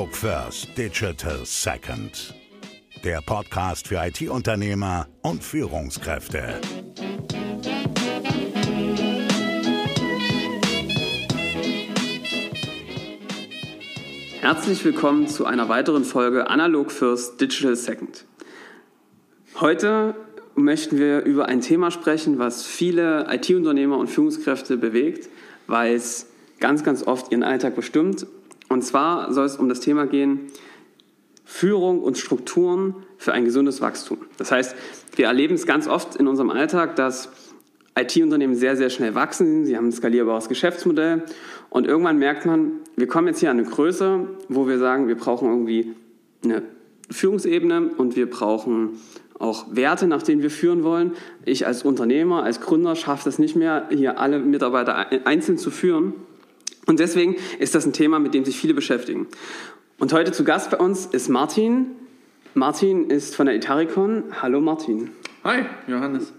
Analog 0.00 0.16
First, 0.16 0.78
Digital 0.78 1.44
Second. 1.44 2.34
Der 3.04 3.20
Podcast 3.20 3.86
für 3.86 3.96
IT-Unternehmer 3.96 5.06
und 5.20 5.44
Führungskräfte. 5.44 6.58
Herzlich 14.40 14.82
willkommen 14.86 15.28
zu 15.28 15.44
einer 15.44 15.68
weiteren 15.68 16.04
Folge 16.04 16.48
Analog 16.48 16.90
First, 16.90 17.38
Digital 17.38 17.76
Second. 17.76 18.24
Heute 19.60 20.14
möchten 20.54 20.96
wir 20.96 21.24
über 21.24 21.44
ein 21.44 21.60
Thema 21.60 21.90
sprechen, 21.90 22.38
was 22.38 22.64
viele 22.64 23.26
IT-Unternehmer 23.30 23.98
und 23.98 24.06
Führungskräfte 24.06 24.78
bewegt, 24.78 25.28
weil 25.66 25.94
es 25.94 26.26
ganz, 26.58 26.84
ganz 26.84 27.06
oft 27.06 27.30
ihren 27.32 27.42
Alltag 27.42 27.76
bestimmt. 27.76 28.26
Und 28.70 28.82
zwar 28.82 29.32
soll 29.32 29.46
es 29.46 29.56
um 29.56 29.68
das 29.68 29.80
Thema 29.80 30.06
gehen, 30.06 30.46
Führung 31.44 32.00
und 32.00 32.16
Strukturen 32.16 32.94
für 33.18 33.32
ein 33.32 33.44
gesundes 33.44 33.80
Wachstum. 33.80 34.18
Das 34.38 34.52
heißt, 34.52 34.76
wir 35.16 35.26
erleben 35.26 35.56
es 35.56 35.66
ganz 35.66 35.88
oft 35.88 36.14
in 36.14 36.28
unserem 36.28 36.50
Alltag, 36.50 36.94
dass 36.94 37.30
IT-Unternehmen 37.98 38.54
sehr, 38.54 38.76
sehr 38.76 38.88
schnell 38.88 39.16
wachsen. 39.16 39.66
Sie 39.66 39.76
haben 39.76 39.88
ein 39.88 39.92
skalierbares 39.92 40.48
Geschäftsmodell. 40.48 41.24
Und 41.68 41.88
irgendwann 41.88 42.18
merkt 42.18 42.46
man, 42.46 42.74
wir 42.94 43.08
kommen 43.08 43.26
jetzt 43.26 43.40
hier 43.40 43.50
an 43.50 43.58
eine 43.58 43.68
Größe, 43.68 44.28
wo 44.48 44.68
wir 44.68 44.78
sagen, 44.78 45.08
wir 45.08 45.16
brauchen 45.16 45.48
irgendwie 45.48 45.92
eine 46.44 46.62
Führungsebene 47.10 47.90
und 47.96 48.14
wir 48.14 48.30
brauchen 48.30 49.00
auch 49.40 49.66
Werte, 49.74 50.06
nach 50.06 50.22
denen 50.22 50.42
wir 50.42 50.50
führen 50.50 50.84
wollen. 50.84 51.14
Ich 51.44 51.66
als 51.66 51.82
Unternehmer, 51.82 52.44
als 52.44 52.60
Gründer 52.60 52.94
schaffe 52.94 53.28
es 53.28 53.40
nicht 53.40 53.56
mehr, 53.56 53.88
hier 53.90 54.20
alle 54.20 54.38
Mitarbeiter 54.38 55.26
einzeln 55.26 55.58
zu 55.58 55.72
führen. 55.72 56.14
Und 56.90 56.98
deswegen 56.98 57.36
ist 57.60 57.76
das 57.76 57.86
ein 57.86 57.92
Thema, 57.92 58.18
mit 58.18 58.34
dem 58.34 58.44
sich 58.44 58.58
viele 58.58 58.74
beschäftigen. 58.74 59.28
Und 60.00 60.12
heute 60.12 60.32
zu 60.32 60.42
Gast 60.42 60.72
bei 60.72 60.76
uns 60.76 61.06
ist 61.06 61.28
Martin. 61.28 61.86
Martin 62.54 63.10
ist 63.10 63.36
von 63.36 63.46
der 63.46 63.54
Itaricon. 63.54 64.24
Hallo 64.42 64.60
Martin. 64.60 65.12
Hi, 65.44 65.66
Johannes. 65.86 66.32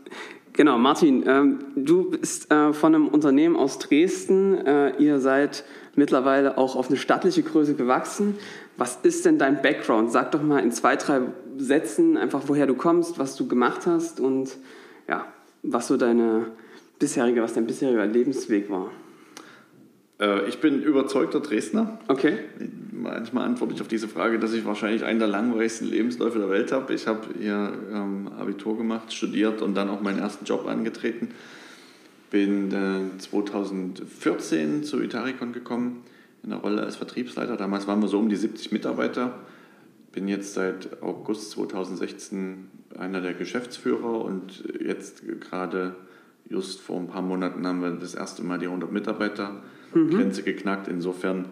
Genau, 0.52 0.78
Martin, 0.78 1.24
ähm, 1.26 1.60
du 1.78 2.10
bist 2.10 2.52
äh, 2.52 2.74
von 2.74 2.94
einem 2.94 3.08
Unternehmen 3.08 3.56
aus 3.56 3.80
Dresden. 3.80 4.58
Äh, 4.66 4.98
ihr 4.98 5.22
seid 5.22 5.64
mittlerweile 5.96 6.58
auch 6.58 6.76
auf 6.76 6.90
eine 6.90 6.98
stattliche 6.98 7.44
Größe 7.44 7.76
gewachsen. 7.76 8.36
Was 8.76 9.00
ist 9.04 9.26
denn 9.26 9.38
dein 9.38 9.62
Background? 9.62 10.12
Sag 10.12 10.34
doch 10.34 10.44
mal 10.44 10.60
in 10.60 10.74
zwei, 10.74 10.98
drei 10.98 11.22
Sätzen 11.60 12.18
einfach, 12.18 12.42
woher 12.48 12.68
du 12.68 12.76
kommst, 12.76 13.20
was 13.20 13.38
du 13.38 13.48
gemacht 13.48 13.86
hast 13.86 14.20
und 14.20 14.58
ja, 15.08 15.28
was 15.64 15.88
so 15.88 15.96
deine 15.96 16.48
bisherige, 17.00 17.42
was 17.42 17.54
dein 17.54 17.68
bisheriger 17.68 18.06
Lebensweg 18.06 18.70
war. 18.70 18.92
Äh, 20.22 20.48
ich 20.48 20.60
bin 20.60 20.82
überzeugter 20.82 21.42
Dresdner. 21.42 22.00
Okay. 22.08 22.38
Manchmal 22.92 23.46
antworte 23.46 23.74
ich 23.74 23.82
auf 23.82 23.88
diese 23.88 24.08
Frage, 24.08 24.38
dass 24.38 24.54
ich 24.54 24.64
wahrscheinlich 24.64 25.04
einen 25.04 25.20
der 25.20 25.28
langweiligsten 25.28 25.88
Lebensläufe 25.88 26.38
der 26.38 26.50
Welt 26.50 26.72
habe. 26.72 26.94
Ich 26.94 27.08
habe 27.08 27.22
hier 27.38 27.74
ähm, 27.92 28.30
Abitur 28.40 28.78
gemacht, 28.78 29.12
studiert 29.12 29.62
und 29.62 29.74
dann 29.74 29.90
auch 29.90 30.02
meinen 30.02 30.20
ersten 30.20 30.46
Job 30.46 30.68
angetreten. 30.68 31.30
Bin 32.30 32.72
äh, 32.72 33.18
2014 33.18 34.84
zu 34.84 35.02
Itaricon 35.02 35.52
gekommen, 35.52 36.04
in 36.44 36.52
der 36.52 36.60
Rolle 36.60 36.84
als 36.84 36.96
Vertriebsleiter. 36.96 37.58
Damals 37.58 37.88
waren 37.88 38.02
wir 38.02 38.08
so 38.08 38.20
um 38.20 38.30
die 38.30 38.36
70 38.36 38.72
Mitarbeiter. 38.72 39.40
Bin 40.12 40.28
jetzt 40.28 40.54
seit 40.54 41.02
August 41.02 41.52
2016 41.52 42.70
einer 42.98 43.22
der 43.22 43.34
Geschäftsführer 43.34 44.24
und 44.24 44.64
jetzt 44.80 45.24
gerade 45.40 45.96
just 46.48 46.82
vor 46.82 47.00
ein 47.00 47.08
paar 47.08 47.22
Monaten 47.22 47.66
haben 47.66 47.82
wir 47.82 47.92
das 47.92 48.14
erste 48.14 48.44
Mal 48.44 48.60
die 48.60 48.66
100 48.68 48.92
Mitarbeiter 48.92 49.62
mhm. 49.94 50.10
Grenze 50.10 50.44
geknackt. 50.44 50.88
Insofern 50.88 51.46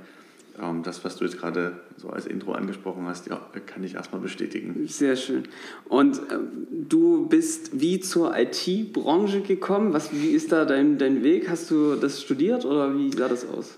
ähm, 0.61 0.83
das, 0.83 1.03
was 1.03 1.17
du 1.17 1.25
jetzt 1.25 1.39
gerade 1.39 1.79
so 1.97 2.09
als 2.09 2.25
Intro 2.25 2.53
angesprochen 2.53 3.05
hast, 3.07 3.27
ja, 3.27 3.39
kann 3.65 3.83
ich 3.83 3.95
erstmal 3.95 4.21
bestätigen. 4.21 4.87
Sehr 4.87 5.15
schön. 5.15 5.43
Und 5.87 6.17
äh, 6.17 6.37
du 6.71 7.27
bist 7.27 7.79
wie 7.79 7.99
zur 7.99 8.37
IT-Branche 8.37 9.41
gekommen? 9.41 9.93
Was, 9.93 10.13
wie 10.13 10.29
ist 10.29 10.51
da 10.51 10.65
dein, 10.65 10.97
dein 10.97 11.23
Weg? 11.23 11.49
Hast 11.49 11.71
du 11.71 11.95
das 11.95 12.21
studiert 12.21 12.65
oder 12.65 12.97
wie 12.97 13.11
sah 13.11 13.27
das 13.27 13.47
aus? 13.47 13.77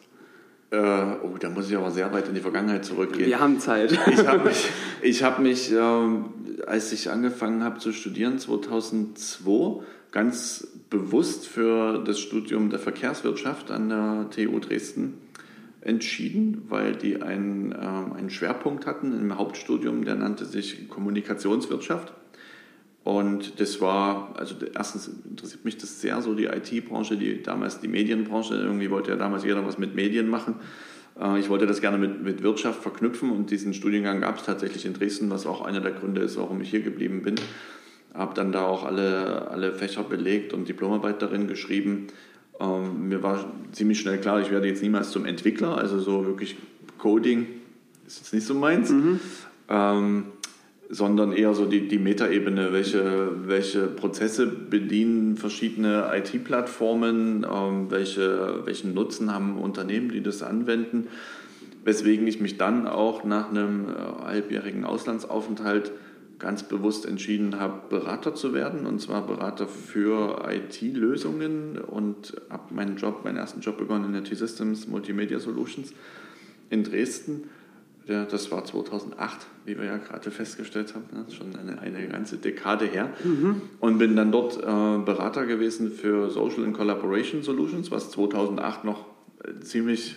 Äh, 0.72 0.78
oh, 0.78 1.36
da 1.38 1.50
muss 1.50 1.70
ich 1.70 1.76
aber 1.76 1.92
sehr 1.92 2.14
weit 2.14 2.30
in 2.30 2.34
die 2.34 2.40
Vergangenheit 2.40 2.86
zurückgehen. 2.86 3.28
Wir 3.28 3.40
haben 3.40 3.60
Zeit. 3.60 3.92
ich 3.92 4.26
habe 4.26 4.46
mich, 4.46 4.70
ich 5.02 5.24
hab 5.24 5.40
mich 5.40 5.72
ähm, 5.72 6.26
als 6.68 6.92
ich 6.92 7.10
angefangen 7.10 7.64
habe 7.64 7.80
zu 7.80 7.92
studieren, 7.92 8.40
2002, 8.40 9.84
ganz 10.12 10.68
bewusst 10.90 11.48
für 11.48 12.04
das 12.04 12.20
Studium 12.20 12.70
der 12.70 12.80
Verkehrswirtschaft 12.80 13.72
an 13.72 13.90
der 13.90 14.30
TU 14.30 14.60
Dresden 14.60 15.14
entschieden, 15.82 16.66
weil 16.70 16.96
die 16.96 17.22
einen, 17.22 17.72
äh, 17.72 17.76
einen 17.76 18.30
Schwerpunkt 18.30 18.86
hatten 18.86 19.14
im 19.14 19.38
Hauptstudium, 19.38 20.06
der 20.06 20.16
nannte 20.16 20.46
sich 20.46 20.90
Kommunikationswirtschaft. 20.90 22.14
Und 23.04 23.60
das 23.60 23.82
war, 23.82 24.36
also 24.38 24.56
erstens 24.76 25.10
interessiert 25.28 25.66
mich 25.66 25.78
das 25.78 26.02
sehr, 26.02 26.22
so 26.22 26.36
die 26.36 26.46
IT-Branche, 26.46 27.18
die 27.18 27.42
damals 27.42 27.80
die 27.80 27.88
Medienbranche, 27.88 28.54
irgendwie 28.54 28.92
wollte 28.92 29.10
ja 29.10 29.18
damals 29.18 29.44
jeder 29.44 29.66
was 29.66 29.80
mit 29.80 29.96
Medien 29.96 30.30
machen. 30.30 30.56
Äh, 31.20 31.40
ich 31.40 31.50
wollte 31.50 31.66
das 31.66 31.82
gerne 31.82 31.98
mit, 31.98 32.22
mit 32.22 32.44
Wirtschaft 32.44 32.84
verknüpfen 32.84 33.32
und 33.32 33.50
diesen 33.50 33.74
Studiengang 33.74 34.22
gab 34.22 34.38
es 34.38 34.44
tatsächlich 34.44 34.86
in 34.86 34.94
Dresden, 34.94 35.32
was 35.32 35.48
auch 35.48 35.62
einer 35.62 35.82
der 35.82 35.94
Gründe 35.94 36.22
ist, 36.22 36.38
warum 36.38 36.62
ich 36.62 36.70
hier 36.70 36.82
geblieben 36.82 37.24
bin. 37.24 37.36
Habe 38.14 38.34
dann 38.34 38.52
da 38.52 38.66
auch 38.66 38.86
alle, 38.86 39.50
alle 39.50 39.74
Fächer 39.74 40.04
belegt 40.04 40.54
und 40.54 40.68
Diplomarbeit 40.68 41.22
darin 41.22 41.48
geschrieben. 41.48 42.08
Ähm, 42.60 43.08
mir 43.08 43.24
war 43.24 43.46
ziemlich 43.72 44.00
schnell 44.00 44.18
klar, 44.20 44.42
ich 44.42 44.52
werde 44.52 44.68
jetzt 44.68 44.84
niemals 44.84 45.12
zum 45.12 45.26
Entwickler, 45.26 45.78
also 45.78 46.00
so 46.00 46.26
wirklich 46.26 46.58
Coding 46.98 47.48
ist 48.06 48.20
jetzt 48.20 48.34
nicht 48.34 48.46
so 48.46 48.54
meins, 48.54 48.90
mhm. 48.90 49.20
ähm, 49.70 50.26
sondern 50.90 51.32
eher 51.32 51.54
so 51.54 51.66
die, 51.66 51.88
die 51.88 51.98
Metaebene, 51.98 52.74
welche, 52.74 53.48
welche 53.48 53.88
Prozesse 53.88 54.46
bedienen 54.48 55.38
verschiedene 55.38 56.12
IT-Plattformen, 56.14 57.46
ähm, 57.50 57.90
welche, 57.90 58.66
welchen 58.66 58.94
Nutzen 58.94 59.34
haben 59.34 59.58
Unternehmen, 59.58 60.10
die 60.10 60.22
das 60.22 60.44
anwenden, 60.44 61.08
weswegen 61.86 62.28
ich 62.28 62.42
mich 62.42 62.58
dann 62.58 62.88
auch 62.88 63.24
nach 63.24 63.50
einem 63.50 63.88
äh, 63.88 64.24
halbjährigen 64.26 64.84
Auslandsaufenthalt 64.84 65.92
ganz 66.42 66.64
bewusst 66.64 67.06
entschieden 67.06 67.60
habe, 67.60 67.82
Berater 67.90 68.34
zu 68.34 68.54
werden, 68.54 68.86
und 68.86 69.00
zwar 69.00 69.26
Berater 69.26 69.68
für 69.68 70.44
IT-Lösungen 70.50 71.78
und 71.78 72.34
habe 72.50 72.74
meinen 72.74 72.98
Job, 72.98 73.24
meinen 73.24 73.38
ersten 73.38 73.62
Job 73.62 73.78
begonnen 73.78 74.06
in 74.06 74.14
der 74.14 74.24
T-Systems 74.24 74.88
Multimedia 74.88 75.40
Solutions 75.40 75.94
in 76.70 76.84
Dresden. 76.84 77.50
Ja, 78.08 78.26
das 78.26 78.52
war 78.52 78.66
2008, 78.66 79.46
wie 79.66 79.78
wir 79.78 79.86
ja 79.86 79.98
gerade 79.98 80.32
festgestellt 80.32 80.96
haben, 80.96 81.06
ne? 81.14 81.26
schon 81.32 81.56
eine, 81.56 81.80
eine 81.80 82.08
ganze 82.08 82.38
Dekade 82.38 82.86
her. 82.86 83.14
Mhm. 83.24 83.62
Und 83.80 84.00
bin 84.00 84.16
dann 84.16 84.32
dort 84.32 84.58
äh, 84.58 85.06
Berater 85.06 85.46
gewesen 85.46 85.92
für 85.92 86.32
Social 86.32 86.64
and 86.64 86.76
Collaboration 86.76 87.44
Solutions, 87.44 87.92
was 87.92 88.10
2008 88.10 88.84
noch 88.84 89.06
äh, 89.44 89.60
ziemlich 89.62 90.16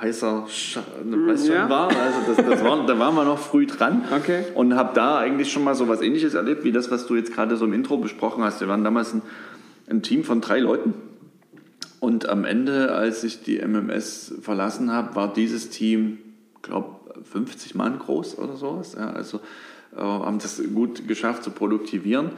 heißer 0.00 0.46
weißt 0.46 1.48
ja. 1.48 1.68
war. 1.68 1.88
Also 1.88 2.18
das, 2.26 2.36
das 2.36 2.64
war, 2.64 2.86
da 2.86 2.98
waren 2.98 3.14
wir 3.14 3.24
noch 3.24 3.38
früh 3.38 3.66
dran 3.66 4.02
okay. 4.14 4.44
und 4.54 4.74
habe 4.74 4.94
da 4.94 5.18
eigentlich 5.18 5.52
schon 5.52 5.64
mal 5.64 5.74
so 5.74 5.88
was 5.88 6.00
Ähnliches 6.00 6.34
erlebt, 6.34 6.64
wie 6.64 6.72
das, 6.72 6.90
was 6.90 7.06
du 7.06 7.16
jetzt 7.16 7.32
gerade 7.32 7.56
so 7.56 7.64
im 7.64 7.72
Intro 7.72 7.98
besprochen 7.98 8.42
hast. 8.42 8.60
Wir 8.60 8.68
waren 8.68 8.84
damals 8.84 9.14
ein, 9.14 9.22
ein 9.88 10.02
Team 10.02 10.24
von 10.24 10.40
drei 10.40 10.58
Leuten 10.58 10.94
und 12.02 12.28
am 12.28 12.44
Ende, 12.44 12.92
als 12.92 13.22
ich 13.22 13.44
die 13.44 13.60
MMS 13.60 14.34
verlassen 14.40 14.90
habe, 14.90 15.14
war 15.14 15.32
dieses 15.32 15.70
Team, 15.70 16.18
glaube 16.60 16.96
50 17.30 17.76
Mann 17.76 18.00
groß 18.00 18.38
oder 18.38 18.56
sowas. 18.56 18.96
Ja, 18.98 19.10
also 19.10 19.38
äh, 19.96 20.00
haben 20.00 20.40
das 20.40 20.60
gut 20.74 21.06
geschafft 21.06 21.44
zu 21.44 21.50
produktivieren. 21.50 22.30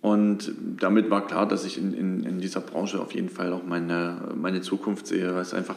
Und 0.00 0.52
damit 0.78 1.10
war 1.10 1.26
klar, 1.26 1.48
dass 1.48 1.64
ich 1.64 1.76
in, 1.76 1.92
in, 1.92 2.24
in 2.24 2.40
dieser 2.40 2.60
Branche 2.60 3.00
auf 3.00 3.14
jeden 3.14 3.30
Fall 3.30 3.52
auch 3.52 3.64
meine, 3.64 4.32
meine 4.36 4.60
Zukunft 4.60 5.06
sehe, 5.06 5.34
weil 5.34 5.42
es 5.42 5.54
einfach 5.54 5.76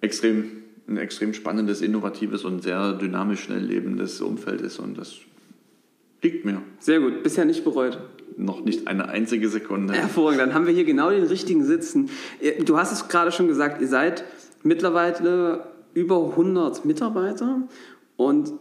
extrem, 0.00 0.62
ein 0.88 0.96
extrem 0.96 1.34
spannendes, 1.34 1.80
innovatives 1.80 2.44
und 2.44 2.62
sehr 2.62 2.92
dynamisch 2.94 3.40
schnell 3.40 3.62
lebendes 3.62 4.20
Umfeld 4.20 4.60
ist 4.60 4.78
und 4.78 4.96
das 4.98 5.16
liegt 6.22 6.44
mir. 6.44 6.62
Sehr 6.78 7.00
gut, 7.00 7.22
bisher 7.22 7.44
nicht 7.44 7.64
bereut. 7.64 7.98
Noch 8.36 8.64
nicht 8.64 8.86
eine 8.86 9.08
einzige 9.08 9.48
Sekunde. 9.48 9.94
Hervorragend, 9.94 10.40
dann 10.40 10.54
haben 10.54 10.66
wir 10.66 10.74
hier 10.74 10.84
genau 10.84 11.10
den 11.10 11.24
richtigen 11.24 11.64
Sitzen. 11.64 12.10
Du 12.64 12.76
hast 12.76 12.92
es 12.92 13.08
gerade 13.08 13.32
schon 13.32 13.48
gesagt, 13.48 13.80
ihr 13.80 13.88
seid 13.88 14.24
mittlerweile 14.62 15.66
über 15.94 16.30
100 16.30 16.84
Mitarbeiter 16.84 17.62
und 18.16 18.52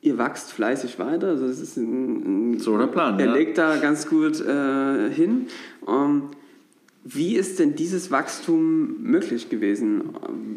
ihr 0.00 0.18
wächst 0.18 0.52
fleißig 0.52 0.98
weiter. 0.98 1.28
Also 1.28 1.46
das 1.48 1.60
ist 1.60 1.76
ein, 1.76 2.52
ein 2.54 2.58
so 2.58 2.78
der 2.78 2.86
Plan. 2.86 3.18
Er 3.18 3.26
ja. 3.26 3.32
legt 3.34 3.58
da 3.58 3.76
ganz 3.76 4.08
gut 4.08 4.40
äh, 4.40 5.10
hin. 5.10 5.48
Um, 5.80 5.94
ähm, 5.94 6.22
wie 7.04 7.36
ist 7.36 7.58
denn 7.58 7.76
dieses 7.76 8.10
Wachstum 8.10 9.02
möglich 9.02 9.50
gewesen? 9.50 10.10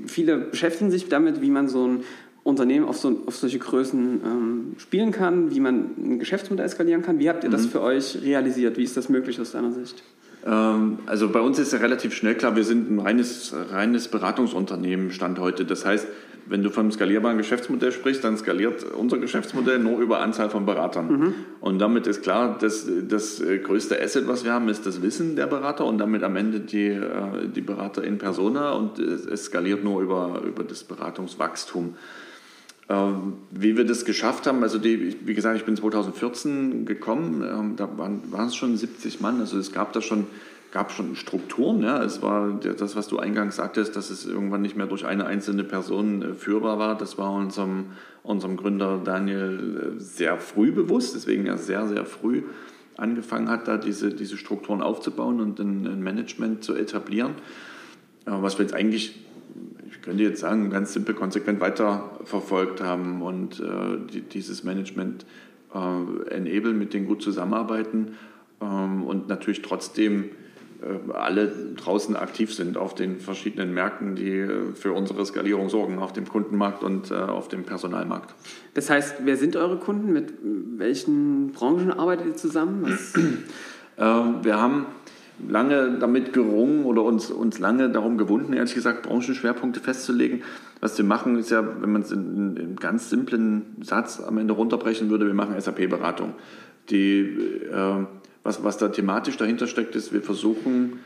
Viele 0.08 0.38
beschäftigen 0.38 0.92
sich 0.92 1.10
damit, 1.10 1.42
wie 1.42 1.50
man 1.50 1.68
so 1.68 1.86
ein 1.86 2.04
Unternehmen 2.44 2.86
auf, 2.86 2.98
so, 2.98 3.24
auf 3.26 3.36
solche 3.36 3.60
Größen 3.60 4.22
ähm, 4.24 4.76
spielen 4.78 5.12
kann, 5.12 5.54
wie 5.54 5.60
man 5.60 5.92
ein 5.98 6.20
Geschäftsmodell 6.20 6.70
skalieren 6.70 7.02
kann. 7.02 7.20
Wie 7.20 7.28
habt 7.28 7.44
ihr 7.44 7.50
das 7.50 7.64
mhm. 7.64 7.70
für 7.70 7.82
euch 7.82 8.22
realisiert? 8.22 8.78
Wie 8.78 8.84
ist 8.84 8.96
das 8.96 9.10
möglich 9.10 9.42
aus 9.42 9.52
deiner 9.52 9.74
Sicht? 9.74 10.02
Ähm, 10.48 11.00
also 11.06 11.30
bei 11.30 11.42
uns 11.42 11.60
ist 11.60 11.74
ja 11.74 11.80
relativ 11.80 12.14
schnell 12.14 12.36
klar, 12.36 12.56
wir 12.56 12.64
sind 12.64 12.90
ein 12.90 13.00
reines, 13.00 13.54
reines 13.72 14.08
Beratungsunternehmen 14.08 15.12
Stand 15.12 15.40
heute. 15.40 15.66
Das 15.66 15.86
heißt, 15.86 16.08
wenn 16.50 16.64
du 16.64 16.70
vom 16.70 16.92
skalierbaren 16.92 17.38
Geschäftsmodell 17.38 17.92
sprichst, 17.92 18.24
dann 18.24 18.38
skaliert 18.38 18.84
unser 18.84 19.18
Geschäftsmodell 19.18 19.80
nur 19.80 20.00
über 20.00 20.22
Anzahl 20.22 20.50
von 20.50 20.66
Beratern. 20.66 21.08
Mhm. 21.08 21.34
Und 21.60 21.80
damit 21.80 22.08
ist 22.08 22.24
klar, 22.24 22.58
dass 22.58 22.88
das 23.10 23.44
größte 23.64 24.02
Asset, 24.02 24.28
was 24.28 24.46
wir 24.46 24.54
haben, 24.54 24.70
ist 24.70 24.86
das 24.86 25.02
Wissen 25.02 25.36
der 25.36 25.48
Berater 25.48 25.86
und 25.86 25.98
damit 25.98 26.24
am 26.24 26.38
Ende 26.38 26.62
die, 26.62 26.88
äh, 26.88 27.50
die 27.54 27.62
Berater 27.62 28.04
in 28.04 28.18
persona 28.18 28.72
und 28.72 28.98
es 29.00 29.46
skaliert 29.46 29.84
nur 29.84 30.02
über, 30.02 30.42
über 30.46 30.64
das 30.64 30.86
Beratungswachstum. 30.86 31.96
Ähm, 32.90 33.34
wie 33.52 33.76
wir 33.76 33.86
das 33.86 34.06
geschafft 34.06 34.48
haben, 34.48 34.64
also 34.64 34.78
die, 34.78 35.18
wie 35.26 35.34
gesagt, 35.34 35.58
ich 35.58 35.66
bin 35.66 35.76
2014 35.76 36.86
gekommen, 36.86 37.44
ähm, 37.44 37.76
da 37.76 37.98
waren, 37.98 38.22
waren 38.32 38.48
es 38.48 38.56
schon 38.56 38.78
70 38.78 39.20
Mann, 39.20 39.42
also 39.42 39.58
es 39.58 39.74
gab 39.74 39.92
da 39.94 40.02
schon 40.02 40.28
gab 40.72 40.92
schon 40.92 41.16
Strukturen. 41.16 41.82
Ja. 41.82 42.04
Es 42.04 42.22
war 42.22 42.60
das, 42.60 42.96
was 42.96 43.08
du 43.08 43.20
eingangs 43.20 43.56
sagtest, 43.56 43.96
dass 43.96 44.10
es 44.10 44.26
irgendwann 44.26 44.62
nicht 44.62 44.76
mehr 44.76 44.88
durch 44.88 45.06
eine 45.06 45.26
einzelne 45.26 45.64
Person 45.64 46.22
äh, 46.22 46.34
führbar 46.34 46.80
war. 46.80 46.98
Das 46.98 47.18
war 47.18 47.32
unserem, 47.32 47.88
unserem 48.24 48.58
Gründer 48.58 49.00
Daniel 49.04 49.96
äh, 49.98 50.00
sehr 50.00 50.38
früh 50.38 50.72
bewusst, 50.72 51.16
deswegen 51.16 51.46
er 51.46 51.58
sehr, 51.58 51.88
sehr 51.88 52.06
früh 52.06 52.44
angefangen 52.98 53.50
hat, 53.50 53.68
da 53.68 53.78
diese, 53.78 54.10
diese 54.10 54.38
Strukturen 54.38 54.82
aufzubauen 54.82 55.40
und 55.40 55.60
ein, 55.60 56.02
Management 56.02 56.64
zu 56.64 56.76
etablieren. 56.76 57.34
Äh, 58.26 58.32
was 58.32 58.58
wir 58.58 58.66
jetzt 58.66 58.74
eigentlich, 58.74 59.26
ich 59.90 60.02
könnte 60.02 60.24
jetzt 60.24 60.42
sagen, 60.42 60.70
ganz 60.70 60.94
simpel 60.94 61.16
konsequent 61.16 61.60
weiterverfolgt 61.60 62.82
haben 62.82 63.22
und 63.22 63.60
äh, 63.60 63.98
die, 64.12 64.22
dieses 64.22 64.64
Management 64.64 65.26
äh, 65.74 66.30
enablen, 66.34 66.78
mit 66.78 66.94
denen 66.94 67.08
gut 67.08 67.22
zusammenarbeiten 67.22 68.18
ähm, 68.62 69.04
und 69.04 69.28
natürlich 69.28 69.62
trotzdem 69.62 70.26
äh, 70.82 71.12
alle 71.12 71.52
draußen 71.76 72.16
aktiv 72.16 72.54
sind 72.54 72.78
auf 72.78 72.96
den 72.96 73.20
verschiedenen 73.20 73.74
Märkten, 73.74 74.16
die 74.16 74.48
für 74.76 74.94
unsere 74.94 75.26
Skalierung 75.26 75.70
sorgen, 75.70 76.00
auf 76.00 76.14
dem 76.14 76.28
Kundenmarkt 76.28 76.84
und 76.84 77.12
äh, 77.12 77.16
auf 77.16 77.48
dem 77.48 77.64
Personalmarkt. 77.64 78.36
Das 78.74 78.90
heißt, 78.90 79.18
wer 79.24 79.38
sind 79.38 79.56
eure 79.56 79.78
Kunden? 79.78 80.14
Mit 80.14 80.34
welchen 80.78 81.52
Branchen 81.52 81.92
arbeitet 81.92 82.28
ihr 82.28 82.36
zusammen? 82.36 82.98
Ähm, 84.00 84.44
wir 84.44 84.62
haben 84.62 84.86
lange 85.48 85.98
damit 86.00 86.34
gerungen 86.34 86.86
oder 86.86 87.04
uns, 87.04 87.30
uns 87.30 87.60
lange 87.60 87.90
darum 87.90 88.18
gewunden, 88.18 88.54
ehrlich 88.54 88.74
gesagt, 88.74 89.04
Branchenschwerpunkte 89.04 89.80
festzulegen. 89.80 90.44
Was 90.80 90.98
wir 90.98 91.06
machen, 91.06 91.38
ist 91.38 91.52
ja, 91.52 91.64
wenn 91.82 91.92
man 91.92 92.02
es 92.02 92.12
in, 92.12 92.56
in 92.56 92.58
einem 92.58 92.76
ganz 92.76 93.10
simplen 93.10 93.78
Satz 93.82 94.20
am 94.20 94.38
Ende 94.38 94.54
runterbrechen 94.54 95.10
würde, 95.10 95.28
wir 95.28 95.34
machen 95.34 95.60
SAP-Beratung. 95.60 96.34
Die 96.90 97.20
äh, 97.72 98.06
was, 98.48 98.64
was 98.64 98.78
da 98.78 98.88
thematisch 98.88 99.36
dahinter 99.36 99.68
steckt, 99.68 99.96
ist, 99.98 100.14
wir 100.14 100.22
versuchen 100.22 101.00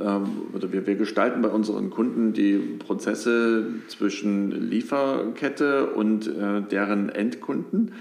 ähm, 0.00 0.26
oder 0.52 0.72
wir, 0.72 0.84
wir 0.88 0.96
gestalten 0.96 1.40
bei 1.40 1.48
unseren 1.48 1.90
Kunden 1.90 2.32
die 2.32 2.56
Prozesse 2.56 3.66
zwischen 3.86 4.50
Lieferkette 4.50 5.86
und 5.90 6.26
äh, 6.26 6.62
deren 6.62 7.10
Endkunden, 7.10 7.92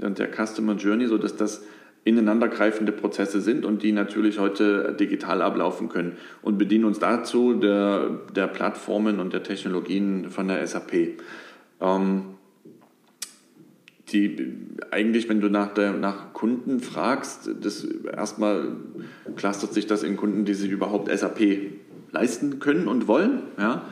der, 0.00 0.08
der 0.08 0.28
Customer 0.28 0.74
Journey, 0.76 1.06
sodass 1.06 1.36
das 1.36 1.64
ineinandergreifende 2.04 2.92
Prozesse 2.92 3.40
sind 3.40 3.64
und 3.64 3.82
die 3.82 3.92
natürlich 3.92 4.38
heute 4.38 4.94
digital 4.98 5.40
ablaufen 5.42 5.88
können 5.88 6.16
und 6.42 6.58
bedienen 6.58 6.84
uns 6.84 6.98
dazu 6.98 7.54
der, 7.54 8.20
der 8.34 8.46
Plattformen 8.46 9.20
und 9.20 9.32
der 9.32 9.42
Technologien 9.42 10.30
von 10.30 10.48
der 10.48 10.66
SAP. 10.66 11.18
Ähm, 11.80 12.22
die 14.12 14.54
eigentlich, 14.90 15.28
wenn 15.30 15.40
du 15.40 15.48
nach, 15.48 15.72
der, 15.72 15.92
nach 15.94 16.34
Kunden 16.34 16.80
fragst, 16.80 17.50
das 17.62 17.84
erstmal 17.84 18.76
clustert 19.34 19.72
sich 19.72 19.86
das 19.86 20.02
in 20.02 20.16
Kunden, 20.16 20.44
die 20.44 20.54
sich 20.54 20.70
überhaupt 20.70 21.10
SAP 21.10 21.40
leisten 22.12 22.60
können 22.60 22.86
und 22.86 23.08
wollen. 23.08 23.42
Ja? 23.58 23.82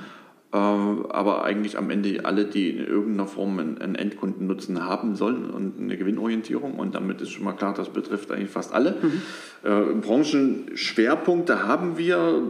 Äh, 0.52 0.56
aber 0.56 1.44
eigentlich 1.44 1.78
am 1.78 1.88
Ende 1.88 2.24
alle, 2.24 2.44
die 2.44 2.70
in 2.70 2.86
irgendeiner 2.86 3.26
Form 3.26 3.58
einen 3.58 3.94
Endkundennutzen 3.94 4.84
haben 4.84 5.16
sollen 5.16 5.50
und 5.50 5.80
eine 5.80 5.96
Gewinnorientierung. 5.96 6.74
Und 6.74 6.94
damit 6.94 7.20
ist 7.22 7.30
schon 7.30 7.44
mal 7.44 7.54
klar, 7.54 7.72
das 7.74 7.88
betrifft 7.88 8.30
eigentlich 8.30 8.50
fast 8.50 8.72
alle. 8.72 8.96
Mhm. 9.00 9.22
Äh, 9.64 9.94
Branchenschwerpunkte 10.00 11.66
haben 11.66 11.96
wir 11.96 12.42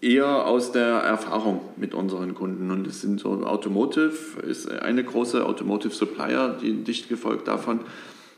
eher 0.00 0.46
aus 0.46 0.72
der 0.72 0.86
Erfahrung 0.86 1.60
mit 1.76 1.94
unseren 1.94 2.34
Kunden. 2.34 2.70
Und 2.70 2.86
es 2.86 3.02
sind 3.02 3.20
so 3.20 3.44
Automotive, 3.44 4.40
ist 4.46 4.70
eine 4.70 5.04
große 5.04 5.44
Automotive 5.44 5.92
Supplier, 5.92 6.56
die 6.60 6.84
dicht 6.84 7.08
gefolgt 7.08 7.48
davon. 7.48 7.80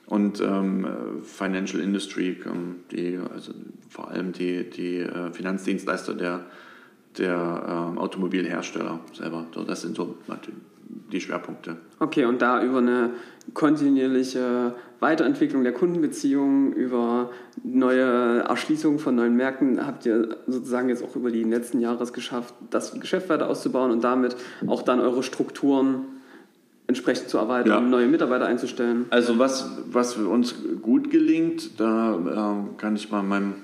Und 0.07 0.41
ähm, 0.41 0.87
Financial 1.25 1.83
Industry, 1.83 2.37
ähm, 2.47 2.77
die, 2.93 3.19
also 3.33 3.53
vor 3.89 4.09
allem 4.11 4.33
die, 4.33 4.71
die 4.71 4.99
äh, 4.99 5.33
Finanzdienstleister 5.33 6.15
der, 6.15 6.45
der 7.19 7.95
äh, 7.97 7.99
Automobilhersteller 7.99 9.01
selber. 9.13 9.47
So, 9.55 9.65
das 9.65 9.83
sind 9.83 9.97
so 9.97 10.17
die 11.13 11.21
Schwerpunkte. 11.21 11.77
Okay, 11.99 12.25
und 12.25 12.43
da 12.43 12.63
über 12.63 12.79
eine 12.79 13.11
kontinuierliche 13.55 14.75
Weiterentwicklung 15.01 15.63
der 15.63 15.73
Kundenbeziehungen, 15.73 16.73
über 16.73 17.31
neue 17.63 18.41
Erschließung 18.41 18.99
von 18.99 19.15
neuen 19.15 19.37
Märkten 19.37 19.87
habt 19.87 20.07
ihr 20.07 20.37
sozusagen 20.47 20.89
jetzt 20.89 21.05
auch 21.05 21.15
über 21.17 21.31
die 21.31 21.45
letzten 21.45 21.81
Jahre 21.81 22.03
es 22.03 22.13
geschafft, 22.13 22.55
das 22.71 22.99
Geschäft 22.99 23.29
weiter 23.29 23.49
auszubauen 23.49 23.91
und 23.91 24.03
damit 24.05 24.37
auch 24.67 24.83
dann 24.83 25.01
eure 25.01 25.23
Strukturen 25.23 26.16
entsprechend 26.87 27.29
zu 27.29 27.39
erweitern, 27.39 27.71
ja. 27.71 27.79
um 27.79 27.91
neue 27.91 28.07
Mitarbeiter 28.07 28.47
einzustellen. 28.47 29.07
Also 29.11 29.39
was, 29.39 29.71
was 29.91 30.17
uns 30.17 30.55
gut 30.83 31.11
gelingt, 31.11 31.81
da 31.81 32.15
äh, 32.15 32.79
kann 32.79 32.95
ich 32.97 33.11
mal 33.11 33.23
meinem 33.23 33.55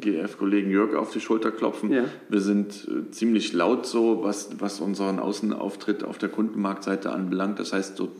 GF-Kollegen 0.00 0.70
Jörg 0.70 0.94
auf 0.94 1.12
die 1.12 1.20
Schulter 1.20 1.50
klopfen. 1.50 1.92
Ja. 1.92 2.04
Wir 2.28 2.40
sind 2.40 2.88
äh, 2.88 3.10
ziemlich 3.10 3.52
laut 3.52 3.86
so, 3.86 4.22
was, 4.22 4.50
was 4.58 4.80
unseren 4.80 5.18
Außenauftritt 5.18 6.04
auf 6.04 6.18
der 6.18 6.28
Kundenmarktseite 6.28 7.12
anbelangt. 7.12 7.58
Das 7.58 7.72
heißt, 7.72 7.96
so, 7.96 8.10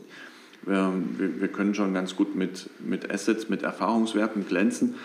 wir, 0.65 0.93
wir 1.17 1.47
können 1.49 1.75
schon 1.75 1.93
ganz 1.93 2.15
gut 2.15 2.35
mit, 2.35 2.69
mit 2.79 3.11
Assets, 3.11 3.49
mit 3.49 3.63
Erfahrungswerten 3.63 4.47
glänzen. 4.47 4.95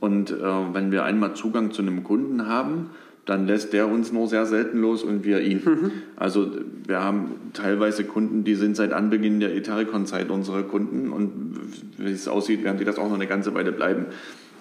Und 0.00 0.30
äh, 0.30 0.42
wenn 0.72 0.90
wir 0.90 1.04
einmal 1.04 1.34
Zugang 1.34 1.70
zu 1.70 1.82
einem 1.82 2.04
Kunden 2.04 2.46
haben, 2.46 2.90
dann 3.26 3.46
lässt 3.46 3.72
der 3.72 3.88
uns 3.88 4.12
nur 4.12 4.28
sehr 4.28 4.46
selten 4.46 4.80
los 4.80 5.02
und 5.02 5.24
wir 5.24 5.40
ihn. 5.40 5.60
Mhm. 5.64 5.90
Also 6.14 6.50
wir 6.86 7.02
haben 7.02 7.32
teilweise 7.52 8.04
Kunden, 8.04 8.44
die 8.44 8.54
sind 8.54 8.76
seit 8.76 8.92
Anbeginn 8.92 9.40
der 9.40 9.54
Etaricon-Zeit 9.54 10.30
unsere 10.30 10.62
Kunden 10.62 11.12
und 11.12 11.58
wie 11.98 12.12
es 12.12 12.28
aussieht, 12.28 12.64
werden 12.64 12.78
die 12.78 12.84
das 12.84 12.98
auch 12.98 13.08
noch 13.08 13.16
eine 13.16 13.26
ganze 13.26 13.52
Weile 13.54 13.72
bleiben. 13.72 14.06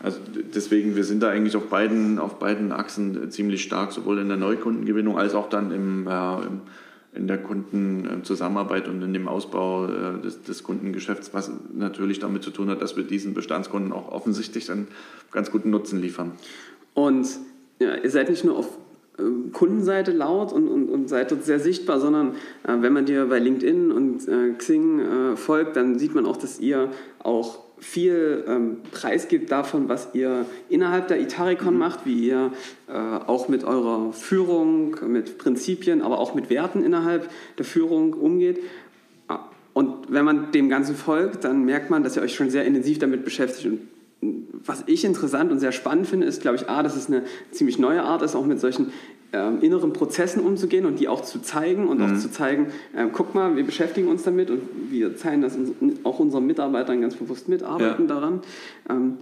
Also 0.04 0.20
deswegen, 0.54 0.96
wir 0.96 1.04
sind 1.04 1.24
da 1.24 1.30
eigentlich 1.30 1.56
auf 1.56 1.68
beiden, 1.68 2.20
auf 2.20 2.40
beiden 2.40 2.72
Achsen 2.72 3.32
ziemlich 3.32 3.64
stark, 3.64 3.92
sowohl 3.92 4.20
in 4.20 4.28
der 4.28 4.38
Neukundengewinnung 4.38 5.18
als 5.18 5.36
auch 5.36 5.48
dann 5.48 5.72
im, 5.72 6.08
äh, 6.08 6.36
im 6.46 6.62
in 7.16 7.28
der 7.28 7.38
Kundenzusammenarbeit 7.38 8.90
und 8.90 9.02
in 9.02 9.14
dem 9.14 9.28
Ausbau 9.28 9.86
äh, 9.86 10.22
des, 10.22 10.44
des, 10.44 10.64
Kundengeschäfts, 10.64 11.34
was 11.34 11.50
natürlich 11.74 12.20
damit 12.20 12.44
zu 12.44 12.52
tun 12.52 12.70
hat, 12.70 12.82
dass 12.82 12.98
wir 12.98 13.06
diesen 13.06 13.34
Bestandskunden 13.34 13.94
auch 13.94 14.12
offensichtlich 14.12 14.70
einen 14.70 14.88
ganz 15.32 15.50
guten 15.50 15.70
Nutzen 15.70 16.02
liefern. 16.02 16.34
Und 16.94 17.26
ja, 17.80 17.96
ihr 17.96 18.10
seid 18.10 18.30
nicht 18.30 18.46
nur 18.46 18.58
auf 18.58 18.78
ähm, 19.18 19.52
Kundenseite 19.52 20.12
laut 20.12 20.52
und, 20.52 20.68
und, 20.68 20.90
und 20.90 21.10
seid 21.10 21.32
dort 21.32 21.44
sehr 21.44 21.60
sichtbar, 21.60 22.00
sondern 22.00 22.36
äh, 22.64 22.74
wenn 22.80 22.94
man 22.94 23.06
dir 23.06 23.26
bei 23.26 23.40
LinkedIn 23.40 23.92
und 23.92 24.28
äh, 24.28 24.54
Xing 24.58 25.00
äh, 25.00 25.36
folgt, 25.36 25.76
dann 25.76 25.98
sieht 26.00 26.16
man 26.16 26.26
auch, 26.26 26.38
dass 26.38 26.60
ihr 26.60 26.90
auch 27.20 27.60
viel 27.78 28.44
ähm, 28.48 28.78
preisgibt 28.92 29.52
davon, 29.52 29.90
was 29.90 30.10
ihr 30.14 30.46
innerhalb 30.70 31.08
der 31.08 31.20
Itaricon 31.20 31.74
mhm. 31.74 31.80
macht, 31.80 32.06
wie 32.06 32.28
ihr 32.28 32.52
äh, 32.88 32.94
auch 32.94 33.48
mit 33.48 33.64
eurer 33.64 34.14
Führung, 34.14 34.96
mit 35.08 35.38
Prinzipien, 35.38 36.02
aber 36.02 36.20
auch 36.20 36.34
mit 36.36 36.50
Werten 36.50 36.84
innerhalb 36.84 37.30
der 37.58 37.66
Führung 37.66 38.14
umgeht. 38.14 38.60
Ah, 39.28 39.50
und 39.74 40.12
wenn 40.12 40.26
man 40.26 40.52
dem 40.52 40.70
Ganzen 40.70 40.96
folgt, 40.96 41.44
dann 41.44 41.66
merkt 41.66 41.90
man, 41.90 42.04
dass 42.04 42.16
ihr 42.16 42.22
euch 42.22 42.36
schon 42.36 42.50
sehr 42.50 42.66
intensiv 42.66 43.00
damit 43.00 43.26
beschäftigt. 43.26 43.66
Und 43.66 43.80
was 44.66 44.84
ich 44.88 45.06
interessant 45.06 45.52
und 45.52 45.60
sehr 45.60 45.72
spannend 45.72 46.08
finde, 46.08 46.26
ist, 46.28 46.42
glaube 46.42 46.58
ich, 46.58 46.70
A, 46.70 46.84
dass 46.84 46.96
es 46.96 47.08
eine 47.08 47.24
ziemlich 47.52 47.80
neue 47.80 48.04
Art 48.04 48.22
ist, 48.22 48.36
auch 48.36 48.46
mit 48.46 48.60
solchen 48.60 48.92
ähm, 49.34 49.62
inneren 49.62 49.94
Prozessen 49.94 50.42
umzugehen 50.42 50.86
und 50.86 51.00
die 51.00 51.08
auch 51.08 51.22
zu 51.22 51.42
zeigen 51.42 51.88
und 51.88 52.00
mhm. 52.00 52.06
auch 52.06 52.18
zu 52.18 52.32
zeigen, 52.32 52.68
äh, 52.96 53.08
guck 53.12 53.36
mal, 53.36 53.56
wir 53.56 53.66
beschäftigen 53.66 54.08
uns 54.08 54.24
damit 54.24 54.50
und 54.50 54.62
wir 54.90 55.16
zeigen 55.18 55.42
das 55.42 55.58
auch 56.04 56.20
unseren 56.20 56.46
Mitarbeitern 56.46 57.02
ganz 57.02 57.16
bewusst 57.16 57.50
mitarbeiten 57.50 58.08
ja. 58.08 58.16
daran. 58.16 58.42
Ähm, 58.90 59.18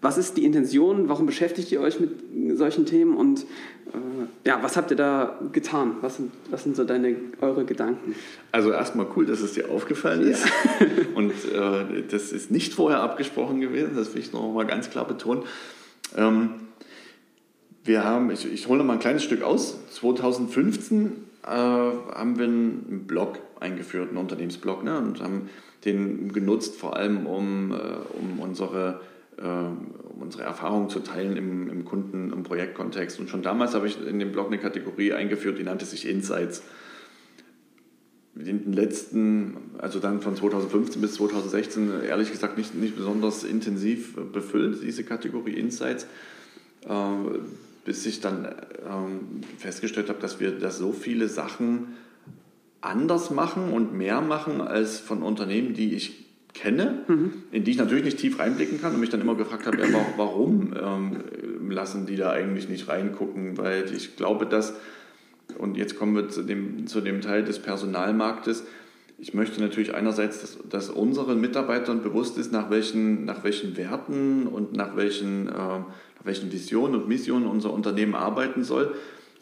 was 0.00 0.18
ist 0.18 0.36
die 0.36 0.44
Intention? 0.44 1.08
Warum 1.08 1.26
beschäftigt 1.26 1.72
ihr 1.72 1.80
euch 1.80 1.98
mit 2.00 2.58
solchen 2.58 2.86
Themen? 2.86 3.16
Und 3.16 3.42
äh, 3.42 4.48
ja, 4.48 4.62
was 4.62 4.76
habt 4.76 4.90
ihr 4.90 4.96
da 4.96 5.38
getan? 5.52 5.96
Was 6.00 6.16
sind, 6.16 6.32
was 6.50 6.64
sind 6.64 6.76
so 6.76 6.84
deine, 6.84 7.16
eure 7.40 7.64
Gedanken? 7.64 8.14
Also 8.52 8.70
erstmal 8.70 9.06
cool, 9.16 9.26
dass 9.26 9.40
es 9.40 9.54
dir 9.54 9.70
aufgefallen 9.70 10.22
ist. 10.22 10.44
Ja. 10.44 10.86
Und 11.14 11.32
äh, 11.32 12.02
das 12.10 12.32
ist 12.32 12.50
nicht 12.50 12.74
vorher 12.74 13.00
abgesprochen 13.00 13.60
gewesen, 13.60 13.92
das 13.96 14.14
will 14.14 14.20
ich 14.20 14.32
noch 14.32 14.52
mal 14.52 14.66
ganz 14.66 14.90
klar 14.90 15.06
betonen. 15.06 15.42
Ähm, 16.16 16.50
wir 17.84 18.04
haben, 18.04 18.30
ich, 18.30 18.52
ich 18.52 18.68
hole 18.68 18.82
mal 18.84 18.94
ein 18.94 18.98
kleines 18.98 19.22
Stück 19.22 19.42
aus. 19.42 19.78
2015 19.92 21.12
äh, 21.44 21.48
haben 21.48 22.38
wir 22.38 22.44
einen 22.44 23.04
Blog 23.06 23.38
eingeführt, 23.60 24.10
einen 24.10 24.18
Unternehmensblog, 24.18 24.84
ne, 24.84 24.98
und 24.98 25.22
haben 25.22 25.48
den 25.84 26.32
genutzt 26.32 26.76
vor 26.76 26.96
allem, 26.96 27.26
um, 27.26 27.72
äh, 27.72 27.76
um 28.18 28.40
unsere 28.40 29.00
unsere 29.38 30.44
Erfahrungen 30.44 30.88
zu 30.88 31.00
teilen 31.00 31.36
im, 31.36 31.68
im 31.68 31.84
Kunden- 31.84 32.32
und 32.32 32.42
Projektkontext. 32.44 33.20
Und 33.20 33.28
schon 33.28 33.42
damals 33.42 33.74
habe 33.74 33.86
ich 33.86 34.04
in 34.04 34.18
dem 34.18 34.32
Blog 34.32 34.46
eine 34.46 34.58
Kategorie 34.58 35.12
eingeführt, 35.12 35.58
die 35.58 35.62
nannte 35.62 35.84
sich 35.84 36.08
Insights. 36.08 36.62
In 38.34 38.44
den 38.44 38.72
letzten, 38.72 39.56
also 39.78 39.98
dann 39.98 40.20
von 40.20 40.36
2015 40.36 41.00
bis 41.00 41.14
2016, 41.14 42.02
ehrlich 42.06 42.30
gesagt 42.30 42.58
nicht, 42.58 42.74
nicht 42.74 42.96
besonders 42.96 43.44
intensiv 43.44 44.14
befüllt, 44.14 44.82
diese 44.82 45.04
Kategorie 45.04 45.54
Insights, 45.54 46.06
äh, 46.86 47.38
bis 47.84 48.04
ich 48.04 48.20
dann 48.20 48.44
äh, 48.44 48.50
festgestellt 49.58 50.08
habe, 50.08 50.20
dass 50.20 50.40
wir 50.40 50.50
da 50.58 50.70
so 50.70 50.92
viele 50.92 51.28
Sachen 51.28 51.94
anders 52.82 53.30
machen 53.30 53.72
und 53.72 53.94
mehr 53.94 54.20
machen 54.20 54.60
als 54.60 54.98
von 54.98 55.22
Unternehmen, 55.22 55.72
die 55.72 55.94
ich 55.94 56.25
kenne, 56.56 57.04
mhm. 57.06 57.32
in 57.52 57.64
die 57.64 57.72
ich 57.72 57.76
natürlich 57.76 58.04
nicht 58.04 58.18
tief 58.18 58.38
reinblicken 58.38 58.80
kann 58.80 58.94
und 58.94 59.00
mich 59.00 59.10
dann 59.10 59.20
immer 59.20 59.34
gefragt 59.34 59.66
habe, 59.66 59.78
ja, 59.78 59.86
warum 60.16 60.74
ähm, 60.80 61.70
lassen 61.70 62.06
die 62.06 62.16
da 62.16 62.30
eigentlich 62.30 62.68
nicht 62.68 62.88
reingucken? 62.88 63.58
Weil 63.58 63.84
ich 63.94 64.16
glaube, 64.16 64.46
dass, 64.46 64.74
und 65.58 65.76
jetzt 65.76 65.98
kommen 65.98 66.14
wir 66.16 66.28
zu 66.28 66.42
dem, 66.42 66.86
zu 66.86 67.00
dem 67.00 67.20
Teil 67.20 67.44
des 67.44 67.58
Personalmarktes, 67.58 68.64
ich 69.18 69.32
möchte 69.32 69.60
natürlich 69.60 69.94
einerseits, 69.94 70.40
dass, 70.40 70.58
dass 70.68 70.90
unseren 70.90 71.40
Mitarbeitern 71.40 72.02
bewusst 72.02 72.36
ist, 72.36 72.52
nach 72.52 72.70
welchen, 72.70 73.24
nach 73.24 73.44
welchen 73.44 73.76
Werten 73.76 74.46
und 74.46 74.74
nach 74.74 74.96
welchen, 74.96 75.48
äh, 75.48 75.52
nach 75.52 76.24
welchen 76.24 76.52
Visionen 76.52 77.00
und 77.00 77.08
Missionen 77.08 77.46
unser 77.46 77.72
Unternehmen 77.72 78.14
arbeiten 78.14 78.62
soll. 78.62 78.94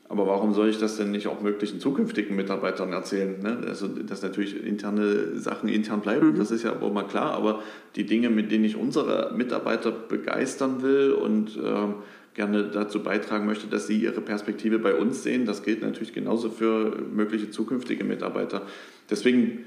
Aber 0.08 0.26
warum 0.26 0.52
soll 0.52 0.68
ich 0.68 0.78
das 0.78 0.96
denn 0.96 1.10
nicht 1.10 1.28
auch 1.28 1.40
möglichen 1.40 1.80
zukünftigen 1.80 2.36
Mitarbeitern 2.36 2.92
erzählen? 2.92 3.40
Ne? 3.42 3.58
Also, 3.66 3.88
dass 3.88 4.22
natürlich 4.22 4.64
interne 4.64 5.38
Sachen 5.38 5.68
intern 5.68 6.00
bleiben, 6.00 6.32
mhm. 6.32 6.38
das 6.38 6.50
ist 6.50 6.62
ja 6.62 6.78
wohl 6.80 6.90
mal 6.90 7.06
klar. 7.06 7.32
Aber 7.32 7.62
die 7.96 8.04
Dinge, 8.04 8.28
mit 8.28 8.52
denen 8.52 8.64
ich 8.64 8.76
unsere 8.76 9.32
Mitarbeiter 9.34 9.90
begeistern 9.90 10.82
will 10.82 11.12
und 11.12 11.56
äh, 11.56 11.94
gerne 12.34 12.64
dazu 12.64 13.02
beitragen 13.02 13.46
möchte, 13.46 13.66
dass 13.66 13.86
sie 13.86 13.98
ihre 13.98 14.20
Perspektive 14.20 14.78
bei 14.78 14.94
uns 14.94 15.22
sehen, 15.22 15.46
das 15.46 15.62
gilt 15.62 15.82
natürlich 15.82 16.12
genauso 16.12 16.50
für 16.50 16.96
mögliche 17.12 17.50
zukünftige 17.50 18.04
Mitarbeiter. 18.04 18.62
Deswegen 19.08 19.64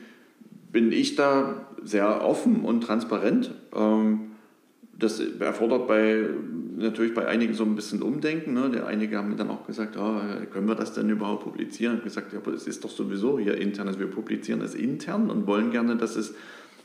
bin 0.71 0.91
ich 0.91 1.15
da 1.15 1.65
sehr 1.83 2.23
offen 2.23 2.63
und 2.63 2.81
transparent. 2.81 3.55
Ähm, 3.73 4.31
das 4.99 5.19
erfordert 5.19 5.87
bei, 5.87 6.25
natürlich 6.75 7.13
bei 7.13 7.27
einigen 7.27 7.53
so 7.53 7.63
ein 7.63 7.75
bisschen 7.75 8.01
Umdenken. 8.01 8.53
Ne? 8.53 8.71
Die, 8.73 8.79
einige 8.79 9.17
haben 9.17 9.29
mir 9.29 9.35
dann 9.35 9.49
auch 9.49 9.65
gesagt, 9.67 9.95
oh, 9.97 10.19
können 10.51 10.67
wir 10.67 10.75
das 10.75 10.93
denn 10.93 11.09
überhaupt 11.09 11.43
publizieren? 11.43 11.93
Ich 11.93 11.99
habe 11.99 12.09
gesagt, 12.09 12.33
ja, 12.33 12.39
aber 12.39 12.53
es 12.53 12.67
ist 12.67 12.83
doch 12.83 12.89
sowieso 12.89 13.37
hier 13.37 13.57
intern. 13.57 13.87
Also 13.87 13.99
wir 13.99 14.07
publizieren 14.07 14.61
es 14.61 14.75
intern 14.75 15.29
und 15.29 15.45
wollen 15.45 15.71
gerne, 15.71 15.97
dass 15.97 16.15
es, 16.15 16.33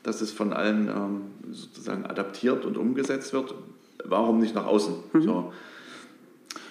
dass 0.02 0.20
es 0.20 0.30
von 0.30 0.52
allen 0.52 0.88
ähm, 0.88 1.20
sozusagen 1.52 2.04
adaptiert 2.04 2.66
und 2.66 2.76
umgesetzt 2.76 3.32
wird. 3.32 3.54
Warum 4.04 4.40
nicht 4.40 4.54
nach 4.54 4.66
außen? 4.66 4.94
Mhm. 5.12 5.22
So. 5.22 5.52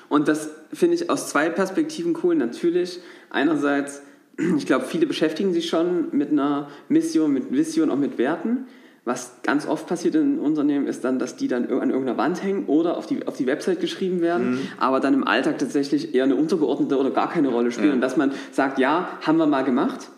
Und 0.10 0.28
das 0.28 0.50
finde 0.74 0.96
ich 0.96 1.10
aus 1.10 1.30
zwei 1.30 1.50
Perspektiven 1.50 2.16
cool. 2.24 2.36
Natürlich, 2.36 3.00
einerseits, 3.30 4.04
ich 4.58 4.66
glaube, 4.68 4.86
viele 4.86 5.08
beschäftigen 5.08 5.54
sich 5.54 5.70
schon 5.70 6.10
mit 6.12 6.30
einer 6.30 6.70
Mission, 6.88 7.34
mit 7.34 7.52
Vision, 7.52 7.90
auch 7.90 7.98
mit 7.98 8.18
Werten. 8.20 8.68
Was 9.04 9.38
ganz 9.42 9.68
oft 9.68 9.88
passiert 9.88 10.14
in 10.14 10.38
Unternehmen 10.38 10.86
ist 10.86 11.04
dann, 11.04 11.18
dass 11.18 11.36
die 11.36 11.48
dann 11.48 11.64
an 11.64 11.90
irgendeiner 11.90 12.18
Wand 12.18 12.44
hängen 12.44 12.66
oder 12.68 12.98
auf 12.98 13.08
die, 13.08 13.26
auf 13.26 13.36
die 13.36 13.48
Website 13.48 13.80
geschrieben 13.80 14.22
werden, 14.22 14.52
mhm. 14.52 14.60
aber 14.78 15.00
dann 15.00 15.16
im 15.16 15.28
Alltag 15.28 15.58
tatsächlich 15.58 16.14
eher 16.14 16.26
eine 16.26 16.36
untergeordnete 16.36 17.00
oder 17.00 17.10
gar 17.10 17.30
keine 17.30 17.48
Rolle 17.48 17.72
spielen. 17.72 17.88
Ja. 17.88 17.94
Und 17.96 18.02
dass 18.02 18.16
man 18.16 18.32
sagt, 18.52 18.78
ja, 18.78 19.10
haben 19.26 19.38
wir 19.38 19.48
mal 19.48 19.64
gemacht. 19.64 20.10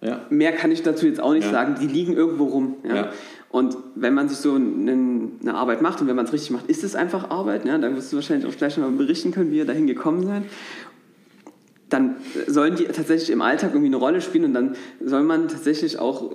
Ja. 0.00 0.20
Mehr 0.30 0.52
kann 0.52 0.70
ich 0.70 0.82
dazu 0.82 1.06
jetzt 1.06 1.20
auch 1.20 1.32
nicht 1.32 1.46
ja. 1.46 1.50
sagen. 1.50 1.76
Die 1.80 1.86
liegen 1.86 2.12
irgendwo 2.12 2.44
rum. 2.44 2.76
Und 3.50 3.76
wenn 3.96 4.14
man 4.14 4.28
sich 4.28 4.38
so 4.38 4.54
eine, 4.54 5.54
Arbeit 5.54 5.82
macht 5.82 6.00
und 6.00 6.06
wenn 6.06 6.16
man 6.16 6.24
es 6.24 6.32
richtig 6.32 6.52
macht, 6.52 6.66
ist 6.70 6.84
es 6.84 6.94
einfach 6.94 7.30
Arbeit. 7.30 7.64
Ja? 7.64 7.76
Da 7.76 7.94
wirst 7.94 8.12
du 8.12 8.16
wahrscheinlich 8.16 8.46
auch 8.46 8.56
gleich 8.56 8.76
mal 8.78 8.90
berichten 8.90 9.32
können, 9.32 9.50
wie 9.50 9.58
ihr 9.58 9.66
dahin 9.66 9.86
gekommen 9.86 10.24
seid 10.26 10.44
dann 11.92 12.16
sollen 12.46 12.76
die 12.76 12.84
tatsächlich 12.84 13.30
im 13.30 13.42
Alltag 13.42 13.70
irgendwie 13.70 13.88
eine 13.88 13.96
Rolle 13.96 14.20
spielen 14.20 14.44
und 14.46 14.54
dann 14.54 14.76
soll 15.04 15.22
man 15.22 15.48
tatsächlich 15.48 15.98
auch, 15.98 16.32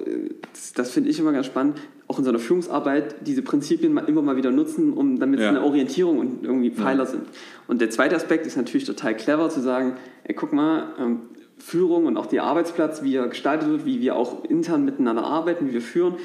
das, 0.54 0.74
das 0.74 0.92
finde 0.92 1.10
ich 1.10 1.20
immer 1.20 1.32
ganz 1.32 1.46
spannend, 1.46 1.80
auch 2.08 2.20
in 2.20 2.26
seiner 2.26 2.40
Führungsarbeit 2.40 3.16
diese 3.28 3.42
Prinzipien 3.42 3.98
immer 4.08 4.22
mal 4.22 4.38
wieder 4.38 4.52
nutzen, 4.52 4.94
um 4.94 5.20
damit 5.20 5.40
ja. 5.40 5.48
es 5.48 5.56
eine 5.56 5.66
Orientierung 5.66 6.20
und 6.20 6.44
irgendwie 6.44 6.72
Pfeiler 6.72 7.04
ja. 7.04 7.10
sind. 7.10 7.24
Und 7.68 7.82
der 7.82 7.90
zweite 7.90 8.16
Aspekt 8.16 8.46
ist 8.46 8.56
natürlich 8.56 8.86
total 8.86 9.16
clever 9.16 9.50
zu 9.50 9.62
sagen, 9.62 9.94
ey, 10.24 10.36
guck 10.36 10.54
mal, 10.54 10.94
ähm, 11.00 11.20
Führung 11.58 12.06
und 12.06 12.18
auch 12.18 12.28
der 12.28 12.44
Arbeitsplatz, 12.44 13.02
wie 13.02 13.16
er 13.16 13.28
gestaltet 13.28 13.70
wird, 13.70 13.86
wie 13.86 14.00
wir 14.00 14.16
auch 14.16 14.46
intern 14.46 14.86
miteinander 14.86 15.24
arbeiten, 15.24 15.68
wie 15.68 15.74
wir 15.74 15.82
führen, 15.82 16.16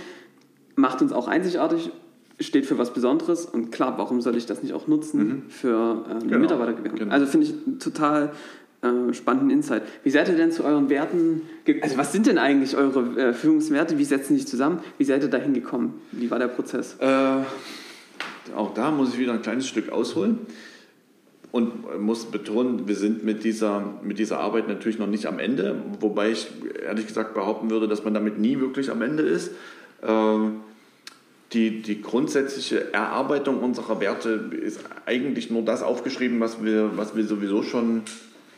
macht 0.76 1.00
uns 1.00 1.12
auch 1.12 1.26
einzigartig, 1.26 1.90
steht 2.38 2.66
für 2.66 2.78
was 2.78 2.92
Besonderes 2.92 3.46
und 3.46 3.72
klar, 3.72 3.94
warum 3.96 4.20
soll 4.20 4.36
ich 4.36 4.46
das 4.46 4.62
nicht 4.62 4.74
auch 4.74 4.86
nutzen 4.86 5.26
mhm. 5.26 5.42
für 5.48 6.04
äh, 6.08 6.24
genau. 6.24 6.38
Mitarbeitergewinnung? 6.38 6.98
Genau. 6.98 7.12
Also 7.12 7.26
finde 7.26 7.46
ich 7.46 7.78
total 7.78 8.32
äh, 8.82 9.14
spannenden 9.14 9.50
Insight. 9.50 9.82
Wie 10.02 10.10
seid 10.10 10.28
ihr 10.28 10.36
denn 10.36 10.52
zu 10.52 10.64
euren 10.64 10.90
Werten, 10.90 11.42
also 11.82 11.96
was 11.96 12.12
sind 12.12 12.26
denn 12.26 12.38
eigentlich 12.38 12.76
eure 12.76 13.28
äh, 13.28 13.32
Führungswerte, 13.32 13.96
wie 13.98 14.04
setzen 14.04 14.36
die 14.36 14.44
zusammen, 14.44 14.80
wie 14.98 15.04
seid 15.04 15.22
ihr 15.22 15.30
da 15.30 15.38
hingekommen, 15.38 15.94
wie 16.10 16.30
war 16.30 16.38
der 16.38 16.48
Prozess? 16.48 16.96
Äh, 16.98 18.56
auch 18.56 18.74
da 18.74 18.90
muss 18.90 19.14
ich 19.14 19.20
wieder 19.20 19.32
ein 19.34 19.42
kleines 19.42 19.68
Stück 19.68 19.90
ausholen 19.92 20.40
und 21.52 22.00
muss 22.00 22.24
betonen, 22.24 22.88
wir 22.88 22.96
sind 22.96 23.24
mit 23.24 23.44
dieser, 23.44 23.84
mit 24.02 24.18
dieser 24.18 24.40
Arbeit 24.40 24.66
natürlich 24.66 24.98
noch 24.98 25.06
nicht 25.06 25.26
am 25.26 25.38
Ende, 25.38 25.76
wobei 26.00 26.30
ich 26.30 26.48
ehrlich 26.84 27.06
gesagt 27.06 27.34
behaupten 27.34 27.70
würde, 27.70 27.86
dass 27.86 28.04
man 28.04 28.14
damit 28.14 28.38
nie 28.38 28.58
wirklich 28.58 28.90
am 28.90 29.02
Ende 29.02 29.22
ist. 29.22 29.52
Ähm, 30.02 30.60
die, 31.52 31.82
die 31.82 32.00
grundsätzliche 32.00 32.92
Erarbeitung 32.94 33.60
unserer 33.60 34.00
Werte 34.00 34.50
ist 34.60 34.80
eigentlich 35.04 35.50
nur 35.50 35.62
das 35.62 35.82
aufgeschrieben, 35.82 36.40
was 36.40 36.64
wir, 36.64 36.96
was 36.96 37.14
wir 37.14 37.24
sowieso 37.24 37.62
schon 37.62 38.02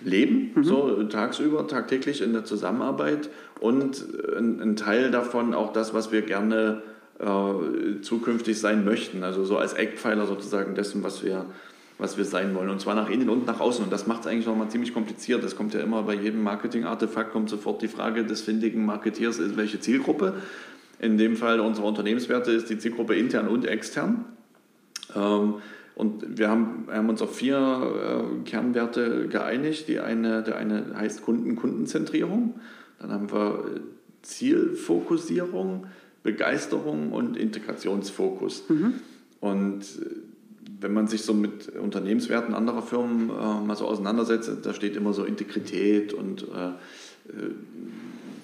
leben, 0.04 0.52
mhm. 0.54 0.64
so 0.64 1.02
tagsüber, 1.04 1.66
tagtäglich 1.66 2.23
in 2.23 2.32
der 2.32 2.44
Zusammenarbeit 2.44 3.30
und 3.61 4.04
ein, 4.37 4.61
ein, 4.61 4.76
Teil 4.76 5.11
davon 5.11 5.54
auch 5.54 5.73
das, 5.73 5.94
was 5.94 6.12
wir 6.12 6.23
gerne 6.23 6.82
äh, 7.18 8.00
zukünftig 8.02 8.58
sein 8.58 8.84
möchten. 8.84 9.25
Also 9.25 9.44
so 9.44 9.56
als 9.56 9.73
Eckpfeiler 9.73 10.26
sozusagen 10.26 10.75
dessen, 10.75 11.02
was 11.02 11.25
wir, 11.25 11.46
was 11.99 12.16
wir 12.18 12.25
sein 12.25 12.54
wollen. 12.54 12.70
Und 12.70 12.80
zwar 12.80 12.94
nach 12.94 13.08
innen 13.08 13.28
und 13.28 13.46
nach 13.46 13.61
außen. 13.61 13.84
Und 13.84 13.92
das 13.92 14.06
macht 14.06 14.23
es 14.23 14.26
eigentlich 14.26 14.46
nochmal 14.46 14.68
ziemlich 14.68 14.92
kompliziert. 14.92 15.42
Das 15.42 15.56
kommt 15.56 15.75
ja 15.75 15.80
immer 15.80 16.02
bei 16.02 16.14
jedem 16.14 16.42
Marketing-Artefakt, 16.42 17.32
kommt 17.32 17.49
sofort 17.49 17.82
die 17.82 17.88
Frage 17.88 18.25
des 18.25 18.42
findigen 18.42 18.84
Marketeers, 18.84 19.38
ist 19.38 19.56
welche 19.56 19.80
Zielgruppe. 19.80 20.34
In 21.00 21.18
dem 21.18 21.37
Fall 21.37 21.61
unserer 21.61 21.87
Unternehmenswerte 21.87 22.52
ist 22.52 22.70
die 22.70 22.78
Zielgruppe 22.78 23.14
intern 23.14 23.49
und 23.49 23.66
extern. 23.66 24.25
Ähm, 25.14 25.54
und 25.94 26.38
wir 26.38 26.48
haben, 26.48 26.86
haben 26.90 27.08
uns 27.08 27.22
auf 27.22 27.36
vier 27.36 27.56
äh, 27.56 28.48
Kernwerte 28.48 29.28
geeinigt. 29.28 29.86
Die 29.88 30.00
eine, 30.00 30.42
der 30.42 30.56
eine 30.56 30.96
heißt 30.96 31.22
Kunden, 31.22 31.54
Kundenzentrierung. 31.54 32.54
Dann 32.98 33.12
haben 33.12 33.30
wir 33.30 33.64
äh, 33.76 33.80
Zielfokussierung, 34.22 35.86
Begeisterung 36.24 37.12
und 37.12 37.36
Integrationsfokus. 37.36 38.64
Mhm. 38.68 38.94
Und 39.40 39.82
äh, 39.82 40.06
wenn 40.80 40.92
man 40.92 41.06
sich 41.06 41.22
so 41.22 41.32
mit 41.32 41.68
Unternehmenswerten 41.68 42.54
anderer 42.54 42.82
Firmen 42.82 43.30
äh, 43.30 43.64
mal 43.64 43.76
so 43.76 43.86
auseinandersetzt, 43.86 44.50
da 44.62 44.74
steht 44.74 44.96
immer 44.96 45.12
so 45.12 45.24
Integrität 45.24 46.12
und 46.12 46.42
äh, 46.42 46.70
äh, 47.28 47.50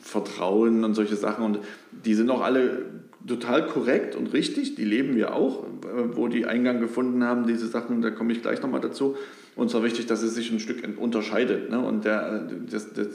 Vertrauen 0.02 0.84
und 0.84 0.94
solche 0.94 1.16
Sachen. 1.16 1.44
Und 1.44 1.58
die 2.04 2.14
sind 2.14 2.30
auch 2.30 2.42
alle 2.42 2.86
total 3.26 3.66
korrekt 3.66 4.16
und 4.16 4.32
richtig, 4.32 4.74
die 4.74 4.84
leben 4.84 5.16
wir 5.16 5.34
auch, 5.34 5.64
äh, 5.64 6.16
wo 6.16 6.28
die 6.28 6.46
Eingang 6.46 6.80
gefunden 6.80 7.24
haben, 7.24 7.46
diese 7.46 7.66
Sachen, 7.66 8.02
da 8.02 8.10
komme 8.10 8.32
ich 8.32 8.42
gleich 8.42 8.62
nochmal 8.62 8.80
dazu. 8.80 9.16
Und 9.56 9.70
zwar 9.70 9.82
wichtig, 9.82 10.06
dass 10.06 10.22
es 10.22 10.34
sich 10.34 10.50
ein 10.50 10.60
Stück 10.60 10.82
unterscheidet. 10.98 11.70
Ne? 11.70 11.80
Und 11.80 12.04
der, 12.04 12.48
das, 12.70 12.92
das, 12.92 13.08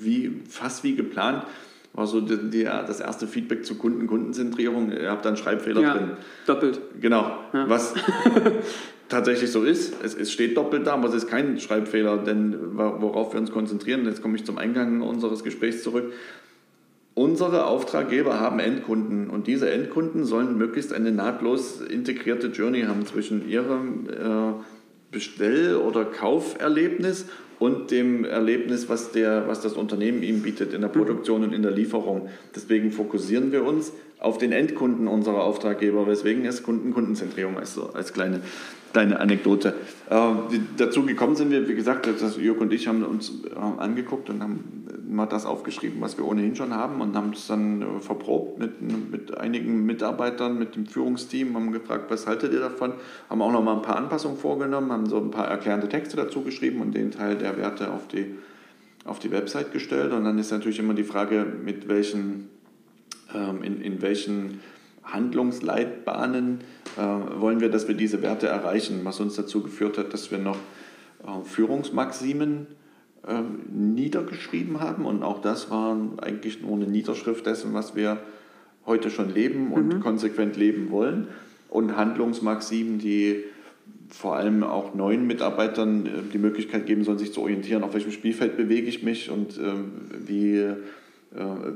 wie, 0.00 0.40
fast 0.48 0.84
wie 0.84 0.96
geplant 0.96 1.44
war 1.92 2.06
so 2.06 2.20
die, 2.20 2.50
die, 2.50 2.64
das 2.64 3.00
erste 3.00 3.26
Feedback 3.26 3.64
zu 3.64 3.76
Kunden, 3.76 4.06
Kundenzentrierung. 4.06 4.90
Ihr 4.90 5.10
habt 5.10 5.24
da 5.24 5.28
einen 5.28 5.36
Schreibfehler 5.36 5.82
ja, 5.82 5.94
drin. 5.94 6.10
Doppelt. 6.46 6.80
Genau. 7.00 7.38
Ja. 7.52 7.68
Was 7.68 7.94
tatsächlich 9.08 9.52
so 9.52 9.62
ist. 9.62 9.94
Es, 10.02 10.14
es, 10.14 10.32
steht 10.32 10.56
doppelt 10.56 10.86
da, 10.86 10.94
aber 10.94 11.08
es 11.08 11.14
ist 11.14 11.28
kein 11.28 11.60
Schreibfehler, 11.60 12.16
denn 12.16 12.56
worauf 12.76 13.34
wir 13.34 13.40
uns 13.40 13.52
konzentrieren, 13.52 14.06
jetzt 14.06 14.22
komme 14.22 14.36
ich 14.36 14.44
zum 14.44 14.56
Eingang 14.56 15.02
unseres 15.02 15.44
Gesprächs 15.44 15.82
zurück, 15.82 16.12
Unsere 17.14 17.66
Auftraggeber 17.66 18.40
haben 18.40 18.58
Endkunden 18.58 19.28
und 19.28 19.46
diese 19.46 19.70
Endkunden 19.70 20.24
sollen 20.24 20.56
möglichst 20.56 20.94
eine 20.94 21.12
nahtlos 21.12 21.82
integrierte 21.82 22.46
Journey 22.46 22.82
haben 22.82 23.04
zwischen 23.04 23.48
ihrem 23.48 24.08
äh, 24.08 24.54
Bestell- 25.10 25.76
oder 25.76 26.06
Kauferlebnis 26.06 27.26
und 27.62 27.92
dem 27.92 28.24
Erlebnis, 28.24 28.88
was, 28.88 29.12
der, 29.12 29.46
was 29.46 29.60
das 29.60 29.74
Unternehmen 29.74 30.24
ihm 30.24 30.42
bietet 30.42 30.74
in 30.74 30.80
der 30.80 30.88
Produktion 30.88 31.44
und 31.44 31.52
in 31.52 31.62
der 31.62 31.70
Lieferung. 31.70 32.28
Deswegen 32.56 32.90
fokussieren 32.90 33.52
wir 33.52 33.64
uns 33.64 33.92
auf 34.18 34.36
den 34.36 34.50
Endkunden 34.50 35.06
unserer 35.06 35.44
Auftraggeber, 35.44 36.08
weswegen 36.08 36.44
es 36.44 36.64
Kunden-Kundenzentrierung 36.64 37.58
ist, 37.58 37.74
so 37.74 37.90
als 37.94 38.12
kleine, 38.12 38.40
kleine 38.92 39.20
Anekdote. 39.20 39.74
Äh, 40.10 40.58
dazu 40.76 41.06
gekommen 41.06 41.36
sind 41.36 41.52
wir, 41.52 41.68
wie 41.68 41.76
gesagt, 41.76 42.08
das 42.20 42.36
Jörg 42.36 42.60
und 42.60 42.72
ich 42.72 42.88
haben 42.88 43.04
uns 43.04 43.32
angeguckt 43.78 44.28
und 44.28 44.42
haben 44.42 44.82
mal 45.12 45.26
das 45.26 45.46
aufgeschrieben, 45.46 46.00
was 46.00 46.16
wir 46.18 46.26
ohnehin 46.26 46.56
schon 46.56 46.74
haben 46.74 47.00
und 47.00 47.14
haben 47.14 47.32
es 47.32 47.46
dann 47.46 47.82
äh, 47.82 48.00
verprobt 48.00 48.58
mit, 48.58 48.80
mit 49.10 49.36
einigen 49.36 49.84
Mitarbeitern, 49.84 50.58
mit 50.58 50.74
dem 50.74 50.86
Führungsteam, 50.86 51.54
haben 51.54 51.72
gefragt, 51.72 52.10
was 52.10 52.26
haltet 52.26 52.52
ihr 52.52 52.60
davon? 52.60 52.94
Haben 53.30 53.42
auch 53.42 53.52
noch 53.52 53.62
mal 53.62 53.76
ein 53.76 53.82
paar 53.82 53.96
Anpassungen 53.96 54.38
vorgenommen, 54.38 54.90
haben 54.90 55.06
so 55.06 55.18
ein 55.18 55.30
paar 55.30 55.48
erklärende 55.48 55.88
Texte 55.88 56.16
dazu 56.16 56.42
geschrieben 56.42 56.80
und 56.80 56.94
den 56.94 57.10
Teil 57.10 57.36
der 57.36 57.51
Werte 57.56 57.92
auf 57.92 58.08
die, 58.08 58.34
auf 59.04 59.18
die 59.18 59.30
Website 59.30 59.72
gestellt. 59.72 60.12
Und 60.12 60.24
dann 60.24 60.38
ist 60.38 60.50
natürlich 60.50 60.78
immer 60.78 60.94
die 60.94 61.04
Frage, 61.04 61.44
mit 61.44 61.88
welchen, 61.88 62.48
ähm, 63.34 63.62
in, 63.62 63.80
in 63.80 64.02
welchen 64.02 64.60
Handlungsleitbahnen 65.04 66.60
äh, 66.96 67.40
wollen 67.40 67.60
wir, 67.60 67.70
dass 67.70 67.88
wir 67.88 67.94
diese 67.94 68.22
Werte 68.22 68.46
erreichen, 68.46 69.00
was 69.04 69.20
uns 69.20 69.34
dazu 69.34 69.62
geführt 69.62 69.98
hat, 69.98 70.12
dass 70.12 70.30
wir 70.30 70.38
noch 70.38 70.58
äh, 71.24 71.44
Führungsmaximen 71.44 72.66
äh, 73.26 73.42
niedergeschrieben 73.70 74.80
haben. 74.80 75.04
Und 75.04 75.22
auch 75.22 75.40
das 75.40 75.70
war 75.70 75.96
eigentlich 76.20 76.62
nur 76.62 76.76
eine 76.76 76.86
Niederschrift 76.86 77.46
dessen, 77.46 77.74
was 77.74 77.94
wir 77.94 78.18
heute 78.86 79.10
schon 79.10 79.32
leben 79.32 79.72
und 79.72 79.94
mhm. 79.94 80.00
konsequent 80.00 80.56
leben 80.56 80.90
wollen. 80.90 81.28
Und 81.68 81.96
Handlungsmaximen, 81.96 82.98
die 82.98 83.44
vor 84.12 84.36
allem 84.36 84.62
auch 84.62 84.94
neuen 84.94 85.26
Mitarbeitern 85.26 86.06
äh, 86.06 86.10
die 86.32 86.38
Möglichkeit 86.38 86.86
geben 86.86 87.04
sollen, 87.04 87.18
sich 87.18 87.32
zu 87.32 87.40
orientieren, 87.40 87.82
auf 87.82 87.94
welchem 87.94 88.12
Spielfeld 88.12 88.56
bewege 88.56 88.86
ich 88.86 89.02
mich 89.02 89.30
und 89.30 89.58
äh, 89.58 89.72
wie, 90.26 90.56
äh, 90.58 90.74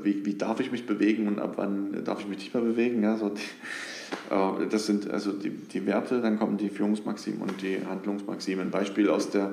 wie, 0.03 0.25
wie, 0.25 0.35
darf 0.35 0.59
ich 0.59 0.71
mich 0.71 0.85
bewegen 0.85 1.27
und 1.27 1.39
ab 1.39 1.53
wann 1.55 2.03
darf 2.03 2.21
ich 2.21 2.27
mich 2.27 2.37
nicht 2.37 2.53
mehr 2.53 2.63
bewegen. 2.63 3.03
Ja, 3.03 3.17
so 3.17 3.29
die, 3.29 3.41
äh, 4.33 4.67
das 4.69 4.85
sind 4.85 5.09
also 5.09 5.31
die, 5.31 5.49
die 5.49 5.85
Werte, 5.85 6.21
dann 6.21 6.37
kommen 6.37 6.57
die 6.57 6.69
Führungsmaximen 6.69 7.41
und 7.41 7.61
die 7.61 7.79
Handlungsmaximen. 7.89 8.67
Ein 8.67 8.71
Beispiel 8.71 9.09
aus 9.09 9.29
der 9.29 9.51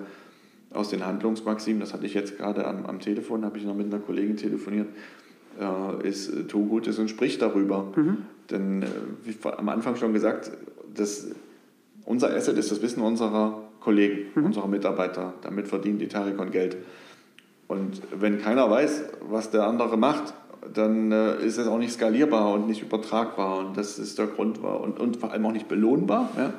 aus 0.73 0.89
den 0.89 1.07
Handlungsmaximen, 1.07 1.79
das 1.79 1.95
hatte 1.95 2.05
ich 2.05 2.15
jetzt 2.15 2.37
gerade 2.37 2.67
am, 2.67 2.85
am 2.87 2.99
Telefon, 2.99 3.45
habe 3.45 3.59
ich 3.59 3.65
noch 3.65 3.77
mit 3.77 3.87
einer 3.87 4.03
Kollegin 4.03 4.37
telefoniert, 4.37 4.89
ist 6.03 6.33
tu 6.49 6.67
Gutes 6.67 6.99
und 6.99 7.09
sprich 7.09 7.39
darüber. 7.39 7.93
Mhm. 7.95 8.17
Denn, 8.51 8.85
wie 9.23 9.37
am 9.49 9.69
Anfang 9.69 9.95
schon 9.95 10.13
gesagt, 10.13 10.51
das, 10.93 11.29
unser 12.05 12.35
Asset 12.35 12.59
ist 12.59 12.71
das 12.71 12.83
Wissen 12.83 13.03
unserer 13.03 13.63
Kollegen, 13.81 14.27
mhm. 14.35 14.47
unserer 14.47 14.69
Mitarbeiter. 14.69 15.35
Damit 15.43 15.69
verdienen 15.69 15.99
die 15.99 16.09
Tarikon 16.09 16.51
Geld. 16.51 16.77
Und 17.69 18.03
wenn 18.15 18.41
keiner 18.41 18.71
weiß, 18.71 19.05
was 19.29 19.51
der 19.51 19.67
andere 19.67 19.97
macht, 19.97 20.35
dann 20.73 21.13
äh, 21.13 21.45
ist 21.45 21.59
es 21.59 21.67
auch 21.67 21.79
nicht 21.79 21.93
skalierbar 21.93 22.53
und 22.53 22.67
nicht 22.67 22.83
übertragbar. 22.83 23.59
Und 23.59 23.77
das 23.77 23.99
ist 23.99 24.19
der 24.19 24.27
Grund 24.27 24.59
und, 24.59 24.99
und 24.99 25.17
vor 25.17 25.33
allem 25.33 25.45
auch 25.47 25.53
nicht 25.53 25.69
belohnbar. 25.69 26.31
Ja? 26.37 26.53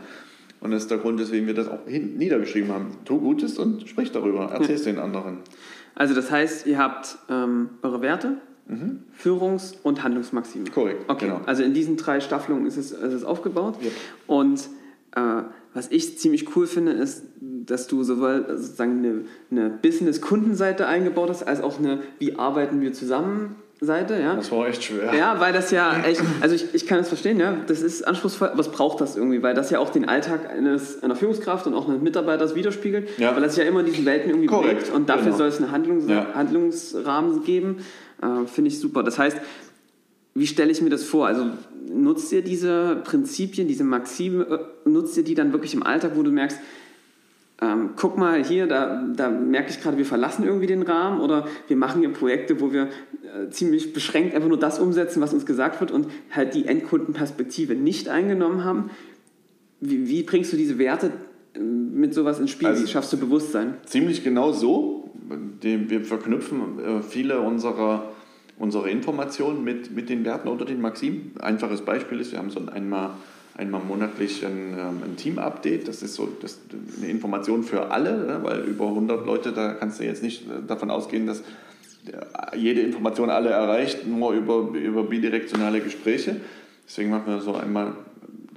Und 0.62 0.72
das 0.72 0.84
ist 0.84 0.92
der 0.92 0.98
Grund, 0.98 1.20
weswegen 1.20 1.48
wir 1.48 1.54
das 1.54 1.68
auch 1.68 1.86
niedergeschrieben 1.88 2.72
haben. 2.72 2.88
Tu 3.06 3.20
Gutes 3.20 3.60
und 3.60 3.88
sprich 3.88 4.12
darüber, 4.12 4.50
erzähl 4.52 4.75
es 4.75 4.86
ja. 4.86 4.94
den 4.94 5.00
anderen. 5.00 5.40
Also 5.96 6.14
das 6.14 6.32
heißt, 6.32 6.66
ihr 6.68 6.78
habt 6.78 7.18
ähm, 7.30 7.70
eure 7.82 8.02
Werte, 8.02 8.38
mhm. 8.68 9.04
Führungs- 9.14 9.75
und 9.84 10.04
Handlungsmaximen. 10.04 10.72
Korrekt. 10.72 11.06
Okay, 11.08 11.25
genau. 11.25 11.42
also 11.46 11.64
in 11.64 11.74
diesen 11.74 11.98
drei 11.98 12.20
Staffelungen 12.20 12.66
ist 12.66 12.78
es, 12.78 12.92
ist 12.92 13.14
es 13.14 13.24
aufgebaut. 13.24 13.78
Ja. 13.82 13.90
Und 14.28 14.70
äh, 15.15 15.43
was 15.74 15.91
ich 15.91 16.17
ziemlich 16.17 16.55
cool 16.55 16.67
finde, 16.67 16.93
ist, 16.93 17.24
dass 17.41 17.88
du 17.88 18.03
sowohl 18.03 18.45
sozusagen 18.57 19.00
eine, 19.00 19.22
eine 19.51 19.69
Business-Kundenseite 19.81 20.88
eingebaut 20.88 21.29
hast, 21.29 21.43
als 21.43 21.62
auch 21.62 21.79
eine, 21.79 22.00
wie 22.19 22.36
arbeiten 22.38 22.81
wir 22.81 22.93
zusammen 22.93 23.55
Seite, 23.81 24.17
ja. 24.19 24.36
Das 24.36 24.51
war 24.51 24.67
echt 24.67 24.84
schwer. 24.84 25.13
Ja, 25.13 25.39
weil 25.39 25.51
das 25.51 25.69
ja 25.72 26.01
echt, 26.03 26.22
also 26.39 26.55
ich, 26.55 26.74
ich 26.74 26.88
kann 26.88 27.00
es 27.00 27.10
verstehen, 27.10 27.39
ja, 27.39 27.57
das 27.67 27.81
ist 27.81 28.07
anspruchsvoll, 28.07 28.51
was 28.55 28.72
braucht 28.72 29.01
das 29.01 29.17
irgendwie, 29.17 29.43
weil 29.43 29.53
das 29.53 29.69
ja 29.69 29.79
auch 29.79 29.89
den 29.89 30.07
Alltag 30.07 30.50
eines, 30.50 31.03
einer 31.03 31.15
Führungskraft 31.15 31.67
und 31.67 31.74
auch 31.74 31.89
eines 31.89 32.01
Mitarbeiters 32.01 32.55
widerspiegelt, 32.55 33.10
ja. 33.17 33.36
weil 33.36 33.41
das 33.41 33.57
ja 33.57 33.65
immer 33.65 33.81
in 33.81 33.88
diesen 33.88 34.05
Welten 34.05 34.29
irgendwie 34.29 34.48
Korrekt. 34.48 34.79
bewegt 34.79 34.95
und 34.95 35.10
dafür 35.10 35.25
genau. 35.25 35.38
soll 35.38 35.48
es 35.48 35.57
einen 35.57 35.72
Handlungs 35.72 36.05
ja. 36.07 36.25
Handlungsrahmen 36.34 37.43
geben, 37.43 37.79
äh, 38.22 38.48
finde 38.48 38.69
ich 38.69 38.79
super. 38.79 39.03
Das 39.03 39.19
heißt, 39.19 39.38
wie 40.36 40.48
stelle 40.48 40.72
ich 40.72 40.82
mir 40.82 40.89
das 40.89 41.04
vor? 41.04 41.27
Also 41.27 41.48
nutzt 41.92 42.32
ihr 42.32 42.42
diese 42.42 43.01
Prinzipien, 43.04 43.68
diese 43.68 43.86
Maxime, 43.86 44.44
äh, 44.86 44.89
nutzt 44.89 45.18
ihr 45.18 45.24
die 45.24 45.34
dann 45.34 45.54
wirklich 45.54 45.74
im 45.74 45.84
Alltag, 45.84 46.12
wo 46.15 46.24
du 46.24 46.32
merkst, 46.32 46.60
ähm, 47.62 47.92
guck 47.96 48.18
mal 48.18 48.44
hier, 48.44 48.68
da, 48.68 49.08
da 49.15 49.29
merke 49.29 49.70
ich 49.70 49.81
gerade, 49.81 49.98
wir 49.98 50.05
verlassen 50.05 50.44
irgendwie 50.44 50.68
den 50.68 50.81
Rahmen 50.81 51.22
oder 51.22 51.48
wir 51.68 51.77
machen 51.77 52.01
hier 52.01 52.12
Projekte, 52.12 52.59
wo 52.59 52.74
wir 52.74 52.90
äh, 53.24 53.50
ziemlich 53.50 53.94
beschränkt 53.94 54.36
einfach 54.36 54.50
nur 54.50 54.59
das 54.59 54.77
umsetzen, 54.77 55.22
was 55.22 55.33
uns 55.33 55.46
gesagt 55.46 55.79
wird 55.79 55.92
und 55.92 56.07
halt 56.31 56.53
die 56.53 56.66
Endkundenperspektive 56.66 57.75
nicht 57.75 58.09
eingenommen 58.09 58.66
haben. 58.66 58.90
Wie, 59.79 60.09
wie 60.09 60.24
bringst 60.24 60.51
du 60.51 60.57
diese 60.57 60.77
Werte 60.77 61.12
äh, 61.53 61.59
mit 61.59 62.14
sowas 62.14 62.40
ins 62.40 62.51
Spiel? 62.51 62.68
Also 62.68 62.83
wie 62.83 62.88
schaffst 62.88 63.14
du 63.14 63.18
Bewusstsein? 63.18 63.75
Ziemlich 63.86 64.24
genau 64.24 64.51
so. 64.51 65.12
Wir 65.62 66.01
verknüpfen 66.01 66.79
äh, 66.79 67.01
viele 67.01 67.40
unserer, 67.40 68.12
unserer 68.57 68.87
Informationen 68.87 69.63
mit, 69.63 69.96
mit 69.96 70.09
den 70.09 70.24
Werten 70.25 70.48
unter 70.48 70.65
den 70.65 70.81
Maximen. 70.81 71.33
Einfaches 71.39 71.81
Beispiel 71.81 72.20
ist, 72.20 72.31
wir 72.31 72.39
haben 72.39 72.50
so 72.50 72.61
einmal 72.72 73.11
einmal 73.57 73.81
monatlich 73.81 74.46
ein, 74.46 74.74
ähm, 74.77 75.01
ein 75.03 75.15
Team-Update. 75.15 75.87
Das 75.87 76.01
ist 76.01 76.15
so 76.15 76.27
das, 76.41 76.59
eine 76.98 77.09
Information 77.09 77.63
für 77.63 77.91
alle, 77.91 78.18
ne? 78.18 78.39
weil 78.44 78.61
über 78.61 78.87
100 78.87 79.25
Leute, 79.25 79.53
da 79.53 79.74
kannst 79.74 80.00
du 80.00 80.03
jetzt 80.03 80.24
nicht 80.24 80.44
äh, 80.44 80.65
davon 80.68 80.91
ausgehen, 80.91 81.25
dass 81.25 81.39
äh, 81.39 82.57
jede 82.57 82.81
Information 82.81 83.29
alle 83.29 83.50
erreicht, 83.50 84.05
nur 84.05 84.33
über, 84.33 84.72
über 84.74 85.03
bidirektionale 85.03 85.79
Gespräche. 85.79 86.41
Deswegen 86.85 87.09
machen 87.09 87.27
wir 87.27 87.39
so 87.39 87.55
einmal 87.55 87.94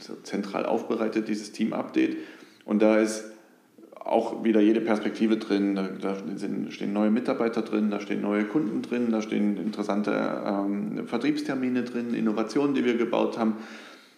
so 0.00 0.14
zentral 0.22 0.66
aufbereitet 0.66 1.28
dieses 1.28 1.52
Team-Update. 1.52 2.16
Und 2.64 2.82
da 2.82 2.98
ist 2.98 3.24
auch 4.09 4.42
wieder 4.44 4.61
jede 4.61 4.81
Perspektive 4.81 5.37
drin. 5.37 5.75
Da, 5.75 5.88
da 6.01 6.16
sind, 6.37 6.73
stehen 6.73 6.92
neue 6.92 7.11
Mitarbeiter 7.11 7.62
drin, 7.62 7.90
da 7.90 8.01
stehen 8.01 8.21
neue 8.21 8.44
Kunden 8.44 8.83
drin, 8.83 9.11
da 9.11 9.23
stehen 9.23 9.57
interessante 9.59 10.12
ähm, 10.47 11.07
Vertriebstermine 11.07 11.83
drin, 11.83 12.14
Innovationen, 12.14 12.75
die 12.75 12.85
wir 12.85 12.97
gebaut 12.97 13.38
haben. 13.38 13.57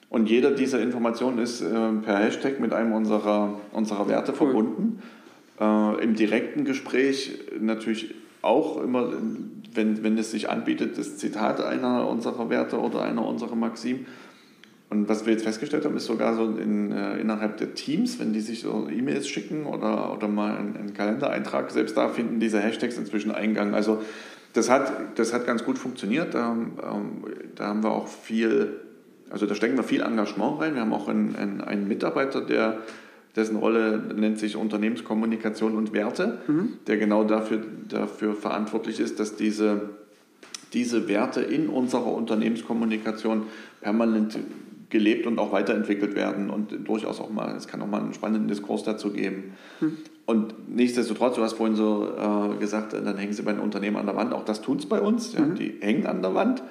Und 0.09 0.29
jeder 0.29 0.51
dieser 0.51 0.81
Informationen 0.81 1.39
ist 1.39 1.61
äh, 1.61 1.93
per 2.03 2.19
Hashtag 2.19 2.61
mit 2.61 2.73
einem 2.73 2.93
unserer, 2.93 3.61
unserer 3.73 4.09
Werte 4.09 4.33
cool. 4.33 4.37
verbunden. 4.37 5.03
Äh, 5.61 6.03
Im 6.03 6.15
direkten 6.15 6.65
Gespräch 6.65 7.39
natürlich 7.61 8.15
auch 8.43 8.83
immer, 8.83 9.13
wenn, 9.75 10.03
wenn 10.03 10.19
es 10.19 10.31
sich 10.31 10.49
anbietet, 10.51 10.99
das 10.99 11.17
Zitat 11.19 11.61
einer 11.61 12.09
unserer 12.09 12.51
Werte 12.51 12.81
oder 12.81 13.03
einer 13.03 13.27
unserer 13.27 13.55
Maxim. 13.55 14.07
Und 14.91 15.09
was 15.09 15.25
wir 15.25 15.33
jetzt 15.33 15.45
festgestellt 15.45 15.85
haben, 15.85 15.97
ist 15.97 16.07
sogar 16.07 16.35
so 16.35 16.45
in, 16.45 16.93
äh, 16.93 17.19
innerhalb 17.19 17.57
der 17.59 17.75
Teams, 17.75 18.19
wenn 18.19 18.33
die 18.33 18.41
sich 18.41 18.61
so 18.61 18.89
E-Mails 18.91 19.29
schicken 19.29 19.65
oder, 19.67 20.13
oder 20.13 20.29
mal 20.29 20.57
einen, 20.57 20.77
einen 20.77 20.95
Kalendereintrag, 20.95 21.71
selbst 21.71 21.97
da 21.97 22.09
finden 22.09 22.41
diese 22.41 22.61
Hashtags 22.61 22.99
inzwischen 22.99 23.31
Eingang. 23.31 23.75
Also 23.75 24.03
das 24.53 24.69
hat, 24.69 25.19
das 25.19 25.33
hat 25.33 25.47
ganz 25.47 25.65
gut 25.65 25.79
funktioniert. 25.79 26.35
Da, 26.35 26.53
ähm, 26.53 27.25
da 27.55 27.69
haben 27.69 27.83
wir 27.85 27.91
auch 27.93 28.09
viel 28.09 28.81
also 29.31 29.47
da 29.47 29.55
stecken 29.55 29.77
wir 29.77 29.85
viel 29.85 30.03
Engagement 30.03 30.61
rein. 30.61 30.75
Wir 30.75 30.83
haben 30.83 30.93
auch 30.93 31.09
einen, 31.09 31.37
einen, 31.37 31.61
einen 31.61 31.89
Mitarbeiter, 31.89 32.41
der, 32.41 32.79
dessen 33.37 33.57
Rolle 33.57 33.99
nennt 33.99 34.39
sich 34.39 34.57
Unternehmenskommunikation 34.57 35.77
und 35.77 35.93
Werte, 35.93 36.39
mhm. 36.49 36.79
der 36.89 36.97
genau 36.97 37.25
dafür, 37.25 37.63
dafür 37.89 38.35
verantwortlich 38.35 38.99
ist, 38.99 39.21
dass 39.21 39.37
diese, 39.37 39.91
diese 40.73 41.09
Werte 41.09 41.41
in 41.41 41.69
unserer 41.69 42.13
Unternehmenskommunikation 42.13 43.45
permanent 43.81 44.37
gelebt 44.91 45.27
und 45.27 45.39
auch 45.39 45.53
weiterentwickelt 45.53 46.15
werden 46.15 46.51
und 46.51 46.87
durchaus 46.87 47.21
auch 47.21 47.31
mal, 47.31 47.55
es 47.57 47.69
kann 47.69 47.81
auch 47.81 47.87
mal 47.87 48.01
einen 48.01 48.13
spannenden 48.13 48.49
Diskurs 48.49 48.83
dazu 48.83 49.13
geben. 49.13 49.55
Mhm. 49.81 49.99
Und 50.27 50.55
nichtsdestotrotz, 50.69 51.37
du 51.37 51.43
hast 51.43 51.55
vorhin 51.55 51.75
so 51.75 52.09
äh, 52.17 52.57
gesagt, 52.59 52.93
dann 52.93 53.17
hängen 53.17 53.33
sie 53.33 53.43
bei 53.43 53.53
den 53.53 53.61
Unternehmen 53.61 53.97
an 53.97 54.07
der 54.07 54.17
Wand. 54.17 54.33
Auch 54.33 54.45
das 54.45 54.61
tut 54.61 54.81
es 54.81 54.87
bei 54.87 55.01
uns. 55.01 55.33
Ja, 55.33 55.41
mhm. 55.41 55.55
Die 55.55 55.75
hängen 55.81 56.07
an 56.07 56.23
der 56.23 56.35
Wand. 56.35 56.63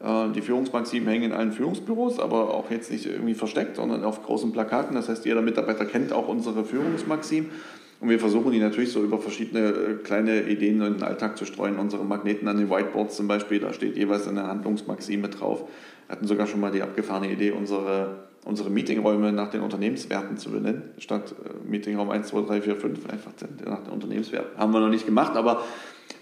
Äh, 0.00 0.32
die 0.34 0.42
Führungsmaximen 0.42 1.08
hängen 1.08 1.24
in 1.24 1.32
allen 1.32 1.52
Führungsbüros, 1.52 2.18
aber 2.18 2.52
auch 2.54 2.70
jetzt 2.70 2.90
nicht 2.90 3.06
irgendwie 3.06 3.34
versteckt, 3.34 3.76
sondern 3.76 4.04
auf 4.04 4.22
großen 4.22 4.52
Plakaten. 4.52 4.94
Das 4.94 5.08
heißt, 5.08 5.24
jeder 5.24 5.42
Mitarbeiter 5.42 5.86
kennt 5.86 6.12
auch 6.12 6.28
unsere 6.28 6.64
Führungsmaximen. 6.64 7.50
Und 7.98 8.10
wir 8.10 8.18
versuchen 8.18 8.52
die 8.52 8.58
natürlich 8.58 8.92
so 8.92 9.02
über 9.02 9.18
verschiedene 9.18 9.68
äh, 9.68 9.94
kleine 10.02 10.42
Ideen 10.42 10.82
in 10.82 10.94
den 10.94 11.02
Alltag 11.02 11.38
zu 11.38 11.46
streuen. 11.46 11.78
Unsere 11.78 12.04
Magneten 12.04 12.46
an 12.48 12.58
den 12.58 12.68
Whiteboards 12.68 13.16
zum 13.16 13.28
Beispiel, 13.28 13.60
da 13.60 13.72
steht 13.72 13.96
jeweils 13.96 14.28
eine 14.28 14.46
Handlungsmaxime 14.46 15.28
drauf. 15.28 15.64
Wir 16.06 16.16
hatten 16.16 16.26
sogar 16.26 16.46
schon 16.46 16.60
mal 16.60 16.70
die 16.70 16.82
abgefahrene 16.82 17.32
Idee, 17.32 17.50
unsere, 17.50 18.26
unsere 18.44 18.70
Meetingräume 18.70 19.32
nach 19.32 19.50
den 19.50 19.62
Unternehmenswerten 19.62 20.36
zu 20.36 20.50
benennen. 20.50 20.82
Statt 20.98 21.34
äh, 21.44 21.68
Meetingraum 21.68 22.10
1, 22.10 22.28
2, 22.28 22.42
3, 22.42 22.62
4, 22.62 22.76
5 22.76 23.10
einfach 23.10 23.32
nach 23.64 23.82
den 23.82 23.92
Unternehmenswerten. 23.92 24.58
Haben 24.58 24.72
wir 24.72 24.80
noch 24.80 24.88
nicht 24.88 25.06
gemacht, 25.06 25.36
aber 25.36 25.62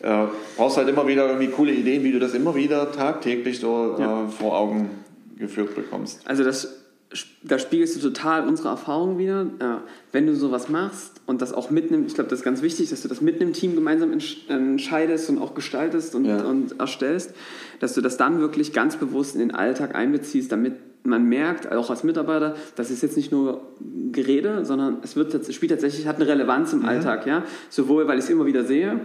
äh, 0.01 0.27
brauchst 0.57 0.77
halt 0.77 0.88
immer 0.88 1.07
wieder 1.07 1.27
irgendwie 1.27 1.49
coole 1.49 1.73
Ideen, 1.73 2.03
wie 2.05 2.12
du 2.12 2.18
das 2.18 2.35
immer 2.35 2.55
wieder 2.55 2.92
tagtäglich 2.92 3.59
so 3.59 3.97
ja. 3.99 4.25
äh, 4.25 4.29
vor 4.29 4.57
Augen 4.59 4.90
geführt 5.37 5.75
bekommst. 5.75 6.27
Also 6.27 6.44
das, 6.44 6.84
da 7.42 7.59
spiegelst 7.59 7.96
du 7.96 8.00
total 8.00 8.46
unsere 8.46 8.68
Erfahrung 8.68 9.18
wieder. 9.18 9.42
Äh, 9.59 9.77
wenn 10.12 10.27
du 10.27 10.35
sowas 10.35 10.68
machst 10.68 11.20
und 11.27 11.42
das 11.42 11.53
auch 11.53 11.70
mitnimmst, 11.70 12.09
ich 12.09 12.14
glaube, 12.14 12.31
das 12.31 12.40
ist 12.40 12.44
ganz 12.44 12.62
wichtig, 12.62 12.90
dass 12.90 13.03
du 13.03 13.09
das 13.09 13.20
mit 13.20 13.40
einem 13.40 13.53
Team 13.53 13.74
gemeinsam 13.74 14.12
entscheidest 14.48 15.29
und 15.31 15.38
auch 15.38 15.55
gestaltest 15.55 16.14
und, 16.14 16.24
ja. 16.24 16.44
und 16.44 16.81
erstellst, 16.81 17.35
dass 17.81 17.94
du 17.94 18.00
das 18.00 18.16
dann 18.16 18.40
wirklich 18.40 18.72
ganz 18.72 18.96
bewusst 18.96 19.35
in 19.35 19.40
den 19.40 19.55
Alltag 19.55 19.94
einbeziehst, 19.94 20.50
damit 20.53 20.74
man 21.05 21.29
merkt, 21.29 21.70
auch 21.70 21.90
als 21.90 22.03
Mitarbeiter, 22.03 22.57
das 22.77 22.90
ist 22.90 23.03
jetzt 23.03 23.16
nicht 23.16 23.31
nur 23.31 23.61
Gerede, 24.11 24.64
sondern 24.64 24.98
es 25.03 25.16
wird, 25.16 25.53
spielt 25.53 25.70
tatsächlich, 25.70 26.07
hat 26.07 26.16
eine 26.16 26.27
Relevanz 26.27 26.72
im 26.72 26.81
mhm. 26.81 26.87
Alltag, 26.87 27.27
ja. 27.27 27.44
Sowohl, 27.68 28.09
weil 28.09 28.18
ich 28.18 28.24
es 28.24 28.31
immer 28.31 28.46
wieder 28.46 28.64
sehe, 28.64 29.00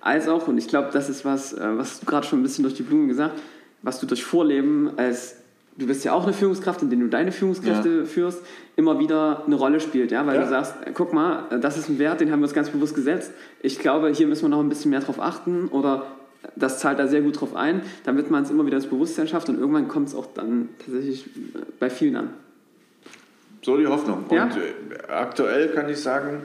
als 0.00 0.28
auch, 0.28 0.48
und 0.48 0.58
ich 0.58 0.68
glaube, 0.68 0.88
das 0.92 1.08
ist 1.08 1.24
was, 1.24 1.52
äh, 1.52 1.78
was 1.78 2.00
du 2.00 2.06
gerade 2.06 2.26
schon 2.26 2.40
ein 2.40 2.42
bisschen 2.42 2.64
durch 2.64 2.74
die 2.74 2.82
Blumen 2.82 3.08
gesagt, 3.08 3.40
was 3.82 4.00
du 4.00 4.06
durch 4.06 4.24
Vorleben 4.24 4.90
als 4.96 5.36
du 5.76 5.86
bist 5.86 6.04
ja 6.04 6.12
auch 6.12 6.24
eine 6.24 6.32
Führungskraft, 6.32 6.82
indem 6.82 7.00
du 7.00 7.08
deine 7.08 7.32
Führungskräfte 7.32 7.98
ja. 8.00 8.04
führst, 8.04 8.42
immer 8.76 8.98
wieder 8.98 9.44
eine 9.46 9.56
Rolle 9.56 9.80
spielt, 9.80 10.10
ja, 10.10 10.26
weil 10.26 10.36
ja. 10.36 10.42
du 10.42 10.48
sagst, 10.48 10.74
guck 10.94 11.12
mal, 11.12 11.44
das 11.60 11.76
ist 11.76 11.88
ein 11.88 11.98
Wert, 11.98 12.20
den 12.20 12.30
haben 12.30 12.40
wir 12.40 12.44
uns 12.44 12.54
ganz 12.54 12.70
bewusst 12.70 12.94
gesetzt. 12.94 13.32
Ich 13.60 13.78
glaube, 13.78 14.10
hier 14.10 14.26
müssen 14.26 14.42
wir 14.42 14.48
noch 14.48 14.60
ein 14.60 14.68
bisschen 14.68 14.90
mehr 14.90 15.00
drauf 15.00 15.20
achten 15.20 15.68
oder 15.68 16.06
das 16.56 16.78
zahlt 16.78 16.98
da 16.98 17.06
sehr 17.06 17.22
gut 17.22 17.40
drauf 17.40 17.56
ein, 17.56 17.82
damit 18.04 18.30
man 18.30 18.42
es 18.42 18.50
immer 18.50 18.66
wieder 18.66 18.76
ins 18.76 18.86
Bewusstsein 18.86 19.26
schafft 19.28 19.48
und 19.48 19.58
irgendwann 19.58 19.88
kommt 19.88 20.08
es 20.08 20.14
auch 20.14 20.26
dann 20.34 20.68
tatsächlich 20.78 21.28
bei 21.80 21.90
vielen 21.90 22.16
an. 22.16 22.30
So 23.62 23.78
die 23.78 23.86
Hoffnung. 23.86 24.24
Ja? 24.30 24.44
Und 24.44 24.56
äh, 24.56 25.10
aktuell 25.10 25.68
kann 25.68 25.88
ich 25.88 25.98
sagen, 25.98 26.42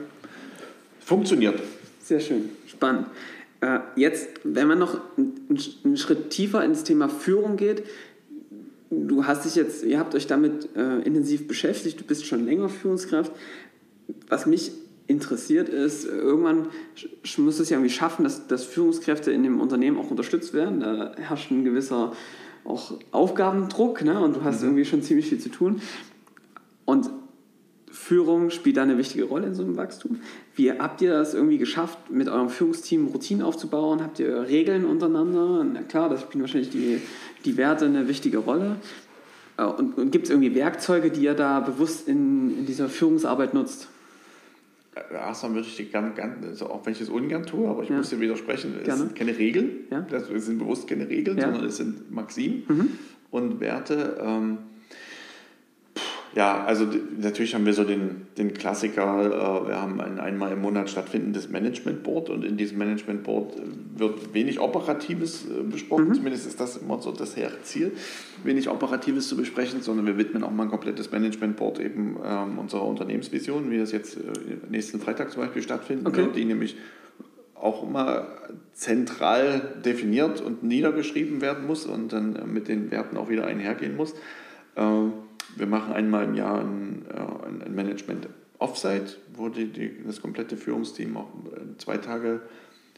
funktioniert. 1.00 1.60
Sehr 2.02 2.20
schön, 2.20 2.48
spannend. 2.66 3.06
Äh, 3.60 3.80
jetzt, 3.94 4.28
wenn 4.42 4.68
man 4.68 4.78
noch 4.78 5.00
einen 5.18 5.96
Schritt 5.96 6.30
tiefer 6.30 6.64
ins 6.64 6.82
Thema 6.82 7.10
Führung 7.10 7.56
geht, 7.58 7.84
du 8.90 9.24
hast 9.24 9.44
dich 9.44 9.54
jetzt, 9.54 9.84
ihr 9.84 9.98
habt 9.98 10.14
euch 10.14 10.26
damit 10.26 10.68
äh, 10.76 11.00
intensiv 11.02 11.46
beschäftigt, 11.46 12.00
du 12.00 12.04
bist 12.04 12.26
schon 12.26 12.44
länger 12.44 12.68
Führungskraft. 12.68 13.32
Was 14.28 14.46
mich 14.46 14.72
interessiert 15.06 15.68
ist, 15.68 16.04
irgendwann 16.04 16.68
muss 17.38 17.58
es 17.58 17.70
ja 17.70 17.76
irgendwie 17.76 17.92
schaffen, 17.92 18.22
dass, 18.22 18.46
dass 18.46 18.64
Führungskräfte 18.64 19.32
in 19.32 19.42
dem 19.42 19.60
Unternehmen 19.60 19.98
auch 19.98 20.10
unterstützt 20.10 20.54
werden. 20.54 20.80
Da 20.80 21.14
herrscht 21.16 21.50
ein 21.50 21.64
gewisser 21.64 22.12
auch 22.64 22.98
Aufgabendruck 23.10 24.04
ne? 24.04 24.20
und 24.20 24.36
du 24.36 24.44
hast 24.44 24.60
mhm. 24.60 24.68
irgendwie 24.68 24.84
schon 24.84 25.02
ziemlich 25.02 25.26
viel 25.26 25.38
zu 25.38 25.48
tun. 25.48 25.80
Und 26.84 27.10
Führung 27.90 28.50
spielt 28.50 28.76
da 28.76 28.82
eine 28.82 28.98
wichtige 28.98 29.24
Rolle 29.24 29.46
in 29.46 29.54
so 29.54 29.62
einem 29.62 29.76
Wachstum. 29.76 30.20
Wie 30.60 30.70
habt 30.70 31.00
ihr 31.00 31.10
das 31.14 31.32
irgendwie 31.32 31.56
geschafft, 31.56 32.10
mit 32.10 32.28
eurem 32.28 32.50
Führungsteam 32.50 33.06
Routinen 33.06 33.42
aufzubauen? 33.42 34.02
Habt 34.02 34.18
ihr 34.18 34.42
Regeln 34.42 34.84
untereinander? 34.84 35.64
Na 35.64 35.80
klar, 35.80 36.10
das 36.10 36.20
spielen 36.20 36.42
wahrscheinlich 36.42 36.68
die, 36.68 37.00
die 37.46 37.56
Werte 37.56 37.86
eine 37.86 38.08
wichtige 38.08 38.36
Rolle. 38.36 38.76
Äh, 39.56 39.64
und, 39.64 39.96
und 39.96 40.10
gibt 40.10 40.26
es 40.26 40.30
irgendwie 40.30 40.54
Werkzeuge, 40.54 41.10
die 41.10 41.22
ihr 41.22 41.32
da 41.32 41.60
bewusst 41.60 42.06
in, 42.08 42.58
in 42.58 42.66
dieser 42.66 42.90
Führungsarbeit 42.90 43.54
nutzt? 43.54 43.88
Erstmal 45.10 45.54
würde 45.54 45.66
ich 45.66 45.76
die 45.76 45.86
gerne, 45.86 46.12
also 46.42 46.66
auch 46.66 46.84
wenn 46.84 46.92
ich 46.92 47.00
es 47.00 47.08
ungern 47.08 47.46
tue, 47.46 47.66
aber 47.66 47.82
ich 47.82 47.88
ja. 47.88 47.96
muss 47.96 48.10
dir 48.10 48.20
widersprechen, 48.20 48.74
es 48.80 48.84
gerne. 48.84 49.00
sind 49.00 49.14
keine 49.14 49.38
Regeln, 49.38 49.70
ja. 49.90 50.04
es 50.12 50.44
sind 50.44 50.58
bewusst 50.58 50.86
keine 50.86 51.08
Regeln, 51.08 51.38
ja. 51.38 51.44
sondern 51.44 51.64
es 51.64 51.78
sind 51.78 52.10
Maximen 52.10 52.64
mhm. 52.68 52.88
und 53.30 53.60
Werte. 53.60 54.18
Ähm, 54.20 54.58
ja, 56.34 56.64
also 56.64 56.86
natürlich 57.18 57.54
haben 57.54 57.66
wir 57.66 57.72
so 57.72 57.82
den, 57.82 58.28
den 58.38 58.54
Klassiker, 58.54 59.64
äh, 59.64 59.68
wir 59.68 59.82
haben 59.82 60.00
ein 60.00 60.20
einmal 60.20 60.52
im 60.52 60.60
Monat 60.60 60.88
stattfindendes 60.88 61.48
Management 61.48 62.04
Board 62.04 62.30
und 62.30 62.44
in 62.44 62.56
diesem 62.56 62.78
Management 62.78 63.24
Board 63.24 63.56
äh, 63.56 63.98
wird 63.98 64.32
wenig 64.32 64.60
Operatives 64.60 65.44
äh, 65.46 65.62
besprochen, 65.64 66.08
mhm. 66.08 66.14
zumindest 66.14 66.46
ist 66.46 66.60
das 66.60 66.76
immer 66.76 67.02
so 67.02 67.10
das 67.10 67.34
Ziel, 67.64 67.92
wenig 68.44 68.68
Operatives 68.70 69.28
zu 69.28 69.36
besprechen, 69.36 69.82
sondern 69.82 70.06
wir 70.06 70.18
widmen 70.18 70.44
auch 70.44 70.52
mal 70.52 70.64
ein 70.64 70.70
komplettes 70.70 71.10
Management 71.10 71.56
Board 71.56 71.80
eben 71.80 72.16
ähm, 72.24 72.58
unserer 72.58 72.86
Unternehmensvision, 72.86 73.70
wie 73.70 73.78
das 73.78 73.90
jetzt 73.90 74.18
nächsten 74.70 75.00
Freitag 75.00 75.32
zum 75.32 75.42
Beispiel 75.42 75.62
stattfinden 75.62 76.06
okay. 76.06 76.18
wird, 76.18 76.36
die 76.36 76.44
nämlich 76.44 76.76
auch 77.56 77.82
immer 77.82 78.28
zentral 78.72 79.80
definiert 79.84 80.40
und 80.40 80.62
niedergeschrieben 80.62 81.40
werden 81.40 81.66
muss 81.66 81.86
und 81.86 82.12
dann 82.12 82.52
mit 82.52 82.68
den 82.68 82.90
Werten 82.90 83.16
auch 83.16 83.28
wieder 83.28 83.46
einhergehen 83.46 83.96
muss. 83.96 84.14
Ähm, 84.76 85.12
wir 85.56 85.66
machen 85.66 85.92
einmal 85.92 86.24
im 86.24 86.34
Jahr 86.34 86.60
ein, 86.60 87.04
äh, 87.08 87.64
ein 87.66 87.74
Management 87.74 88.28
Offsite, 88.58 89.16
wo 89.34 89.48
die, 89.48 89.66
die, 89.66 90.04
das 90.06 90.20
komplette 90.20 90.56
Führungsteam 90.56 91.16
auch 91.16 91.28
äh, 91.54 91.76
zwei 91.78 91.96
Tage 91.96 92.42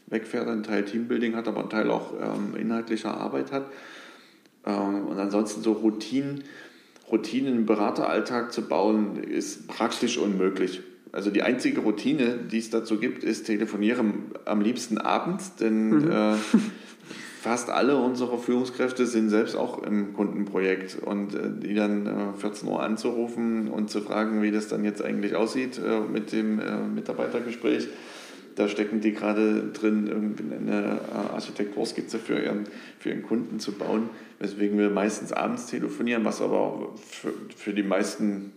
wegfährt, 0.07 0.47
ein 0.47 0.63
Teil 0.63 0.83
Teambuilding 0.83 1.35
hat, 1.35 1.47
aber 1.47 1.61
ein 1.61 1.69
Teil 1.69 1.89
auch 1.89 2.13
ähm, 2.19 2.55
inhaltlicher 2.59 3.15
Arbeit 3.15 3.51
hat. 3.51 3.65
Ähm, 4.65 5.07
und 5.07 5.17
ansonsten 5.17 5.61
so 5.61 5.73
Routinen, 5.73 6.43
Routinen 7.09 7.55
im 7.55 7.65
Berateralltag 7.65 8.51
zu 8.51 8.63
bauen, 8.67 9.23
ist 9.23 9.67
praktisch 9.67 10.17
unmöglich. 10.17 10.81
Also 11.11 11.29
die 11.29 11.43
einzige 11.43 11.81
Routine, 11.81 12.39
die 12.51 12.57
es 12.57 12.69
dazu 12.69 12.99
gibt, 12.99 13.23
ist 13.23 13.45
telefonieren 13.45 14.31
am 14.45 14.61
liebsten 14.61 14.97
abends, 14.97 15.55
denn 15.55 15.89
mhm. 15.89 16.11
äh, 16.11 16.35
fast 17.43 17.69
alle 17.69 17.97
unserer 17.97 18.37
Führungskräfte 18.37 19.05
sind 19.05 19.29
selbst 19.29 19.57
auch 19.57 19.83
im 19.83 20.13
Kundenprojekt 20.13 20.97
und 21.03 21.35
äh, 21.35 21.49
die 21.51 21.75
dann 21.75 22.07
äh, 22.07 22.39
14 22.39 22.69
Uhr 22.69 22.81
anzurufen 22.81 23.67
und 23.67 23.89
zu 23.89 23.99
fragen, 23.99 24.41
wie 24.41 24.51
das 24.51 24.69
dann 24.69 24.85
jetzt 24.85 25.03
eigentlich 25.03 25.35
aussieht 25.35 25.77
äh, 25.77 25.99
mit 25.99 26.31
dem 26.31 26.59
äh, 26.59 26.77
Mitarbeitergespräch. 26.77 27.89
Da 28.55 28.69
stecken 28.69 29.01
die 29.01 29.11
gerade 29.11 29.71
drin, 29.73 30.07
irgendwie 30.07 30.55
eine 30.55 31.01
äh, 31.11 31.33
Architekturskizze 31.33 32.17
für 32.17 32.39
ihren, 32.39 32.63
für 32.99 33.09
ihren 33.09 33.23
Kunden 33.23 33.59
zu 33.59 33.73
bauen, 33.73 34.09
weswegen 34.39 34.77
wir 34.77 34.89
meistens 34.89 35.33
abends 35.33 35.65
telefonieren, 35.65 36.23
was 36.23 36.41
aber 36.41 36.59
auch 36.59 36.97
für, 36.97 37.33
für 37.57 37.73
die 37.73 37.83
meisten 37.83 38.53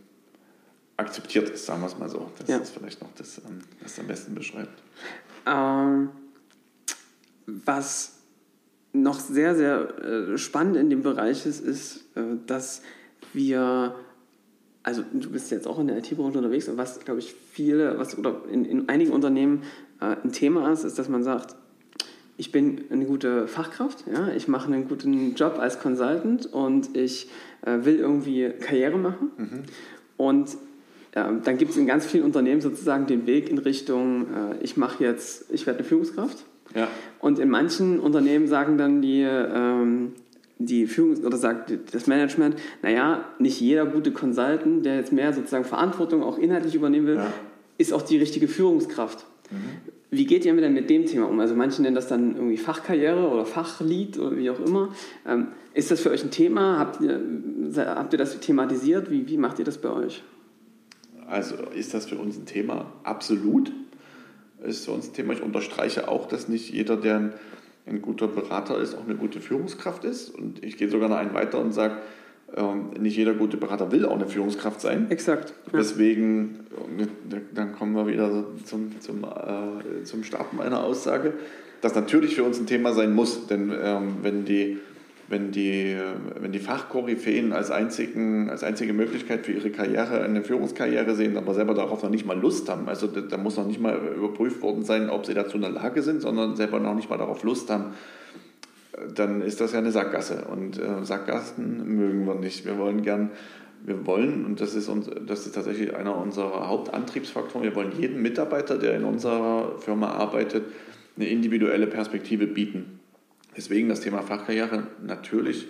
akzeptiert 0.96 1.50
ist, 1.50 1.66
sagen 1.66 1.80
wir 1.80 1.88
es 1.88 1.98
mal 1.98 2.08
so. 2.08 2.30
Das 2.38 2.48
ja. 2.48 2.58
ist 2.58 2.70
vielleicht 2.70 3.02
noch 3.02 3.10
das, 3.16 3.38
ähm, 3.38 3.62
was 3.82 3.98
am 3.98 4.06
besten 4.06 4.36
beschreibt. 4.36 4.80
Ähm, 5.44 6.10
was 7.46 8.15
noch 9.02 9.20
sehr, 9.20 9.54
sehr 9.54 9.98
äh, 10.04 10.38
spannend 10.38 10.76
in 10.76 10.90
dem 10.90 11.02
Bereich 11.02 11.46
ist, 11.46 11.60
ist, 11.60 12.04
äh, 12.16 12.22
dass 12.46 12.82
wir, 13.32 13.94
also 14.82 15.02
du 15.12 15.30
bist 15.30 15.50
jetzt 15.50 15.66
auch 15.66 15.78
in 15.78 15.88
der 15.88 15.98
IT-Branche 15.98 16.38
unterwegs, 16.38 16.68
und 16.68 16.76
was, 16.76 17.00
glaube 17.00 17.20
ich, 17.20 17.34
viele, 17.52 17.98
was 17.98 18.16
oder 18.18 18.42
in, 18.50 18.64
in 18.64 18.88
einigen 18.88 19.12
Unternehmen 19.12 19.62
äh, 20.00 20.16
ein 20.22 20.32
Thema 20.32 20.70
ist, 20.72 20.84
ist, 20.84 20.98
dass 20.98 21.08
man 21.08 21.22
sagt, 21.22 21.56
ich 22.38 22.52
bin 22.52 22.84
eine 22.90 23.06
gute 23.06 23.48
Fachkraft, 23.48 24.04
ja, 24.12 24.28
ich 24.28 24.46
mache 24.46 24.66
einen 24.66 24.88
guten 24.88 25.34
Job 25.34 25.58
als 25.58 25.80
Consultant 25.80 26.46
und 26.46 26.94
ich 26.94 27.30
äh, 27.62 27.84
will 27.84 27.96
irgendwie 27.96 28.50
Karriere 28.60 28.98
machen. 28.98 29.30
Mhm. 29.38 29.62
Und 30.18 30.50
äh, 31.12 31.24
dann 31.42 31.56
gibt 31.56 31.70
es 31.70 31.76
in 31.78 31.86
ganz 31.86 32.04
vielen 32.04 32.24
Unternehmen 32.24 32.60
sozusagen 32.60 33.06
den 33.06 33.26
Weg 33.26 33.48
in 33.48 33.58
Richtung, 33.58 34.26
äh, 34.34 34.62
ich 34.62 34.76
mache 34.76 35.02
jetzt, 35.02 35.50
ich 35.50 35.66
werde 35.66 35.78
eine 35.78 35.88
Führungskraft 35.88 36.44
ja. 36.76 36.88
Und 37.20 37.38
in 37.38 37.48
manchen 37.48 37.98
Unternehmen 37.98 38.46
sagen 38.46 38.76
dann 38.76 39.00
die, 39.00 39.22
ähm, 39.22 40.12
die 40.58 40.86
Führungs- 40.86 41.24
oder 41.24 41.38
sagt 41.38 41.72
das 41.92 42.06
Management, 42.06 42.56
naja, 42.82 43.24
nicht 43.38 43.60
jeder 43.60 43.86
gute 43.86 44.12
Consultant, 44.12 44.84
der 44.84 44.96
jetzt 44.96 45.12
mehr 45.12 45.32
sozusagen 45.32 45.64
Verantwortung 45.64 46.22
auch 46.22 46.38
inhaltlich 46.38 46.74
übernehmen 46.74 47.06
will, 47.06 47.16
ja. 47.16 47.32
ist 47.78 47.92
auch 47.92 48.02
die 48.02 48.18
richtige 48.18 48.46
Führungskraft. 48.46 49.24
Mhm. 49.50 49.56
Wie 50.10 50.24
geht 50.24 50.44
ihr 50.44 50.54
denn 50.54 50.72
mit 50.72 50.88
dem 50.88 51.06
Thema 51.06 51.28
um? 51.28 51.40
Also 51.40 51.54
manche 51.54 51.82
nennen 51.82 51.96
das 51.96 52.06
dann 52.06 52.36
irgendwie 52.36 52.56
Fachkarriere 52.56 53.28
oder 53.28 53.44
Fachlied 53.44 54.18
oder 54.18 54.36
wie 54.36 54.50
auch 54.50 54.60
immer. 54.60 54.94
Ähm, 55.26 55.48
ist 55.74 55.90
das 55.90 56.00
für 56.00 56.10
euch 56.10 56.22
ein 56.22 56.30
Thema? 56.30 56.78
Habt 56.78 57.00
ihr, 57.00 57.20
habt 57.76 58.12
ihr 58.12 58.18
das 58.18 58.38
thematisiert? 58.38 59.10
Wie, 59.10 59.28
wie 59.28 59.36
macht 59.36 59.58
ihr 59.58 59.64
das 59.64 59.78
bei 59.78 59.90
euch? 59.90 60.22
Also 61.26 61.56
ist 61.74 61.92
das 61.92 62.06
für 62.06 62.16
uns 62.16 62.36
ein 62.36 62.46
Thema? 62.46 62.92
Absolut 63.02 63.72
ist 64.64 64.84
für 64.84 64.92
uns 64.92 65.08
ein 65.08 65.12
Thema. 65.12 65.32
Ich 65.32 65.42
unterstreiche 65.42 66.08
auch, 66.08 66.26
dass 66.26 66.48
nicht 66.48 66.72
jeder, 66.72 66.96
der 66.96 67.16
ein, 67.16 67.32
ein 67.86 68.02
guter 68.02 68.28
Berater 68.28 68.78
ist, 68.78 68.96
auch 68.96 69.04
eine 69.04 69.16
gute 69.16 69.40
Führungskraft 69.40 70.04
ist. 70.04 70.30
Und 70.30 70.64
ich 70.64 70.76
gehe 70.76 70.88
sogar 70.88 71.08
noch 71.08 71.16
einen 71.16 71.34
weiter 71.34 71.58
und 71.60 71.72
sage, 71.72 71.98
ähm, 72.54 72.90
nicht 72.98 73.16
jeder 73.16 73.34
gute 73.34 73.56
Berater 73.56 73.90
will 73.90 74.06
auch 74.06 74.14
eine 74.14 74.28
Führungskraft 74.28 74.80
sein. 74.80 75.10
Exakt. 75.10 75.52
Ja. 75.66 75.78
Deswegen, 75.78 76.60
dann 77.54 77.72
kommen 77.72 77.94
wir 77.94 78.06
wieder 78.06 78.44
zum, 78.64 79.00
zum, 79.00 79.24
äh, 79.24 80.04
zum 80.04 80.22
Start 80.22 80.52
meiner 80.52 80.82
Aussage, 80.84 81.34
dass 81.80 81.94
natürlich 81.94 82.36
für 82.36 82.44
uns 82.44 82.58
ein 82.58 82.66
Thema 82.66 82.92
sein 82.92 83.14
muss. 83.14 83.46
Denn 83.46 83.72
ähm, 83.78 84.16
wenn 84.22 84.44
die 84.44 84.78
wenn 85.28 85.50
die, 85.50 85.96
wenn 86.38 86.52
die 86.52 86.60
Fachkoryphäen 86.60 87.52
als, 87.52 87.70
einzigen, 87.70 88.48
als 88.48 88.62
einzige 88.62 88.92
Möglichkeit 88.92 89.44
für 89.44 89.52
ihre 89.52 89.70
Karriere 89.70 90.22
eine 90.22 90.42
Führungskarriere 90.42 91.14
sehen, 91.14 91.36
aber 91.36 91.54
selber 91.54 91.74
darauf 91.74 92.02
noch 92.02 92.10
nicht 92.10 92.26
mal 92.26 92.38
Lust 92.38 92.68
haben, 92.68 92.88
also 92.88 93.06
da, 93.06 93.22
da, 93.22 93.36
muss 93.36 93.56
noch 93.56 93.66
nicht 93.66 93.80
mal 93.80 93.98
überprüft 94.16 94.62
worden 94.62 94.84
sein, 94.84 95.10
ob 95.10 95.26
sie 95.26 95.34
dazu 95.34 95.56
in 95.56 95.62
der 95.62 95.70
Lage 95.70 96.02
sind, 96.02 96.22
sondern 96.22 96.54
selber 96.54 96.78
noch 96.78 96.94
nicht 96.94 97.10
mal 97.10 97.18
darauf 97.18 97.42
Lust 97.42 97.70
haben, 97.70 97.94
dann 99.14 99.42
ist 99.42 99.60
das 99.60 99.72
ja 99.72 99.78
eine 99.78 99.90
Sackgasse. 99.90 100.46
Und 100.50 100.78
äh, 100.78 101.04
Sackgassen 101.04 101.96
mögen 101.96 102.26
wir 102.26 102.34
nicht. 102.34 102.64
Wir 102.64 102.78
wollen 102.78 103.02
gern, 103.02 103.30
wir 103.84 104.06
wollen, 104.06 104.46
und 104.46 104.60
das 104.60 104.74
ist, 104.74 104.88
uns, 104.88 105.10
das 105.26 105.46
ist 105.46 105.54
tatsächlich 105.54 105.94
einer 105.94 106.16
unserer 106.16 106.68
Hauptantriebsfaktoren, 106.68 107.64
wir 107.64 107.74
wollen 107.74 107.92
jedem 107.98 108.22
Mitarbeiter, 108.22 108.78
der 108.78 108.94
in 108.96 109.04
unserer 109.04 109.78
Firma 109.80 110.12
arbeitet, 110.12 110.64
eine 111.16 111.28
individuelle 111.28 111.86
Perspektive 111.86 112.46
bieten. 112.46 112.95
Deswegen 113.56 113.88
das 113.88 114.00
Thema 114.00 114.22
Fachkarriere 114.22 114.86
natürlich 115.02 115.68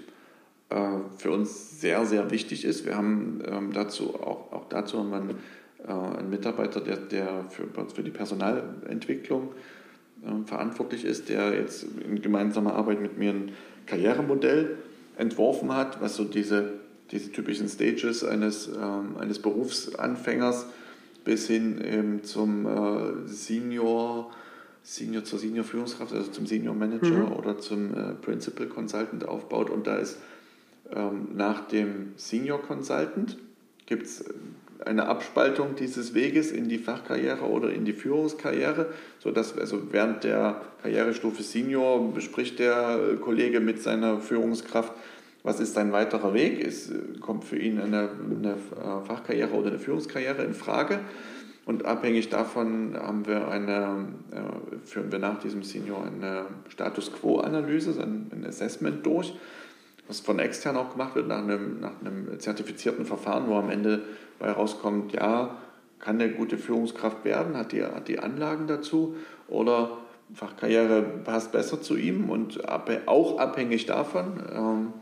äh, 0.71 0.77
für 1.19 1.31
uns 1.31 1.81
sehr, 1.81 2.05
sehr 2.07 2.31
wichtig 2.31 2.65
ist. 2.65 2.85
Wir 2.85 2.97
haben 2.97 3.41
ähm, 3.47 3.73
dazu 3.73 4.15
auch, 4.15 4.53
auch 4.53 4.69
dazu 4.69 4.99
haben 4.99 5.11
wir 5.11 5.17
einen, 5.17 5.39
äh, 5.87 6.19
einen 6.19 6.31
Mitarbeiter, 6.31 6.81
der, 6.81 6.97
der 6.97 7.45
für, 7.49 7.67
für 7.89 8.03
die 8.03 8.11
Personalentwicklung 8.11 9.53
äh, 10.25 10.47
verantwortlich 10.47 11.05
ist, 11.05 11.29
der 11.29 11.55
jetzt 11.55 11.87
in 12.05 12.21
gemeinsamer 12.21 12.75
Arbeit 12.75 13.01
mit 13.01 13.19
mir 13.19 13.31
ein 13.31 13.53
Karrieremodell 13.87 14.77
entworfen 15.17 15.73
hat, 15.73 16.01
was 16.01 16.17
so 16.17 16.25
diese, 16.25 16.73
diese 17.13 17.31
typischen 17.31 17.69
Stages 17.69 18.25
eines, 18.25 18.69
ähm, 18.69 19.17
eines 19.19 19.39
Berufsanfängers 19.39 20.67
bis 21.25 21.47
hin 21.47 21.81
ähm, 21.85 22.25
zum 22.25 22.67
äh, 22.67 23.29
Senior 23.29 24.33
Senior 24.89 25.25
zur 25.25 25.41
Senior 25.41 25.65
Führungskraft, 25.65 26.13
also 26.13 26.31
zum 26.31 26.47
Senior 26.47 26.73
Manager 26.73 27.27
mhm. 27.27 27.33
oder 27.33 27.59
zum 27.59 27.93
äh, 27.93 28.15
Principal 28.15 28.67
Consultant 28.67 29.27
aufbaut. 29.27 29.69
Und 29.69 29.89
da 29.89 29.97
ist 29.97 30.19
ähm, 30.95 31.29
nach 31.35 31.67
dem 31.67 32.13
Senior 32.15 32.63
Consultant 32.63 33.37
gibt 33.87 34.07
es 34.07 34.25
eine 34.85 35.09
Abspaltung 35.09 35.75
dieses 35.75 36.15
Weges 36.15 36.53
in 36.53 36.69
die 36.69 36.79
Fachkarriere 36.79 37.45
oder 37.47 37.73
in 37.73 37.85
die 37.85 37.95
Führungskarriere, 37.95 38.93
sodass 39.19 39.59
also 39.59 39.93
während 39.93 40.23
der 40.23 40.61
Karrierestufe 40.83 41.43
Senior 41.43 42.13
bespricht 42.13 42.61
der 42.61 43.17
Kollege 43.21 43.59
mit 43.59 43.83
seiner 43.83 44.21
Führungskraft, 44.21 44.93
was 45.43 45.59
ist 45.59 45.75
sein 45.75 45.91
weiterer 45.91 46.33
Weg, 46.33 46.61
ist, 46.61 46.93
kommt 47.21 47.43
für 47.43 47.59
ihn 47.59 47.81
eine, 47.81 48.11
eine 48.11 48.53
äh, 48.53 49.05
Fachkarriere 49.05 49.53
oder 49.53 49.71
eine 49.71 49.81
Führungskarriere 49.81 50.45
in 50.45 50.55
Frage. 50.55 51.01
Und 51.67 51.85
abhängig 51.85 52.31
davon 52.31 52.97
haben 52.97 53.27
wir 53.27 53.49
eine, 53.49 54.07
äh, 54.31 54.87
führen 54.87 55.11
wir 55.11 55.19
nach 55.19 55.41
diesem 55.41 55.65
Senior 55.65 56.05
eine 56.05 56.47
Status 56.69 57.13
Quo-Analyse, 57.13 58.01
ein, 58.01 58.47
Assessment 58.49 59.05
durch, 59.05 59.35
was 60.07 60.21
von 60.21 60.39
extern 60.39 60.77
auch 60.77 60.93
gemacht 60.93 61.17
wird, 61.17 61.27
nach 61.27 61.39
einem, 61.39 61.81
nach 61.81 62.01
einem 62.01 62.39
zertifizierten 62.39 63.05
Verfahren, 63.05 63.49
wo 63.49 63.57
am 63.57 63.69
Ende 63.69 64.03
bei 64.39 64.53
rauskommt, 64.53 65.13
ja, 65.13 65.57
kann 65.99 66.21
eine 66.21 66.31
gute 66.31 66.57
Führungskraft 66.57 67.25
werden, 67.25 67.57
hat 67.57 67.73
die, 67.73 67.83
hat 67.83 68.07
die 68.07 68.21
Anlagen 68.21 68.69
dazu? 68.69 69.17
Oder 69.49 69.99
Fachkarriere 70.35 71.03
passt 71.25 71.51
besser 71.51 71.83
zu 71.83 71.97
ihm? 71.97 72.31
Und 72.31 72.61
auch 73.09 73.39
abhängig 73.41 73.87
davon 73.87 74.41
ähm, 74.55 74.93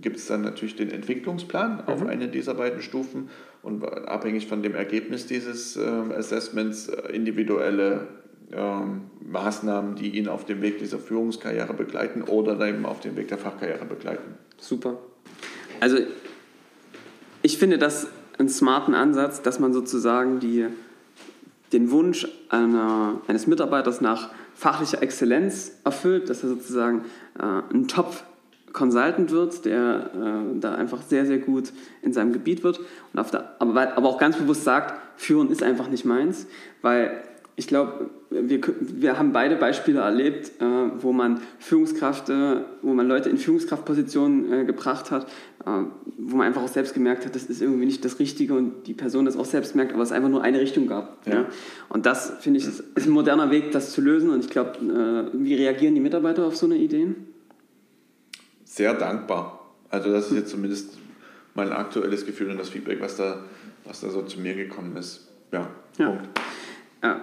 gibt 0.00 0.16
es 0.16 0.26
dann 0.26 0.42
natürlich 0.42 0.76
den 0.76 0.90
Entwicklungsplan 0.90 1.76
mhm. 1.76 1.80
auf 1.86 2.06
eine 2.06 2.28
dieser 2.28 2.54
beiden 2.54 2.82
Stufen 2.82 3.30
und 3.62 3.84
abhängig 3.84 4.46
von 4.46 4.62
dem 4.62 4.74
Ergebnis 4.74 5.26
dieses 5.26 5.76
äh, 5.76 5.80
Assessments 5.80 6.88
individuelle 7.12 8.08
ähm, 8.52 9.02
Maßnahmen, 9.20 9.96
die 9.96 10.16
ihn 10.16 10.28
auf 10.28 10.44
dem 10.44 10.62
Weg 10.62 10.78
dieser 10.78 10.98
Führungskarriere 10.98 11.74
begleiten 11.74 12.22
oder 12.22 12.58
eben 12.66 12.86
auf 12.86 13.00
dem 13.00 13.16
Weg 13.16 13.28
der 13.28 13.38
Fachkarriere 13.38 13.84
begleiten. 13.84 14.34
Super. 14.58 14.98
Also 15.80 15.98
ich 17.42 17.58
finde 17.58 17.78
das 17.78 18.08
einen 18.38 18.48
smarten 18.48 18.94
Ansatz, 18.94 19.42
dass 19.42 19.58
man 19.58 19.72
sozusagen 19.72 20.40
die, 20.40 20.66
den 21.72 21.90
Wunsch 21.90 22.26
einer, 22.48 23.20
eines 23.26 23.46
Mitarbeiters 23.46 24.00
nach 24.00 24.30
fachlicher 24.54 25.02
Exzellenz 25.02 25.72
erfüllt, 25.84 26.30
dass 26.30 26.42
er 26.42 26.48
sozusagen 26.48 27.04
äh, 27.38 27.74
ein 27.74 27.86
Top 27.86 28.24
Consultant 28.78 29.32
wird, 29.32 29.64
der 29.64 30.10
äh, 30.14 30.60
da 30.60 30.74
einfach 30.76 31.02
sehr, 31.02 31.26
sehr 31.26 31.38
gut 31.38 31.72
in 32.00 32.12
seinem 32.12 32.32
Gebiet 32.32 32.62
wird, 32.62 32.78
und 33.12 33.18
auf 33.18 33.30
der, 33.30 33.56
aber, 33.58 33.96
aber 33.96 34.08
auch 34.08 34.18
ganz 34.18 34.36
bewusst 34.36 34.64
sagt, 34.64 34.94
Führen 35.16 35.50
ist 35.50 35.62
einfach 35.62 35.88
nicht 35.88 36.04
meins, 36.04 36.46
weil 36.80 37.22
ich 37.56 37.66
glaube, 37.66 38.08
wir, 38.30 38.60
wir 38.78 39.18
haben 39.18 39.32
beide 39.32 39.56
Beispiele 39.56 39.98
erlebt, 39.98 40.52
äh, 40.60 40.64
wo 41.00 41.12
man 41.12 41.40
Führungskräfte, 41.58 42.66
wo 42.82 42.94
man 42.94 43.08
Leute 43.08 43.30
in 43.30 43.36
Führungskraftpositionen 43.36 44.52
äh, 44.52 44.64
gebracht 44.64 45.10
hat, 45.10 45.24
äh, 45.66 45.70
wo 46.18 46.36
man 46.36 46.46
einfach 46.46 46.62
auch 46.62 46.68
selbst 46.68 46.94
gemerkt 46.94 47.26
hat, 47.26 47.34
das 47.34 47.46
ist 47.46 47.60
irgendwie 47.60 47.86
nicht 47.86 48.04
das 48.04 48.20
Richtige 48.20 48.54
und 48.54 48.86
die 48.86 48.94
Person 48.94 49.24
das 49.24 49.36
auch 49.36 49.44
selbst 49.44 49.74
merkt, 49.74 49.92
aber 49.92 50.04
es 50.04 50.12
einfach 50.12 50.28
nur 50.28 50.42
eine 50.42 50.60
Richtung 50.60 50.86
gab. 50.86 51.26
Ja. 51.26 51.34
ja? 51.34 51.46
Und 51.88 52.06
das, 52.06 52.32
finde 52.38 52.60
ich, 52.60 52.66
ist, 52.66 52.84
ist 52.94 53.06
ein 53.08 53.12
moderner 53.12 53.50
Weg, 53.50 53.72
das 53.72 53.90
zu 53.90 54.02
lösen. 54.02 54.30
Und 54.30 54.44
ich 54.44 54.50
glaube, 54.50 54.78
äh, 54.78 55.36
wie 55.36 55.54
reagieren 55.56 55.96
die 55.96 56.00
Mitarbeiter 56.00 56.46
auf 56.46 56.56
so 56.56 56.66
eine 56.66 56.76
Ideen? 56.76 57.26
Sehr 58.78 58.94
dankbar. 58.94 59.74
Also 59.90 60.10
das 60.10 60.30
ist 60.30 60.36
jetzt 60.36 60.50
zumindest 60.50 60.96
mein 61.54 61.72
aktuelles 61.72 62.24
Gefühl 62.24 62.50
und 62.50 62.58
das 62.58 62.70
Feedback, 62.70 63.00
was 63.00 63.16
da, 63.16 63.44
was 63.84 64.00
da 64.00 64.08
so 64.08 64.22
zu 64.22 64.40
mir 64.40 64.54
gekommen 64.54 64.96
ist. 64.96 65.28
Ja, 65.52 65.68
ja. 65.98 66.06
Punkt. 66.06 66.28
Ja 67.02 67.20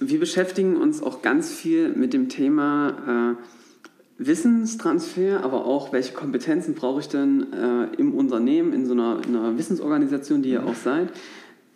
wir 0.00 0.20
beschäftigen 0.20 0.76
uns 0.76 1.02
auch 1.02 1.22
ganz 1.22 1.52
viel 1.52 1.90
mit 1.90 2.12
dem 2.12 2.28
Thema 2.28 3.36
äh, 3.38 4.24
Wissenstransfer, 4.24 5.42
aber 5.44 5.64
auch, 5.64 5.92
welche 5.92 6.12
Kompetenzen 6.12 6.74
brauche 6.74 7.00
ich 7.00 7.08
denn 7.08 7.52
äh, 7.52 7.94
im 7.96 8.14
Unternehmen, 8.14 8.72
in 8.72 8.86
so 8.86 8.92
einer, 8.92 9.20
in 9.26 9.36
einer, 9.36 9.58
Wissensorganisation, 9.58 10.42
die 10.42 10.50
ihr 10.50 10.64
auch 10.64 10.74
seid, 10.74 11.08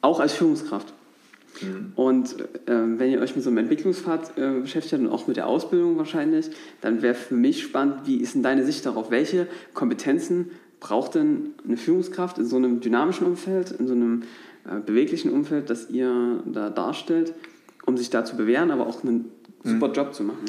auch 0.00 0.20
als 0.20 0.32
Führungskraft. 0.34 0.92
Mhm. 1.60 1.92
Und 1.96 2.40
äh, 2.66 2.98
wenn 2.98 3.10
ihr 3.10 3.20
euch 3.20 3.34
mit 3.34 3.44
so 3.44 3.50
einem 3.50 3.58
Entwicklungspfad 3.58 4.38
äh, 4.38 4.60
beschäftigt 4.60 5.00
und 5.02 5.08
auch 5.08 5.26
mit 5.26 5.36
der 5.36 5.46
Ausbildung 5.46 5.98
wahrscheinlich, 5.98 6.50
dann 6.80 7.02
wäre 7.02 7.14
für 7.14 7.34
mich 7.34 7.62
spannend, 7.62 8.06
wie 8.06 8.16
ist 8.16 8.34
denn 8.34 8.42
deine 8.42 8.64
Sicht 8.64 8.86
darauf? 8.86 9.10
Welche 9.10 9.46
Kompetenzen 9.74 10.50
braucht 10.80 11.14
denn 11.14 11.50
eine 11.64 11.76
Führungskraft 11.76 12.38
in 12.38 12.46
so 12.46 12.56
einem 12.56 12.80
dynamischen 12.80 13.26
Umfeld, 13.26 13.70
in 13.72 13.86
so 13.86 13.94
einem 13.94 14.22
äh, 14.64 14.80
beweglichen 14.84 15.30
Umfeld, 15.30 15.70
das 15.70 15.90
ihr 15.90 16.42
da 16.46 16.70
darstellt? 16.70 17.34
um 17.84 17.96
sich 17.96 18.10
da 18.10 18.24
zu 18.24 18.36
bewähren, 18.36 18.70
aber 18.70 18.86
auch 18.86 19.02
einen 19.02 19.30
super 19.64 19.88
mhm. 19.88 19.94
Job 19.94 20.14
zu 20.14 20.24
machen. 20.24 20.44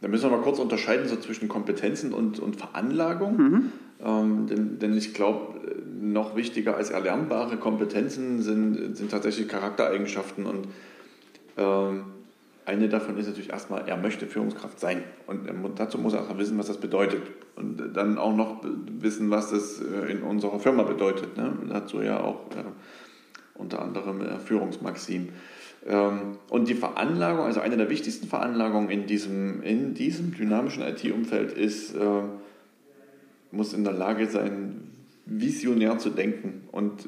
Da 0.00 0.08
müssen 0.08 0.30
wir 0.30 0.36
mal 0.36 0.42
kurz 0.42 0.58
unterscheiden 0.58 1.08
so 1.08 1.16
zwischen 1.16 1.48
Kompetenzen 1.48 2.12
und, 2.12 2.38
und 2.38 2.56
Veranlagung. 2.56 3.36
Mhm. 3.36 3.72
Ähm, 4.04 4.46
denn, 4.46 4.78
denn 4.78 4.96
ich 4.96 5.14
glaube, 5.14 5.60
noch 6.00 6.36
wichtiger 6.36 6.76
als 6.76 6.90
erlernbare 6.90 7.56
Kompetenzen 7.56 8.40
sind, 8.40 8.96
sind 8.96 9.10
tatsächlich 9.10 9.48
Charaktereigenschaften. 9.48 10.46
Und 10.46 10.68
ähm, 11.56 12.04
eine 12.64 12.88
davon 12.88 13.18
ist 13.18 13.26
natürlich 13.26 13.50
erstmal, 13.50 13.88
er 13.88 13.96
möchte 13.96 14.26
Führungskraft 14.26 14.80
sein. 14.80 15.02
Und 15.26 15.48
dazu 15.76 15.98
muss 15.98 16.14
er 16.14 16.22
auch 16.22 16.38
wissen, 16.38 16.58
was 16.58 16.66
das 16.66 16.78
bedeutet. 16.78 17.22
Und 17.56 17.94
dann 17.94 18.16
auch 18.16 18.34
noch 18.34 18.62
wissen, 19.00 19.30
was 19.30 19.50
das 19.50 19.80
äh, 19.80 20.10
in 20.10 20.22
unserer 20.22 20.60
Firma 20.60 20.82
bedeutet. 20.84 21.36
Ne? 21.36 21.52
Dazu 21.68 22.00
ja 22.00 22.20
auch 22.20 22.46
äh, 22.52 22.64
unter 23.54 23.82
anderem 23.82 24.22
äh, 24.22 24.38
Führungsmaxim. 24.38 25.30
Ähm, 25.86 26.38
und 26.48 26.68
die 26.68 26.74
Veranlagung, 26.74 27.44
also 27.44 27.60
eine 27.60 27.76
der 27.76 27.90
wichtigsten 27.90 28.26
Veranlagungen 28.26 28.90
in 28.90 29.06
diesem, 29.06 29.62
in 29.62 29.94
diesem 29.94 30.34
dynamischen 30.34 30.82
IT-Umfeld 30.82 31.52
ist, 31.52 31.94
äh, 31.94 32.22
muss 33.52 33.72
in 33.72 33.84
der 33.84 33.92
Lage 33.92 34.26
sein, 34.26 34.90
visionär 35.26 35.98
zu 35.98 36.10
denken. 36.10 36.68
Und 36.72 37.06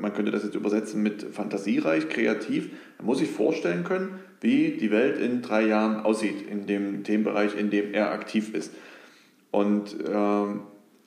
man 0.00 0.12
könnte 0.12 0.32
das 0.32 0.44
jetzt 0.44 0.54
übersetzen 0.54 1.02
mit 1.02 1.22
fantasiereich, 1.22 2.08
kreativ. 2.08 2.70
Man 2.98 3.06
muss 3.06 3.18
sich 3.18 3.30
vorstellen 3.30 3.84
können, 3.84 4.20
wie 4.40 4.76
die 4.78 4.90
Welt 4.90 5.18
in 5.18 5.42
drei 5.42 5.66
Jahren 5.66 6.00
aussieht, 6.00 6.48
in 6.50 6.66
dem 6.66 7.04
Themenbereich, 7.04 7.58
in 7.58 7.70
dem 7.70 7.92
er 7.92 8.12
aktiv 8.12 8.54
ist. 8.54 8.72
Und 9.50 9.96
ähm, 10.06 10.60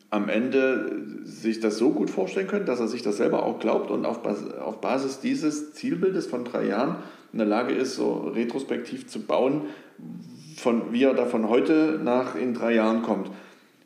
am 0.09 0.27
Ende 0.27 1.03
sich 1.23 1.59
das 1.61 1.77
so 1.77 1.91
gut 1.91 2.09
vorstellen 2.09 2.47
können, 2.47 2.65
dass 2.65 2.79
er 2.79 2.87
sich 2.87 3.01
das 3.01 3.17
selber 3.17 3.43
auch 3.43 3.59
glaubt 3.59 3.89
und 3.89 4.05
auf, 4.05 4.19
auf 4.25 4.81
Basis 4.81 5.19
dieses 5.19 5.73
Zielbildes 5.73 6.27
von 6.27 6.43
drei 6.43 6.67
Jahren 6.67 6.97
in 7.31 7.39
der 7.39 7.47
Lage 7.47 7.73
ist, 7.73 7.95
so 7.95 8.31
retrospektiv 8.35 9.07
zu 9.07 9.21
bauen, 9.21 9.61
von, 10.57 10.91
wie 10.91 11.03
er 11.03 11.13
da 11.13 11.25
von 11.25 11.47
heute 11.47 11.99
nach 12.03 12.35
in 12.35 12.53
drei 12.53 12.75
Jahren 12.75 13.03
kommt. 13.03 13.31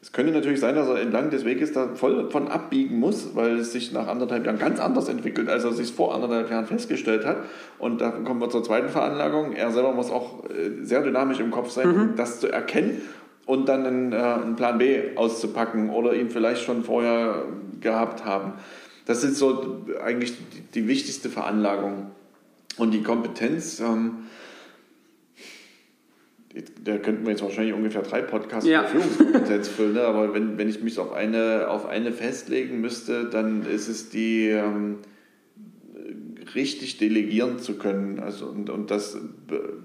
Es 0.05 0.11
könnte 0.11 0.31
natürlich 0.31 0.59
sein, 0.59 0.75
dass 0.75 0.87
er 0.87 1.01
entlang 1.01 1.31
des 1.31 1.45
Weges 1.45 1.73
da 1.73 1.95
voll 1.95 2.29
von 2.29 2.47
abbiegen 2.47 2.99
muss, 2.99 3.33
weil 3.33 3.57
es 3.57 3.71
sich 3.71 3.91
nach 3.91 4.07
anderthalb 4.07 4.45
Jahren 4.45 4.59
ganz 4.59 4.79
anders 4.79 5.09
entwickelt, 5.09 5.49
als 5.49 5.63
er 5.63 5.73
sich 5.73 5.93
vor 5.93 6.13
anderthalb 6.13 6.51
Jahren 6.51 6.67
festgestellt 6.67 7.25
hat. 7.25 7.37
Und 7.79 8.01
da 8.01 8.11
kommen 8.11 8.39
wir 8.39 8.51
zur 8.51 8.63
zweiten 8.63 8.89
Veranlagung. 8.89 9.53
Er 9.53 9.71
selber 9.71 9.93
muss 9.93 10.11
auch 10.11 10.43
äh, 10.43 10.83
sehr 10.83 11.01
dynamisch 11.01 11.39
im 11.39 11.49
Kopf 11.49 11.71
sein, 11.71 11.87
mhm. 11.87 12.01
um 12.01 12.15
das 12.15 12.39
zu 12.39 12.51
erkennen 12.51 13.01
und 13.47 13.67
dann 13.67 13.83
einen, 13.83 14.13
äh, 14.13 14.17
einen 14.17 14.55
Plan 14.55 14.77
B 14.77 15.15
auszupacken 15.15 15.89
oder 15.89 16.13
ihn 16.13 16.29
vielleicht 16.29 16.61
schon 16.61 16.83
vorher 16.83 17.45
gehabt 17.81 18.25
haben. 18.25 18.53
Das 19.07 19.23
ist 19.23 19.37
so 19.37 19.87
eigentlich 20.03 20.33
die, 20.37 20.81
die 20.81 20.87
wichtigste 20.87 21.29
Veranlagung. 21.29 22.11
Und 22.77 22.91
die 22.91 23.01
Kompetenz, 23.01 23.79
ähm, 23.79 24.27
da 26.83 26.97
könnten 26.97 27.25
wir 27.25 27.31
jetzt 27.31 27.41
wahrscheinlich 27.41 27.73
ungefähr 27.73 28.01
drei 28.01 28.21
Podcasts 28.21 28.69
ja. 28.69 28.83
für 28.83 28.99
Führungskompetenz 28.99 29.67
füllen, 29.69 29.93
ne? 29.93 30.03
aber 30.03 30.33
wenn, 30.33 30.57
wenn 30.57 30.69
ich 30.69 30.81
mich 30.81 30.97
auf 30.99 31.11
eine, 31.11 31.67
auf 31.69 31.85
eine 31.85 32.11
festlegen 32.11 32.81
müsste, 32.81 33.25
dann 33.25 33.65
ist 33.65 33.87
es 33.87 34.09
die, 34.09 34.49
ähm, 34.49 34.99
richtig 36.53 36.97
delegieren 36.97 37.59
zu 37.59 37.77
können. 37.77 38.19
Also, 38.19 38.47
und 38.47 38.69
und 38.69 38.91
das, 38.91 39.17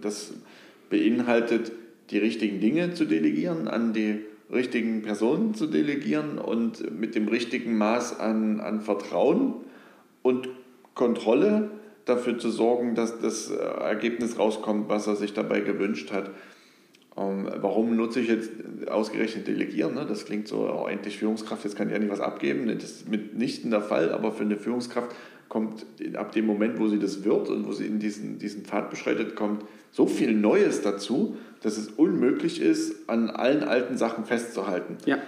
das 0.01 0.35
beinhaltet 0.91 1.73
die 2.11 2.19
richtigen 2.19 2.61
Dinge 2.61 2.95
zu 2.95 3.05
delegieren, 3.05 3.69
an 3.69 3.93
die 3.93 4.21
richtigen 4.53 5.03
Personen 5.03 5.55
zu 5.55 5.67
delegieren 5.67 6.39
und 6.39 6.99
mit 6.99 7.15
dem 7.15 7.29
richtigen 7.29 7.79
Maß 7.79 8.19
an, 8.19 8.61
an 8.61 8.81
Vertrauen 8.81 9.55
und 10.23 10.49
Kontrolle 10.95 11.71
dafür 12.05 12.37
zu 12.37 12.51
sorgen, 12.51 12.97
dass 12.97 13.21
das 13.21 13.51
Ergebnis 13.51 14.39
rauskommt, 14.39 14.89
was 14.89 15.07
er 15.07 15.15
sich 15.15 15.35
dabei 15.35 15.61
gewünscht 15.61 16.11
hat. 16.11 16.31
Ähm, 17.17 17.49
warum 17.61 17.97
nutze 17.97 18.21
ich 18.21 18.29
jetzt 18.29 18.51
ausgerechnet 18.89 19.49
Delegieren? 19.49 19.95
Ne? 19.95 20.07
Das 20.07 20.25
klingt 20.25 20.49
so, 20.49 20.71
oh, 20.71 20.87
endlich 20.87 21.19
Führungskraft, 21.19 21.65
jetzt 21.65 21.77
kann 21.77 21.91
ich 21.91 21.99
nicht 21.99 22.11
was 22.11 22.21
abgeben. 22.21 22.67
Das 22.67 22.85
ist 22.85 23.09
mitnichten 23.09 23.71
der 23.71 23.83
Fall, 23.83 24.13
aber 24.13 24.33
für 24.33 24.45
eine 24.45 24.57
Führungskraft 24.57 25.15
kommt 25.49 25.85
ab 26.15 26.33
dem 26.33 26.47
Moment, 26.47 26.79
wo 26.79 26.87
sie 26.87 27.01
das 27.01 27.25
wird 27.25 27.49
und 27.49 27.67
wo 27.67 27.73
sie 27.73 27.87
in 27.87 27.99
diesen, 27.99 28.39
diesen 28.39 28.65
Pfad 28.65 28.89
beschreitet, 28.89 29.35
kommt 29.35 29.65
so 29.91 30.07
viel 30.07 30.33
Neues 30.33 30.83
dazu, 30.83 31.37
dass 31.63 31.77
es 31.77 31.89
unmöglich 31.89 32.61
ist, 32.61 33.09
an 33.09 33.29
allen 33.31 33.65
alten 33.65 33.97
Sachen 33.97 34.25
festzuhalten. 34.25 34.97
Ja. 35.07 35.19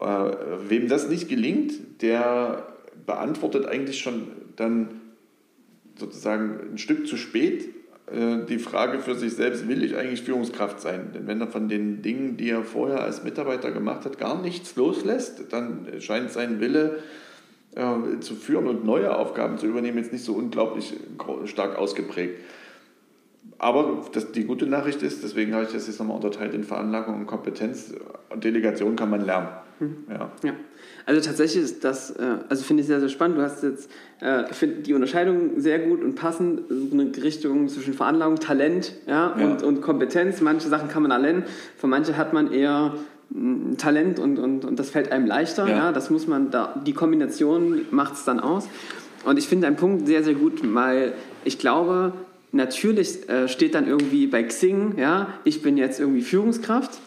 Äh, 0.00 0.36
wem 0.68 0.88
das 0.88 1.08
nicht 1.08 1.28
gelingt, 1.28 2.02
der 2.02 2.74
beantwortet 3.06 3.66
eigentlich 3.66 4.00
schon 4.00 4.28
dann 4.56 5.00
sozusagen 5.96 6.72
ein 6.72 6.78
Stück 6.78 7.06
zu 7.06 7.16
spät 7.16 7.68
die 8.12 8.58
Frage 8.58 8.98
für 8.98 9.14
sich 9.14 9.34
selbst, 9.34 9.66
will 9.66 9.82
ich 9.82 9.96
eigentlich 9.96 10.22
Führungskraft 10.22 10.78
sein? 10.80 11.12
Denn 11.14 11.26
wenn 11.26 11.40
er 11.40 11.46
von 11.46 11.68
den 11.68 12.02
Dingen, 12.02 12.36
die 12.36 12.50
er 12.50 12.62
vorher 12.62 13.02
als 13.02 13.24
Mitarbeiter 13.24 13.70
gemacht 13.70 14.04
hat, 14.04 14.18
gar 14.18 14.40
nichts 14.40 14.76
loslässt, 14.76 15.52
dann 15.52 15.86
scheint 16.00 16.30
sein 16.30 16.60
Wille 16.60 16.98
äh, 17.74 18.20
zu 18.20 18.34
führen 18.34 18.68
und 18.68 18.84
neue 18.84 19.16
Aufgaben 19.16 19.56
zu 19.56 19.66
übernehmen 19.66 19.98
jetzt 19.98 20.12
nicht 20.12 20.24
so 20.24 20.34
unglaublich 20.34 20.94
stark 21.46 21.78
ausgeprägt. 21.78 22.38
Aber 23.58 24.04
das, 24.12 24.32
die 24.32 24.44
gute 24.44 24.66
Nachricht 24.66 25.02
ist, 25.02 25.22
deswegen 25.22 25.54
habe 25.54 25.64
ich 25.64 25.72
das 25.72 25.86
jetzt 25.86 25.98
nochmal 25.98 26.16
unterteilt 26.16 26.54
in 26.54 26.64
Veranlagung 26.64 27.14
und 27.14 27.26
Kompetenz. 27.26 27.94
Delegation 28.36 28.96
kann 28.96 29.10
man 29.10 29.24
lernen. 29.24 29.48
Mhm. 29.80 29.96
Ja. 30.08 30.32
ja. 30.42 30.52
Also 31.06 31.20
tatsächlich 31.20 31.64
ist 31.64 31.84
das, 31.84 32.10
äh, 32.12 32.36
also 32.48 32.64
finde 32.64 32.82
ich 32.82 32.86
sehr, 32.86 33.00
sehr 33.00 33.08
spannend. 33.08 33.38
Du 33.38 33.42
hast 33.42 33.62
jetzt, 33.62 33.90
äh, 34.22 34.50
ich 34.50 34.56
finde 34.56 34.82
die 34.82 34.94
Unterscheidung 34.94 35.60
sehr 35.60 35.78
gut 35.78 36.02
und 36.02 36.14
passend, 36.14 36.62
so 36.68 36.88
eine 36.92 37.10
Richtung 37.22 37.68
zwischen 37.68 37.94
Veranlagung, 37.94 38.36
Talent 38.36 38.92
ja, 39.06 39.34
ja. 39.38 39.46
Und, 39.46 39.62
und 39.62 39.80
Kompetenz. 39.82 40.40
Manche 40.40 40.68
Sachen 40.68 40.88
kann 40.88 41.02
man 41.02 41.10
erlernen, 41.10 41.44
für 41.76 41.86
manche 41.86 42.16
hat 42.16 42.32
man 42.32 42.52
eher 42.52 42.94
ein 43.34 43.76
Talent 43.76 44.18
und, 44.18 44.38
und, 44.38 44.64
und 44.64 44.78
das 44.78 44.90
fällt 44.90 45.12
einem 45.12 45.26
leichter. 45.26 45.68
Ja. 45.68 45.76
ja 45.76 45.92
das 45.92 46.10
muss 46.10 46.26
man 46.26 46.50
da, 46.50 46.80
die 46.86 46.92
Kombination 46.92 47.82
macht 47.90 48.14
es 48.14 48.24
dann 48.24 48.40
aus. 48.40 48.68
Und 49.24 49.38
ich 49.38 49.48
finde 49.48 49.66
einen 49.66 49.76
Punkt 49.76 50.06
sehr, 50.06 50.22
sehr 50.22 50.34
gut, 50.34 50.60
weil 50.74 51.12
ich 51.44 51.58
glaube, 51.58 52.12
natürlich 52.52 53.28
äh, 53.28 53.48
steht 53.48 53.74
dann 53.74 53.86
irgendwie 53.86 54.26
bei 54.26 54.42
Xing, 54.42 54.94
ja, 54.98 55.28
ich 55.44 55.62
bin 55.62 55.76
jetzt 55.76 55.98
irgendwie 56.00 56.22
Führungskraft, 56.22 56.98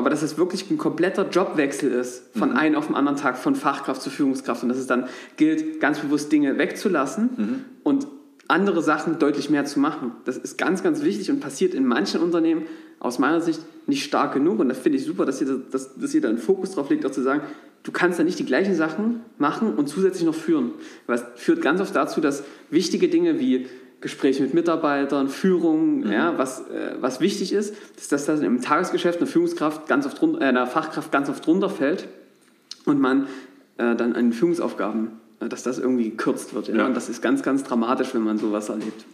aber 0.00 0.08
dass 0.08 0.22
es 0.22 0.38
wirklich 0.38 0.70
ein 0.70 0.78
kompletter 0.78 1.28
Jobwechsel 1.28 1.92
ist, 1.92 2.34
von 2.34 2.52
mhm. 2.52 2.56
einem 2.56 2.74
auf 2.76 2.86
den 2.86 2.96
anderen 2.96 3.18
Tag, 3.18 3.36
von 3.36 3.54
Fachkraft 3.54 4.00
zu 4.00 4.08
Führungskraft 4.08 4.62
und 4.62 4.70
dass 4.70 4.78
es 4.78 4.86
dann 4.86 5.08
gilt, 5.36 5.78
ganz 5.78 5.98
bewusst 5.98 6.32
Dinge 6.32 6.56
wegzulassen 6.56 7.30
mhm. 7.36 7.64
und 7.82 8.06
andere 8.48 8.82
Sachen 8.82 9.18
deutlich 9.18 9.50
mehr 9.50 9.66
zu 9.66 9.78
machen. 9.78 10.12
Das 10.24 10.38
ist 10.38 10.56
ganz, 10.56 10.82
ganz 10.82 11.02
wichtig 11.02 11.30
und 11.30 11.40
passiert 11.40 11.74
in 11.74 11.86
manchen 11.86 12.22
Unternehmen 12.22 12.62
aus 12.98 13.18
meiner 13.18 13.42
Sicht 13.42 13.60
nicht 13.86 14.02
stark 14.02 14.32
genug. 14.32 14.58
Und 14.58 14.70
das 14.70 14.78
finde 14.78 14.96
ich 14.96 15.04
super, 15.04 15.26
dass 15.26 15.42
ihr, 15.42 15.60
dass, 15.70 15.94
dass 15.96 16.14
ihr 16.14 16.22
da 16.22 16.30
einen 16.30 16.38
Fokus 16.38 16.70
drauf 16.70 16.88
legt, 16.88 17.04
auch 17.04 17.10
zu 17.10 17.20
sagen, 17.20 17.42
du 17.82 17.92
kannst 17.92 18.18
da 18.18 18.24
nicht 18.24 18.38
die 18.38 18.46
gleichen 18.46 18.74
Sachen 18.74 19.20
machen 19.36 19.74
und 19.74 19.86
zusätzlich 19.86 20.24
noch 20.24 20.34
führen. 20.34 20.70
Weil 21.06 21.16
es 21.16 21.24
führt 21.36 21.60
ganz 21.60 21.82
oft 21.82 21.94
dazu, 21.94 22.22
dass 22.22 22.42
wichtige 22.70 23.08
Dinge 23.08 23.38
wie 23.38 23.66
Gespräche 24.00 24.42
mit 24.42 24.54
Mitarbeitern, 24.54 25.28
Führung, 25.28 26.00
mhm. 26.00 26.12
ja, 26.12 26.38
was, 26.38 26.60
äh, 26.68 26.94
was 27.00 27.20
wichtig 27.20 27.52
ist, 27.52 27.74
ist, 27.96 28.12
dass 28.12 28.24
das 28.24 28.40
im 28.40 28.60
Tagesgeschäft 28.62 29.18
eine 29.18 29.26
Führungskraft 29.26 29.86
ganz 29.88 30.06
oft 30.06 30.22
äh, 30.22 30.44
einer 30.44 30.66
Fachkraft 30.66 31.12
ganz 31.12 31.28
oft 31.28 31.46
runterfällt 31.46 32.08
und 32.86 33.00
man 33.00 33.26
äh, 33.76 33.94
dann 33.96 34.14
an 34.14 34.26
den 34.26 34.32
Führungsaufgaben, 34.32 35.12
äh, 35.40 35.48
dass 35.48 35.62
das 35.62 35.78
irgendwie 35.78 36.10
gekürzt 36.10 36.54
wird. 36.54 36.68
Ja? 36.68 36.76
ja? 36.76 36.86
Und 36.86 36.96
das 36.96 37.08
ist 37.08 37.20
ganz, 37.20 37.42
ganz 37.42 37.62
dramatisch, 37.62 38.14
wenn 38.14 38.22
man 38.22 38.38
sowas 38.38 38.70
erlebt. 38.70 39.04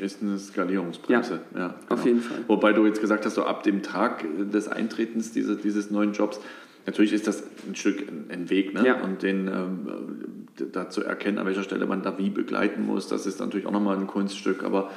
Ist 0.00 0.22
eine 0.22 0.38
Skalierungsbremse. 0.38 1.40
Ja, 1.54 1.58
ja 1.58 1.66
genau. 1.68 2.00
auf 2.00 2.04
jeden 2.04 2.20
Fall. 2.20 2.38
Wobei 2.48 2.72
du 2.72 2.86
jetzt 2.86 3.00
gesagt 3.00 3.24
hast, 3.24 3.34
so 3.34 3.44
ab 3.44 3.62
dem 3.62 3.82
Tag 3.82 4.24
des 4.52 4.68
Eintretens 4.68 5.32
diese, 5.32 5.56
dieses 5.56 5.90
neuen 5.90 6.12
Jobs, 6.12 6.40
natürlich 6.86 7.12
ist 7.12 7.26
das 7.26 7.44
ein 7.68 7.76
Stück 7.76 8.04
ein 8.28 8.50
Weg 8.50 8.74
ne? 8.74 8.86
ja. 8.86 9.00
und 9.00 9.22
den 9.22 9.48
ähm, 9.48 10.37
da 10.72 10.90
zu 10.90 11.02
erkennen, 11.04 11.38
an 11.38 11.46
welcher 11.46 11.62
Stelle 11.62 11.86
man 11.86 12.02
da 12.02 12.18
wie 12.18 12.30
begleiten 12.30 12.86
muss, 12.86 13.08
das 13.08 13.26
ist 13.26 13.40
natürlich 13.40 13.66
auch 13.66 13.72
nochmal 13.72 13.96
ein 13.96 14.06
Kunststück, 14.06 14.62
aber 14.62 14.90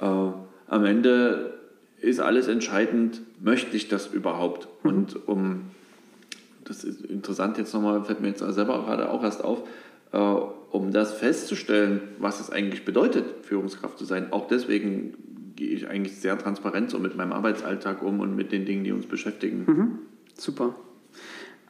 äh, 0.00 0.04
am 0.04 0.84
Ende 0.84 1.58
ist 2.00 2.20
alles 2.20 2.48
entscheidend, 2.48 3.20
möchte 3.40 3.76
ich 3.76 3.88
das 3.88 4.08
überhaupt? 4.08 4.68
Mhm. 4.82 4.90
Und 4.90 5.28
um, 5.28 5.60
das 6.64 6.84
ist 6.84 7.04
interessant 7.04 7.58
jetzt 7.58 7.72
nochmal, 7.72 8.04
fällt 8.04 8.20
mir 8.20 8.28
jetzt 8.28 8.40
selber 8.40 8.82
gerade 8.84 9.10
auch 9.10 9.22
erst 9.22 9.44
auf, 9.44 9.62
äh, 10.12 10.18
um 10.18 10.92
das 10.92 11.12
festzustellen, 11.12 12.00
was 12.18 12.40
es 12.40 12.50
eigentlich 12.50 12.84
bedeutet, 12.84 13.24
Führungskraft 13.42 13.98
zu 13.98 14.04
sein. 14.04 14.32
Auch 14.32 14.48
deswegen 14.48 15.14
gehe 15.54 15.70
ich 15.70 15.88
eigentlich 15.88 16.16
sehr 16.16 16.38
transparent 16.38 16.90
so 16.90 16.98
mit 16.98 17.16
meinem 17.16 17.32
Arbeitsalltag 17.32 18.02
um 18.02 18.20
und 18.20 18.34
mit 18.34 18.52
den 18.52 18.64
Dingen, 18.64 18.84
die 18.84 18.92
uns 18.92 19.06
beschäftigen. 19.06 19.64
Mhm. 19.66 19.98
Super. 20.34 20.74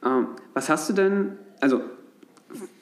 Ähm, 0.03 0.27
was 0.53 0.69
hast 0.69 0.89
du 0.89 0.93
denn, 0.93 1.33
also 1.59 1.81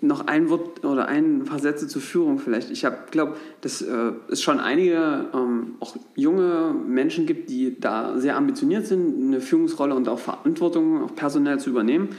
noch 0.01 0.27
ein 0.27 0.49
Wort 0.49 0.83
oder 0.83 1.07
ein 1.07 1.43
paar 1.45 1.59
Sätze 1.59 1.87
zur 1.87 2.01
Führung 2.01 2.39
vielleicht. 2.39 2.71
Ich 2.71 2.85
glaube, 3.11 3.35
dass 3.61 3.81
äh, 3.81 4.11
es 4.29 4.41
schon 4.41 4.59
einige 4.59 5.29
ähm, 5.33 5.75
auch 5.79 5.95
junge 6.15 6.73
Menschen 6.73 7.25
gibt, 7.25 7.49
die 7.49 7.79
da 7.79 8.17
sehr 8.17 8.35
ambitioniert 8.35 8.87
sind, 8.87 9.27
eine 9.27 9.41
Führungsrolle 9.41 9.95
und 9.95 10.07
auch 10.09 10.19
Verantwortung 10.19 11.03
auch 11.03 11.15
personell 11.15 11.59
zu 11.59 11.69
übernehmen. 11.69 12.09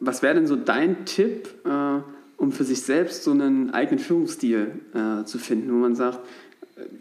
Was 0.00 0.22
wäre 0.22 0.34
denn 0.34 0.46
so 0.46 0.56
dein 0.56 1.04
Tipp, 1.04 1.48
äh, 1.64 2.00
um 2.36 2.52
für 2.52 2.64
sich 2.64 2.82
selbst 2.82 3.24
so 3.24 3.32
einen 3.32 3.70
eigenen 3.70 3.98
Führungsstil 3.98 4.80
äh, 4.94 5.24
zu 5.24 5.38
finden, 5.38 5.72
wo 5.72 5.76
man 5.76 5.94
sagt, 5.94 6.20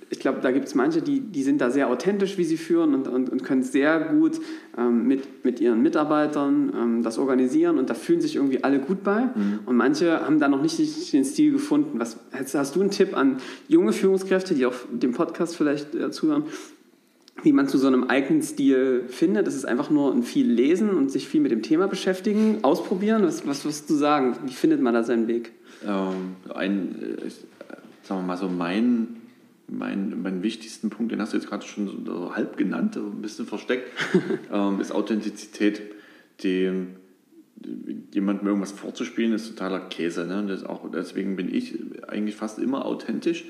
ich 0.09 0.19
glaube, 0.19 0.39
da 0.41 0.51
gibt 0.51 0.67
es 0.67 0.75
manche, 0.75 1.01
die, 1.01 1.19
die 1.19 1.43
sind 1.43 1.59
da 1.59 1.69
sehr 1.69 1.89
authentisch, 1.89 2.37
wie 2.37 2.43
sie 2.43 2.57
führen 2.57 2.93
und, 2.93 3.07
und, 3.07 3.29
und 3.29 3.43
können 3.43 3.63
sehr 3.63 3.99
gut 3.99 4.39
ähm, 4.77 5.07
mit, 5.07 5.43
mit 5.43 5.59
ihren 5.59 5.81
Mitarbeitern 5.81 6.71
ähm, 6.75 7.03
das 7.03 7.17
organisieren 7.17 7.77
und 7.77 7.89
da 7.89 7.93
fühlen 7.93 8.21
sich 8.21 8.35
irgendwie 8.35 8.63
alle 8.63 8.79
gut 8.79 9.03
bei. 9.03 9.21
Mhm. 9.21 9.59
Und 9.65 9.75
manche 9.75 10.21
haben 10.21 10.39
da 10.39 10.47
noch 10.47 10.61
nicht 10.61 10.79
den 11.13 11.25
Stil 11.25 11.51
gefunden. 11.51 11.99
Was, 11.99 12.17
hast, 12.31 12.55
hast 12.55 12.75
du 12.75 12.81
einen 12.81 12.91
Tipp 12.91 13.15
an 13.17 13.37
junge 13.67 13.91
Führungskräfte, 13.91 14.55
die 14.55 14.65
auf 14.65 14.87
dem 14.91 15.13
Podcast 15.13 15.55
vielleicht 15.57 15.93
äh, 15.93 16.09
zuhören, 16.11 16.43
wie 17.43 17.51
man 17.51 17.67
zu 17.67 17.77
so 17.77 17.87
einem 17.87 18.05
eigenen 18.05 18.41
Stil 18.41 19.03
findet? 19.09 19.45
Das 19.45 19.55
ist 19.55 19.65
einfach 19.65 19.89
nur 19.89 20.13
ein 20.13 20.23
viel 20.23 20.49
lesen 20.49 20.89
und 20.89 21.11
sich 21.11 21.27
viel 21.27 21.41
mit 21.41 21.51
dem 21.51 21.61
Thema 21.61 21.87
beschäftigen, 21.87 22.59
ausprobieren. 22.63 23.23
Was, 23.23 23.45
was 23.45 23.65
wirst 23.65 23.89
du 23.89 23.95
sagen? 23.95 24.35
Wie 24.45 24.53
findet 24.53 24.81
man 24.81 24.93
da 24.93 25.03
seinen 25.03 25.27
Weg? 25.27 25.51
Ähm, 25.85 26.35
ein, 26.55 26.95
äh, 27.01 27.29
sagen 28.03 28.21
wir 28.21 28.27
mal 28.27 28.37
so, 28.37 28.47
mein 28.47 29.16
mein, 29.67 30.21
mein 30.21 30.43
wichtigsten 30.43 30.89
Punkt, 30.89 31.11
den 31.11 31.21
hast 31.21 31.33
du 31.33 31.37
jetzt 31.37 31.47
gerade 31.47 31.65
schon 31.65 32.05
so 32.05 32.35
halb 32.35 32.57
genannt, 32.57 32.95
ein 32.95 33.21
bisschen 33.21 33.45
versteckt, 33.45 33.91
ähm, 34.51 34.79
ist 34.79 34.91
Authentizität. 34.91 35.81
Die, 36.43 36.87
jemandem 38.13 38.47
irgendwas 38.47 38.71
vorzuspielen, 38.71 39.33
ist 39.33 39.47
totaler 39.47 39.79
Käse. 39.79 40.25
Ne? 40.25 40.45
Das 40.47 40.63
auch, 40.63 40.89
deswegen 40.91 41.35
bin 41.35 41.53
ich 41.53 41.79
eigentlich 42.07 42.35
fast 42.35 42.59
immer 42.59 42.85
authentisch. 42.85 43.45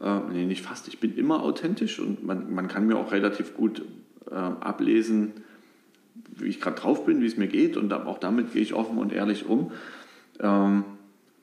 Äh, 0.00 0.20
nee, 0.32 0.44
nicht 0.44 0.62
fast, 0.62 0.88
ich 0.88 0.98
bin 0.98 1.16
immer 1.16 1.42
authentisch 1.42 2.00
und 2.00 2.24
man, 2.24 2.52
man 2.52 2.68
kann 2.68 2.86
mir 2.86 2.96
auch 2.96 3.12
relativ 3.12 3.54
gut 3.54 3.82
äh, 4.30 4.34
ablesen, 4.34 5.32
wie 6.36 6.48
ich 6.48 6.60
gerade 6.60 6.80
drauf 6.80 7.06
bin, 7.06 7.20
wie 7.20 7.26
es 7.26 7.36
mir 7.36 7.46
geht 7.46 7.76
und 7.76 7.92
auch 7.92 8.18
damit 8.18 8.52
gehe 8.52 8.62
ich 8.62 8.74
offen 8.74 8.98
und 8.98 9.12
ehrlich 9.12 9.46
um. 9.46 9.70
Ähm, 10.40 10.84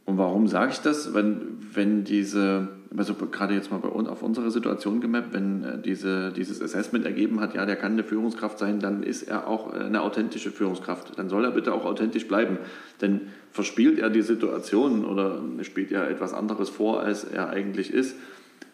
und 0.05 0.17
warum 0.17 0.47
sage 0.47 0.71
ich 0.73 0.79
das? 0.79 1.13
Wenn, 1.13 1.57
wenn 1.73 2.03
diese 2.03 2.69
also 2.97 3.13
gerade 3.13 3.53
jetzt 3.53 3.71
mal 3.71 3.77
bei 3.77 3.89
auf 3.89 4.21
unsere 4.21 4.51
Situation 4.51 4.99
gemappt, 4.99 5.33
wenn 5.33 5.63
äh, 5.63 5.81
diese, 5.81 6.31
dieses 6.31 6.61
Assessment 6.61 7.05
ergeben 7.05 7.39
hat, 7.39 7.55
ja, 7.55 7.65
der 7.65 7.77
kann 7.77 7.93
eine 7.93 8.03
Führungskraft 8.03 8.59
sein, 8.59 8.79
dann 8.79 9.03
ist 9.03 9.23
er 9.23 9.47
auch 9.47 9.73
äh, 9.73 9.77
eine 9.77 10.01
authentische 10.01 10.51
Führungskraft. 10.51 11.17
Dann 11.17 11.29
soll 11.29 11.45
er 11.45 11.51
bitte 11.51 11.73
auch 11.73 11.85
authentisch 11.85 12.27
bleiben. 12.27 12.57
Denn 12.99 13.21
verspielt 13.51 13.99
er 13.99 14.09
die 14.09 14.21
Situation 14.21 15.05
oder 15.05 15.41
spielt 15.61 15.91
er 15.91 16.09
etwas 16.09 16.33
anderes 16.33 16.69
vor, 16.69 17.01
als 17.01 17.23
er 17.23 17.49
eigentlich 17.49 17.93
ist, 17.93 18.15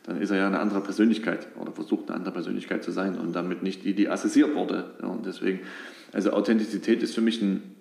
dann 0.03 0.19
ist 0.21 0.31
er 0.31 0.37
ja 0.37 0.47
eine 0.47 0.59
andere 0.59 0.81
Persönlichkeit 0.81 1.47
oder 1.59 1.71
versucht 1.71 2.09
eine 2.09 2.15
andere 2.15 2.33
Persönlichkeit 2.33 2.83
zu 2.83 2.91
sein 2.91 3.17
und 3.17 3.35
damit 3.35 3.61
nicht 3.61 3.83
die, 3.83 3.93
die 3.93 4.09
assessiert 4.09 4.55
wurde. 4.55 4.95
und 5.01 5.25
deswegen, 5.25 5.59
also 6.13 6.31
Authentizität 6.31 7.03
ist 7.03 7.13
für 7.13 7.21
mich 7.21 7.41
ein 7.41 7.75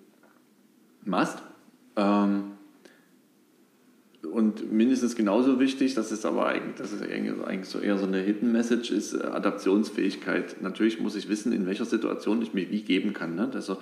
Must. 1.05 1.41
Ähm, 1.95 2.56
und 4.31 4.71
mindestens 4.71 5.15
genauso 5.15 5.59
wichtig, 5.59 5.93
das 5.93 6.11
ist 6.11 6.25
aber 6.25 6.47
eigentlich, 6.47 6.75
das 6.77 6.91
ist 6.93 7.01
eigentlich 7.01 7.67
so 7.67 7.79
eher 7.79 7.97
so 7.97 8.05
eine 8.05 8.19
Hidden 8.19 8.51
Message, 8.51 8.91
ist 8.91 9.13
äh, 9.13 9.23
Adaptionsfähigkeit. 9.23 10.61
Natürlich 10.61 10.99
muss 10.99 11.15
ich 11.15 11.29
wissen, 11.29 11.51
in 11.51 11.65
welcher 11.65 11.85
Situation 11.85 12.41
ich 12.41 12.53
mich 12.53 12.69
wie 12.69 12.81
geben 12.81 13.13
kann. 13.13 13.35
Ne? 13.35 13.49
Also 13.53 13.77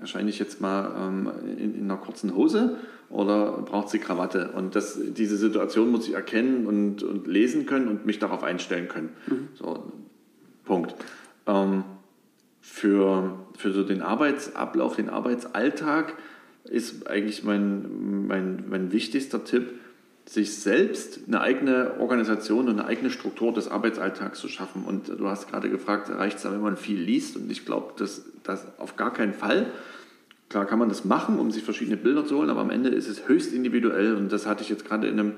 erscheine 0.00 0.30
ich 0.30 0.38
jetzt 0.38 0.60
mal 0.60 0.90
ähm, 0.98 1.30
in, 1.58 1.74
in, 1.74 1.84
einer 1.84 1.96
kurzen 1.96 2.34
Hose 2.34 2.76
oder 3.10 3.62
braucht 3.62 3.88
sie 3.90 3.98
Krawatte? 3.98 4.50
Und 4.52 4.76
das, 4.76 4.98
diese 5.02 5.36
Situation 5.36 5.90
muss 5.90 6.08
ich 6.08 6.14
erkennen 6.14 6.66
und, 6.66 7.02
und 7.02 7.26
lesen 7.26 7.66
können 7.66 7.88
und 7.88 8.06
mich 8.06 8.18
darauf 8.18 8.42
einstellen 8.42 8.88
können. 8.88 9.10
Mhm. 9.26 9.48
So, 9.54 9.92
Punkt. 10.64 10.94
Ähm, 11.46 11.84
für, 12.60 13.38
für 13.56 13.72
so 13.72 13.82
den 13.82 14.02
Arbeitsablauf, 14.02 14.96
den 14.96 15.08
Arbeitsalltag 15.08 16.14
ist 16.68 17.06
eigentlich 17.06 17.44
mein, 17.44 18.26
mein, 18.26 18.64
mein 18.68 18.92
wichtigster 18.92 19.44
Tipp, 19.44 19.72
sich 20.28 20.56
selbst 20.56 21.20
eine 21.26 21.40
eigene 21.40 21.98
Organisation 22.00 22.68
und 22.68 22.78
eine 22.78 22.84
eigene 22.84 23.10
Struktur 23.10 23.52
des 23.52 23.68
Arbeitsalltags 23.68 24.38
zu 24.38 24.48
schaffen. 24.48 24.84
Und 24.84 25.08
du 25.08 25.26
hast 25.26 25.48
gerade 25.48 25.70
gefragt, 25.70 26.10
reicht 26.10 26.36
es 26.36 26.42
da, 26.42 26.52
wenn 26.52 26.60
man 26.60 26.76
viel 26.76 27.00
liest? 27.00 27.36
Und 27.36 27.50
ich 27.50 27.64
glaube, 27.64 27.94
das, 27.96 28.26
das 28.42 28.66
auf 28.78 28.96
gar 28.96 29.12
keinen 29.12 29.32
Fall. 29.32 29.66
Klar 30.50 30.66
kann 30.66 30.78
man 30.78 30.90
das 30.90 31.04
machen, 31.04 31.38
um 31.38 31.50
sich 31.50 31.62
verschiedene 31.62 31.96
Bilder 31.96 32.26
zu 32.26 32.36
holen, 32.36 32.50
aber 32.50 32.60
am 32.60 32.70
Ende 32.70 32.90
ist 32.90 33.08
es 33.08 33.26
höchst 33.26 33.54
individuell. 33.54 34.16
Und 34.16 34.30
das 34.30 34.46
hatte 34.46 34.62
ich 34.62 34.68
jetzt 34.68 34.84
gerade 34.84 35.06
in 35.08 35.18
einem 35.18 35.32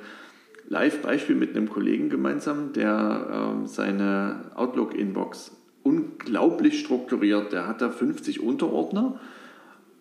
Live-Beispiel 0.68 1.36
mit 1.36 1.56
einem 1.56 1.68
Kollegen 1.68 2.10
gemeinsam, 2.10 2.72
der 2.72 3.54
ähm, 3.54 3.66
seine 3.66 4.50
Outlook-Inbox 4.56 5.52
unglaublich 5.82 6.80
strukturiert. 6.80 7.52
Der 7.52 7.68
hat 7.68 7.80
da 7.80 7.90
50 7.90 8.40
Unterordner 8.40 9.20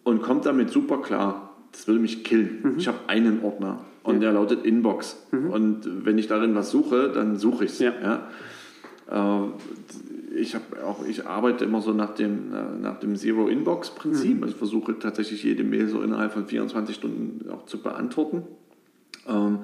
und 0.04 0.22
kommt 0.22 0.46
damit 0.46 0.70
super 0.70 1.02
klar. 1.02 1.56
Das 1.72 1.88
würde 1.88 2.00
mich 2.00 2.24
killen. 2.24 2.60
Mhm. 2.64 2.76
Ich 2.78 2.88
habe 2.88 2.98
einen 3.08 3.44
Ordner 3.44 3.82
und 4.04 4.16
ja. 4.16 4.22
der 4.22 4.34
lautet 4.34 4.66
Inbox. 4.66 5.28
Mhm. 5.32 5.50
Und 5.50 6.06
wenn 6.06 6.18
ich 6.18 6.28
darin 6.28 6.56
was 6.56 6.72
suche, 6.72 7.10
dann 7.10 7.38
suche 7.38 7.66
ich 7.66 7.72
es. 7.72 7.80
Ja. 7.80 7.94
ja. 9.10 9.44
Äh, 9.44 9.48
ich, 10.36 10.56
auch, 10.86 11.06
ich 11.06 11.28
arbeite 11.28 11.66
immer 11.66 11.82
so 11.82 11.94
nach 11.94 12.16
dem, 12.16 12.52
nach 12.82 13.00
dem 13.00 13.16
Zero-Inbox-Prinzip. 13.16 14.38
Mhm. 14.38 14.44
Also 14.44 14.54
ich 14.54 14.58
versuche 14.58 14.98
tatsächlich 14.98 15.44
jede 15.44 15.64
Mail 15.64 15.88
so 15.88 16.02
innerhalb 16.02 16.32
von 16.32 16.46
24 16.46 16.96
Stunden 16.96 17.50
auch 17.50 17.66
zu 17.66 17.82
beantworten. 17.82 18.44
Ähm, 19.28 19.60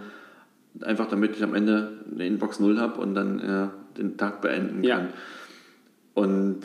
einfach 0.82 1.08
damit 1.08 1.36
ich 1.36 1.44
am 1.44 1.56
Ende 1.56 2.04
eine 2.12 2.26
Inbox 2.26 2.60
null 2.60 2.80
habe 2.80 3.00
und 3.02 3.16
dann 3.16 3.40
äh, 3.40 3.68
den 3.98 4.18
Tag 4.18 4.42
beenden 4.42 4.82
kann. 4.82 4.84
Ja. 4.84 5.08
Und 6.14 6.62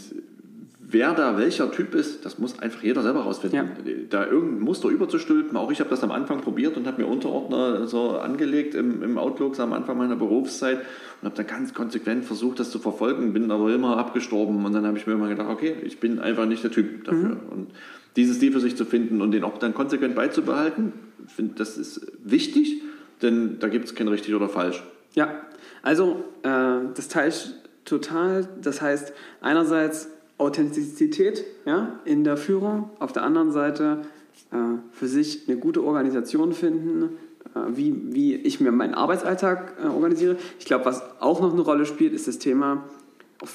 wer 0.93 1.15
da 1.15 1.39
welcher 1.39 1.71
Typ 1.71 1.95
ist, 1.95 2.25
das 2.25 2.39
muss 2.39 2.59
einfach 2.59 2.83
jeder 2.83 3.03
selber 3.03 3.21
rausfinden. 3.21 3.71
Ja. 3.85 3.95
Da 4.09 4.27
irgendein 4.27 4.61
Muster 4.61 4.89
überzustülpen, 4.89 5.57
auch 5.57 5.71
ich 5.71 5.81
habe 5.81 5.91
das 5.91 6.03
am 6.03 6.11
Anfang 6.11 6.41
probiert 6.41 6.77
und 6.77 6.87
habe 6.87 7.03
mir 7.03 7.09
Unterordner 7.09 7.87
so 7.87 8.19
angelegt 8.19 8.75
im, 8.75 9.03
im 9.03 9.19
Outlook 9.19 9.59
am 9.59 9.73
Anfang 9.73 9.99
meiner 9.99 10.17
Berufszeit 10.17 10.79
und 11.21 11.27
habe 11.27 11.37
dann 11.37 11.47
ganz 11.47 11.75
konsequent 11.75 12.25
versucht, 12.25 12.61
das 12.61 12.71
zu 12.71 12.79
verfolgen, 12.79 13.33
bin 13.33 13.51
aber 13.51 13.73
immer 13.73 13.97
abgestorben 13.97 14.65
und 14.65 14.73
dann 14.73 14.87
habe 14.87 14.99
ich 14.99 15.07
mir 15.07 15.15
immer 15.15 15.29
gedacht, 15.29 15.49
okay, 15.49 15.75
ich 15.85 15.99
bin 16.01 16.19
einfach 16.19 16.47
nicht 16.47 16.65
der 16.65 16.71
Typ 16.71 17.05
dafür. 17.05 17.37
Mhm. 17.37 17.49
Und 17.51 17.71
dieses 18.17 18.37
Stil 18.37 18.53
für 18.53 18.61
sich 18.61 18.77
zu 18.77 18.85
finden 18.85 19.23
und 19.23 19.33
den 19.33 19.45
auch 19.45 19.59
dann 19.59 19.75
konsequent 19.75 20.15
beizubehalten, 20.15 20.93
finde 21.27 21.55
das 21.57 21.77
ist 21.77 22.11
wichtig, 22.25 22.83
denn 23.23 23.59
da 23.61 23.69
gibt 23.69 23.85
es 23.87 23.95
kein 23.95 24.09
richtig 24.09 24.35
oder 24.35 24.49
falsch. 24.49 24.83
Ja, 25.15 25.43
also 25.83 26.25
äh, 26.43 26.79
das 26.95 27.09
teile 27.09 27.29
ich 27.29 27.51
total. 27.85 28.49
Das 28.63 28.81
heißt, 28.81 29.13
einerseits 29.41 30.09
Authentizität 30.41 31.45
ja, 31.67 32.01
in 32.05 32.25
der 32.25 32.37
Führung, 32.37 32.91
auf 32.99 33.13
der 33.13 33.23
anderen 33.23 33.53
Seite 33.53 34.03
äh, 34.51 34.57
für 34.93 35.07
sich 35.07 35.49
eine 35.49 35.59
gute 35.59 35.85
Organisation 35.85 36.53
finden, 36.53 37.17
äh, 37.55 37.59
wie, 37.75 37.95
wie 38.15 38.35
ich 38.35 38.61
mir 38.61 38.73
meinen 38.73 38.95
Arbeitsalltag 38.95 39.75
äh, 39.83 39.89
organisiere. 39.89 40.37
Ich 40.59 40.65
glaube, 40.65 40.87
was 40.87 41.03
auch 41.21 41.41
noch 41.41 41.53
eine 41.53 41.63
Rolle 41.63 41.87
spielt, 41.87 42.15
ist 42.15 42.27
das 42.27 42.39
Thema, 42.39 42.85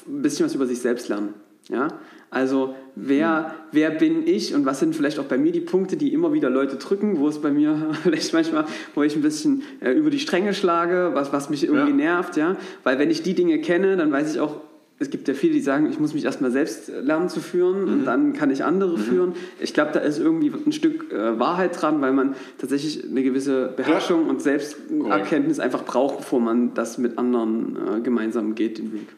ein 0.08 0.22
bisschen 0.22 0.46
was 0.46 0.54
über 0.54 0.66
sich 0.66 0.80
selbst 0.80 1.08
lernen. 1.08 1.34
Ja? 1.68 1.88
Also 2.30 2.74
wer, 2.94 3.54
wer 3.72 3.90
bin 3.90 4.26
ich 4.26 4.54
und 4.54 4.66
was 4.66 4.80
sind 4.80 4.94
vielleicht 4.94 5.18
auch 5.18 5.24
bei 5.24 5.38
mir 5.38 5.52
die 5.52 5.60
Punkte, 5.60 5.96
die 5.96 6.12
immer 6.12 6.32
wieder 6.32 6.50
Leute 6.50 6.76
drücken, 6.76 7.18
wo 7.18 7.28
es 7.28 7.40
bei 7.40 7.50
mir 7.50 7.90
vielleicht 8.02 8.32
manchmal, 8.32 8.66
wo 8.94 9.02
ich 9.02 9.16
ein 9.16 9.22
bisschen 9.22 9.62
äh, 9.80 9.92
über 9.92 10.10
die 10.10 10.18
Stränge 10.18 10.54
schlage, 10.54 11.10
was, 11.14 11.32
was 11.32 11.50
mich 11.50 11.64
irgendwie 11.64 11.90
ja. 11.90 11.96
nervt, 11.96 12.36
ja. 12.36 12.56
Weil 12.84 12.98
wenn 12.98 13.10
ich 13.10 13.22
die 13.22 13.34
Dinge 13.34 13.60
kenne, 13.60 13.96
dann 13.96 14.12
weiß 14.12 14.34
ich 14.34 14.40
auch, 14.40 14.60
es 14.98 15.10
gibt 15.10 15.28
ja 15.28 15.34
viele, 15.34 15.52
die 15.52 15.60
sagen, 15.60 15.90
ich 15.90 16.00
muss 16.00 16.14
mich 16.14 16.24
erstmal 16.24 16.50
selbst 16.50 16.88
lernen 16.88 17.28
zu 17.28 17.40
führen 17.40 17.82
mhm. 17.82 17.92
und 17.92 18.04
dann 18.04 18.32
kann 18.32 18.50
ich 18.50 18.64
andere 18.64 18.96
mhm. 18.96 19.02
führen. 19.02 19.32
Ich 19.60 19.74
glaube, 19.74 19.92
da 19.92 20.00
ist 20.00 20.18
irgendwie 20.18 20.50
ein 20.50 20.72
Stück 20.72 21.12
äh, 21.12 21.38
Wahrheit 21.38 21.80
dran, 21.80 22.00
weil 22.00 22.12
man 22.12 22.34
tatsächlich 22.58 23.04
eine 23.04 23.22
gewisse 23.22 23.74
Beherrschung 23.76 24.24
ja. 24.24 24.30
und 24.30 24.40
Selbsterkenntnis 24.40 25.60
einfach 25.60 25.84
braucht, 25.84 26.18
bevor 26.18 26.40
man 26.40 26.72
das 26.72 26.96
mit 26.96 27.18
anderen 27.18 27.76
äh, 27.76 28.00
gemeinsam 28.00 28.54
geht, 28.54 28.78
den 28.78 28.92
Weg. 28.94 29.08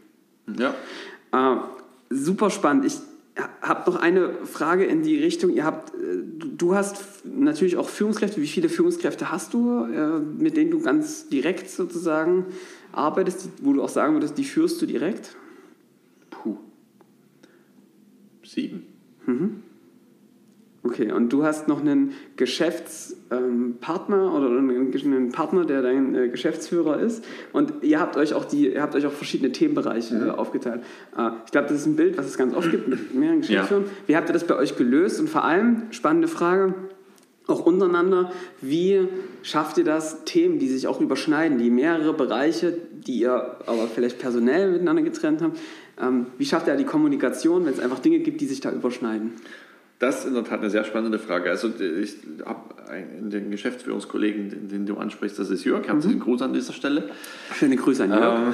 Ja. 0.58 0.74
Äh, 1.32 1.60
super 2.10 2.50
spannend. 2.50 2.84
Ich 2.84 2.98
habe 3.62 3.88
noch 3.88 4.00
eine 4.00 4.30
Frage 4.44 4.84
in 4.84 5.02
die 5.02 5.16
Richtung. 5.16 5.50
Ihr 5.50 5.64
habt, 5.64 5.94
äh, 5.94 6.24
du 6.56 6.74
hast 6.74 7.24
natürlich 7.24 7.76
auch 7.76 7.88
Führungskräfte. 7.88 8.42
Wie 8.42 8.48
viele 8.48 8.68
Führungskräfte 8.68 9.30
hast 9.30 9.54
du, 9.54 9.84
äh, 9.84 10.18
mit 10.18 10.56
denen 10.56 10.72
du 10.72 10.80
ganz 10.80 11.28
direkt 11.28 11.70
sozusagen 11.70 12.46
arbeitest, 12.90 13.48
wo 13.62 13.72
du 13.74 13.82
auch 13.82 13.88
sagen 13.88 14.14
würdest, 14.14 14.38
die 14.38 14.44
führst 14.44 14.82
du 14.82 14.86
direkt? 14.86 15.36
Sieben. 18.48 18.86
Mhm. 19.26 19.62
Okay, 20.84 21.12
und 21.12 21.32
du 21.32 21.44
hast 21.44 21.68
noch 21.68 21.80
einen 21.80 22.12
Geschäftspartner 22.36 24.22
ähm, 24.22 24.32
oder 24.32 24.48
einen 24.48 25.32
Partner, 25.32 25.66
der 25.66 25.82
dein 25.82 26.14
äh, 26.14 26.28
Geschäftsführer 26.28 27.00
ist. 27.00 27.24
Und 27.52 27.74
ihr 27.82 28.00
habt 28.00 28.16
euch 28.16 28.32
auch 28.32 28.46
die, 28.46 28.72
ihr 28.72 28.80
habt 28.80 28.94
euch 28.94 29.04
auch 29.04 29.12
verschiedene 29.12 29.52
Themenbereiche 29.52 30.14
mhm. 30.14 30.30
aufgeteilt. 30.30 30.82
Äh, 31.16 31.30
ich 31.44 31.52
glaube, 31.52 31.68
das 31.68 31.78
ist 31.78 31.86
ein 31.86 31.96
Bild, 31.96 32.16
was 32.16 32.26
es 32.26 32.38
ganz 32.38 32.54
oft 32.54 32.70
gibt 32.70 32.88
mit 32.88 33.14
mehreren 33.14 33.40
Geschäftsführern. 33.40 33.84
Ja. 33.84 33.90
Wie 34.06 34.16
habt 34.16 34.30
ihr 34.30 34.32
das 34.32 34.46
bei 34.46 34.56
euch 34.56 34.76
gelöst? 34.76 35.20
Und 35.20 35.28
vor 35.28 35.44
allem, 35.44 35.82
spannende 35.90 36.28
Frage, 36.28 36.74
auch 37.48 37.66
untereinander, 37.66 38.30
wie 38.60 39.08
schafft 39.42 39.78
ihr 39.78 39.84
das, 39.84 40.24
Themen, 40.24 40.58
die 40.58 40.68
sich 40.68 40.86
auch 40.86 41.00
überschneiden, 41.00 41.58
die 41.58 41.70
mehrere 41.70 42.12
Bereiche, 42.12 42.76
die 42.92 43.20
ihr 43.20 43.56
aber 43.66 43.88
vielleicht 43.88 44.18
personell 44.18 44.70
miteinander 44.70 45.02
getrennt 45.02 45.42
habt, 45.42 45.58
wie 46.38 46.44
schafft 46.44 46.68
ihr 46.68 46.76
die 46.76 46.84
Kommunikation, 46.84 47.66
wenn 47.66 47.72
es 47.72 47.80
einfach 47.80 47.98
Dinge 47.98 48.20
gibt, 48.20 48.40
die 48.40 48.46
sich 48.46 48.60
da 48.60 48.70
überschneiden? 48.70 49.32
Das 49.98 50.20
ist 50.20 50.26
in 50.26 50.34
der 50.34 50.44
Tat 50.44 50.60
eine 50.60 50.70
sehr 50.70 50.84
spannende 50.84 51.18
Frage. 51.18 51.50
Also 51.50 51.68
ich 51.68 52.18
habe 52.44 52.74
den 53.20 53.50
Geschäftsführungskollegen, 53.50 54.68
den, 54.68 54.86
du 54.86 54.96
ansprichst, 54.96 55.38
das 55.38 55.50
ist 55.50 55.64
Jörg. 55.64 55.88
Herzlichen 55.88 56.18
mhm. 56.18 56.22
Gruß 56.22 56.42
an 56.42 56.52
dieser 56.52 56.72
Stelle. 56.72 57.10
Schöne 57.52 57.76
Grüße 57.76 58.04
an 58.04 58.10
Jörg. 58.10 58.38
Ähm, 58.38 58.52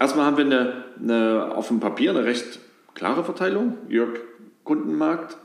erstmal 0.00 0.26
haben 0.26 0.36
wir 0.36 0.44
eine, 0.44 0.84
eine, 1.00 1.54
auf 1.54 1.68
dem 1.68 1.78
Papier 1.78 2.10
eine 2.10 2.24
recht 2.24 2.58
klare 2.94 3.22
Verteilung. 3.22 3.74
Jörg 3.88 4.18
Kundenmarkt, 4.64 5.36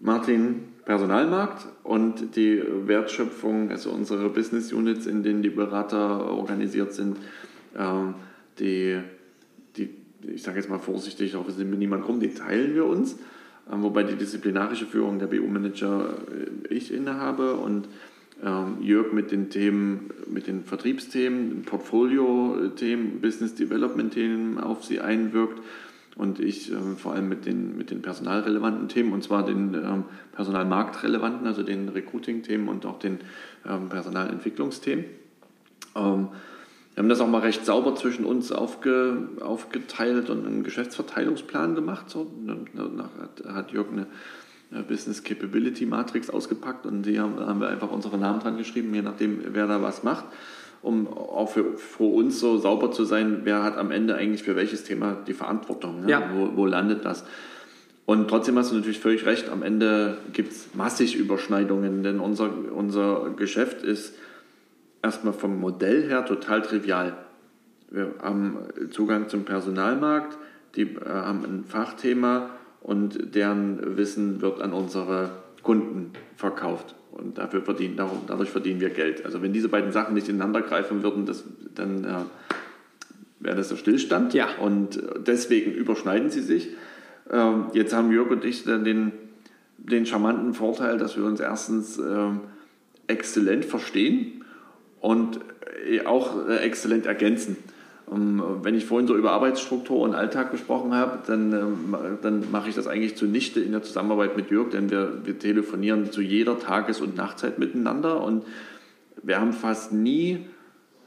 Martin 0.00 0.64
Personalmarkt 0.84 1.66
und 1.84 2.36
die 2.36 2.62
Wertschöpfung, 2.86 3.70
also 3.70 3.90
unsere 3.90 4.28
Business 4.28 4.72
Units, 4.72 5.06
in 5.06 5.22
denen 5.22 5.42
die 5.42 5.50
Berater 5.50 6.30
organisiert 6.30 6.92
sind, 6.92 7.18
ähm, 7.78 8.14
die 8.58 8.98
ich 10.22 10.42
sage 10.42 10.58
jetzt 10.58 10.68
mal 10.68 10.78
vorsichtig, 10.78 11.36
auch 11.36 11.46
wir 11.46 11.54
sind 11.54 11.70
mit 11.70 11.78
niemand 11.78 12.06
rum, 12.08 12.20
die 12.20 12.34
teilen 12.34 12.74
wir 12.74 12.84
uns. 12.86 13.16
Ähm, 13.70 13.82
wobei 13.82 14.02
die 14.02 14.16
disziplinarische 14.16 14.86
Führung 14.86 15.18
der 15.18 15.26
BU-Manager 15.26 16.14
äh, 16.70 16.74
ich 16.74 16.92
innehabe 16.92 17.54
und 17.54 17.88
ähm, 18.42 18.78
Jörg 18.80 19.12
mit 19.12 19.30
den 19.30 19.50
Themen, 19.50 20.10
mit 20.26 20.46
den 20.46 20.64
Vertriebsthemen, 20.64 21.62
Portfolio-Themen, 21.62 23.20
Business 23.20 23.54
Development-Themen 23.54 24.58
auf 24.58 24.84
sie 24.84 25.00
einwirkt 25.00 25.60
und 26.16 26.40
ich 26.40 26.70
ähm, 26.72 26.96
vor 26.96 27.14
allem 27.14 27.28
mit 27.28 27.46
den, 27.46 27.76
mit 27.76 27.90
den 27.90 28.00
personalrelevanten 28.00 28.88
Themen 28.88 29.12
und 29.12 29.22
zwar 29.22 29.44
den 29.44 30.04
personalmarktrelevanten, 30.32 31.46
also 31.46 31.62
den 31.62 31.88
Recruiting-Themen 31.88 32.68
und 32.68 32.86
auch 32.86 32.98
den 32.98 33.18
Personalentwicklungsthemen. 33.64 35.04
Wir 36.98 37.02
haben 37.02 37.10
das 37.10 37.20
auch 37.20 37.28
mal 37.28 37.42
recht 37.42 37.64
sauber 37.64 37.94
zwischen 37.94 38.24
uns 38.24 38.50
aufge, 38.50 39.28
aufgeteilt 39.40 40.30
und 40.30 40.44
einen 40.44 40.64
Geschäftsverteilungsplan 40.64 41.76
gemacht. 41.76 42.10
So. 42.10 42.26
Danach 42.74 43.10
hat, 43.46 43.70
Jörg 43.70 43.86
eine, 43.92 44.08
eine 44.72 44.82
Business 44.82 45.22
Capability 45.22 45.86
Matrix 45.86 46.28
ausgepackt 46.28 46.86
und 46.86 47.02
die 47.02 47.20
haben, 47.20 47.38
haben, 47.38 47.60
wir 47.60 47.68
einfach 47.68 47.92
unsere 47.92 48.18
Namen 48.18 48.40
dran 48.40 48.56
geschrieben, 48.56 48.92
je 48.92 49.02
nachdem, 49.02 49.38
wer 49.52 49.68
da 49.68 49.80
was 49.80 50.02
macht, 50.02 50.24
um 50.82 51.06
auch 51.06 51.48
für, 51.48 51.78
für 51.78 52.02
uns 52.02 52.40
so 52.40 52.58
sauber 52.58 52.90
zu 52.90 53.04
sein, 53.04 53.42
wer 53.44 53.62
hat 53.62 53.76
am 53.76 53.92
Ende 53.92 54.16
eigentlich 54.16 54.42
für 54.42 54.56
welches 54.56 54.82
Thema 54.82 55.18
die 55.24 55.34
Verantwortung, 55.34 56.00
ne? 56.00 56.10
ja. 56.10 56.28
wo, 56.34 56.56
wo 56.56 56.66
landet 56.66 57.04
das. 57.04 57.24
Und 58.06 58.26
trotzdem 58.26 58.58
hast 58.58 58.72
du 58.72 58.74
natürlich 58.74 58.98
völlig 58.98 59.24
recht, 59.24 59.50
am 59.50 59.62
Ende 59.62 60.18
gibt 60.32 60.50
es 60.50 60.74
massig 60.74 61.14
Überschneidungen, 61.14 62.02
denn 62.02 62.18
unser, 62.18 62.50
unser 62.74 63.30
Geschäft 63.36 63.82
ist 63.82 64.14
erstmal 65.02 65.32
vom 65.32 65.58
Modell 65.58 66.08
her 66.08 66.24
total 66.24 66.62
trivial. 66.62 67.16
Wir 67.90 68.14
haben 68.22 68.58
Zugang 68.90 69.28
zum 69.28 69.44
Personalmarkt, 69.44 70.36
die 70.74 70.82
äh, 70.82 71.08
haben 71.08 71.44
ein 71.44 71.64
Fachthema 71.64 72.50
und 72.80 73.34
deren 73.34 73.96
Wissen 73.96 74.40
wird 74.40 74.60
an 74.60 74.72
unsere 74.72 75.30
Kunden 75.62 76.12
verkauft. 76.36 76.94
Und 77.10 77.38
dafür 77.38 77.62
verdienen, 77.62 77.96
darum, 77.96 78.22
dadurch 78.26 78.50
verdienen 78.50 78.80
wir 78.80 78.90
Geld. 78.90 79.24
Also 79.24 79.42
wenn 79.42 79.52
diese 79.52 79.68
beiden 79.68 79.90
Sachen 79.90 80.14
nicht 80.14 80.28
ineinander 80.28 80.62
greifen 80.62 81.02
würden, 81.02 81.26
das, 81.26 81.44
dann 81.74 82.04
äh, 82.04 82.08
wäre 83.40 83.56
das 83.56 83.70
der 83.70 83.76
Stillstand. 83.76 84.34
Ja. 84.34 84.48
Und 84.60 85.02
deswegen 85.26 85.72
überschneiden 85.72 86.30
sie 86.30 86.42
sich. 86.42 86.68
Ähm, 87.30 87.66
jetzt 87.72 87.94
haben 87.94 88.12
Jörg 88.12 88.30
und 88.30 88.44
ich 88.44 88.64
dann 88.64 88.84
den, 88.84 89.12
den 89.78 90.06
charmanten 90.06 90.54
Vorteil, 90.54 90.98
dass 90.98 91.16
wir 91.16 91.24
uns 91.24 91.40
erstens 91.40 91.98
ähm, 91.98 92.40
exzellent 93.06 93.64
verstehen 93.64 94.37
und 95.00 95.40
äh, 95.88 96.04
auch 96.04 96.48
äh, 96.48 96.56
exzellent 96.58 97.06
ergänzen. 97.06 97.56
Ähm, 98.10 98.42
wenn 98.62 98.74
ich 98.74 98.84
vorhin 98.86 99.06
so 99.06 99.16
über 99.16 99.32
Arbeitsstruktur 99.32 100.00
und 100.00 100.14
Alltag 100.14 100.50
gesprochen 100.50 100.94
habe, 100.94 101.18
dann, 101.26 101.52
ähm, 101.52 101.96
dann 102.22 102.50
mache 102.50 102.68
ich 102.68 102.74
das 102.74 102.86
eigentlich 102.86 103.16
zunichte 103.16 103.60
in 103.60 103.72
der 103.72 103.82
Zusammenarbeit 103.82 104.36
mit 104.36 104.50
Jörg, 104.50 104.70
denn 104.70 104.90
wir, 104.90 105.24
wir 105.24 105.38
telefonieren 105.38 106.10
zu 106.10 106.20
jeder 106.20 106.58
Tages- 106.58 107.00
und 107.00 107.16
Nachtzeit 107.16 107.58
miteinander 107.58 108.22
und 108.22 108.44
wir 109.22 109.40
haben 109.40 109.52
fast 109.52 109.92
nie 109.92 110.46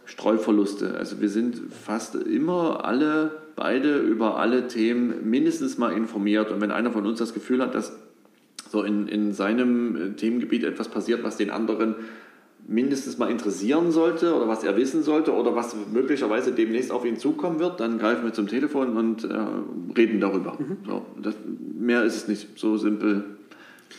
Streuverluste. 0.05 0.95
Also 0.97 1.21
wir 1.21 1.29
sind 1.29 1.61
fast 1.71 2.15
immer 2.15 2.83
alle 2.83 3.31
beide 3.55 3.97
über 3.97 4.37
alle 4.37 4.67
Themen 4.67 5.29
mindestens 5.29 5.77
mal 5.77 5.93
informiert 5.93 6.51
und 6.51 6.61
wenn 6.61 6.71
einer 6.71 6.91
von 6.91 7.05
uns 7.05 7.19
das 7.19 7.33
Gefühl 7.33 7.61
hat, 7.61 7.75
dass 7.75 7.95
so 8.69 8.83
in, 8.83 9.07
in 9.07 9.33
seinem 9.33 9.95
äh, 9.95 10.15
Themengebiet 10.15 10.63
etwas 10.63 10.87
passiert, 10.87 11.23
was 11.23 11.37
den 11.37 11.51
anderen 11.51 11.95
mindestens 12.67 13.17
mal 13.17 13.29
interessieren 13.29 13.91
sollte 13.91 14.33
oder 14.35 14.47
was 14.47 14.63
er 14.63 14.77
wissen 14.77 15.03
sollte 15.03 15.33
oder 15.33 15.55
was 15.55 15.75
möglicherweise 15.91 16.51
demnächst 16.51 16.91
auf 16.91 17.05
ihn 17.05 17.17
zukommen 17.17 17.59
wird, 17.59 17.79
dann 17.79 17.97
greifen 17.97 18.23
wir 18.23 18.33
zum 18.33 18.47
Telefon 18.47 18.95
und 18.95 19.23
äh, 19.23 19.37
reden 19.97 20.19
darüber. 20.19 20.57
Mhm. 20.59 20.77
So, 20.85 21.05
das, 21.21 21.35
mehr 21.77 22.03
ist 22.03 22.15
es 22.15 22.27
nicht. 22.27 22.59
So 22.59 22.77
simpel 22.77 23.37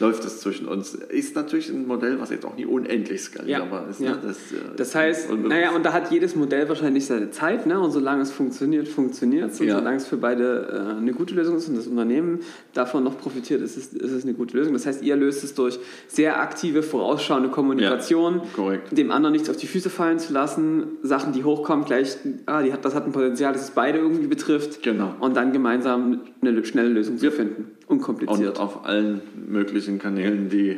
läuft 0.01 0.25
es 0.25 0.41
zwischen 0.41 0.67
uns. 0.67 0.95
Ist 0.95 1.35
natürlich 1.37 1.69
ein 1.71 1.87
Modell, 1.87 2.19
was 2.21 2.31
jetzt 2.31 2.45
auch 2.45 2.57
nie 2.57 2.67
unendlich 2.67 3.21
skalierbar 3.23 3.85
Ja, 3.85 3.91
ist. 3.91 4.01
ja. 4.01 4.11
Ne? 4.13 4.19
Das, 4.23 4.37
äh, 4.53 4.57
Das 4.77 4.95
heißt, 4.95 5.33
naja, 5.33 5.71
und 5.73 5.85
da 5.85 5.93
hat 5.93 6.11
jedes 6.11 6.35
Modell 6.35 6.69
wahrscheinlich 6.69 7.07
seine 7.07 7.31
Zeit, 7.31 7.67
ne? 7.67 7.79
Und 7.81 7.91
solange 7.93 8.23
es 8.23 8.31
funktioniert, 8.31 8.89
funktioniert 8.89 9.51
es. 9.53 9.61
Und 9.61 9.67
Ja. 9.67 9.79
solange 9.79 9.97
es 9.99 10.07
für 10.07 10.17
beide 10.17 10.95
äh, 10.95 10.99
eine 10.99 11.13
gute 11.13 11.35
Lösung 11.35 11.57
ist 11.57 11.69
und 11.69 11.77
das 11.77 11.87
Unternehmen 11.87 12.41
davon 12.75 13.05
noch 13.05 13.19
profitiert, 13.19 13.61
ist 13.63 13.77
es, 13.77 13.93
ist 13.93 14.13
es 14.13 14.25
eine 14.25 14.35
gute 14.35 14.57
Lösung. 14.57 14.73
Das 14.73 14.87
heißt, 14.87 15.03
ihr 15.03 15.17
löst 15.17 15.45
es 15.45 15.55
durch 15.55 15.79
sehr 16.09 16.41
aktive, 16.41 16.83
vorausschauende 16.83 17.49
Kommunikation, 17.51 18.41
Ja, 18.57 18.77
dem 18.91 19.11
anderen 19.11 19.33
nichts 19.33 19.49
auf 19.51 19.57
die 19.57 19.67
Füße 19.67 19.91
fallen 19.91 20.19
zu 20.19 20.33
lassen, 20.33 20.85
Sachen, 21.03 21.33
die 21.33 21.45
hochkommen, 21.45 21.85
gleich, 21.85 22.17
ah, 22.47 22.63
die 22.63 22.73
hat, 22.73 22.85
das 22.85 22.95
hat 22.95 23.07
ein 23.07 23.13
Potenzial, 23.13 23.53
das 23.53 23.63
es 23.63 23.71
beide 23.71 23.99
irgendwie 23.99 24.27
betrifft. 24.27 24.83
Genau. 24.83 25.15
Und 25.21 25.37
dann 25.37 25.53
gemeinsam 25.53 26.21
eine 26.41 26.65
schnelle 26.65 26.89
Lösung 26.89 27.19
zu 27.19 27.31
finden. 27.31 27.67
Unkompliziert. 28.03 28.59
Und 28.59 28.61
auf 28.61 28.85
allen 28.85 29.21
möglichen 29.49 29.99
Kanälen, 29.99 30.49
die, 30.49 30.77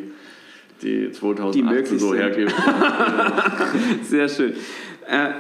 die 0.83 1.11
2018 1.11 1.85
Die 1.91 1.99
so 1.99 2.14
hergeben. 2.14 2.53
Sehr 4.03 4.29
schön. 4.29 4.53
Äh, 5.09 5.31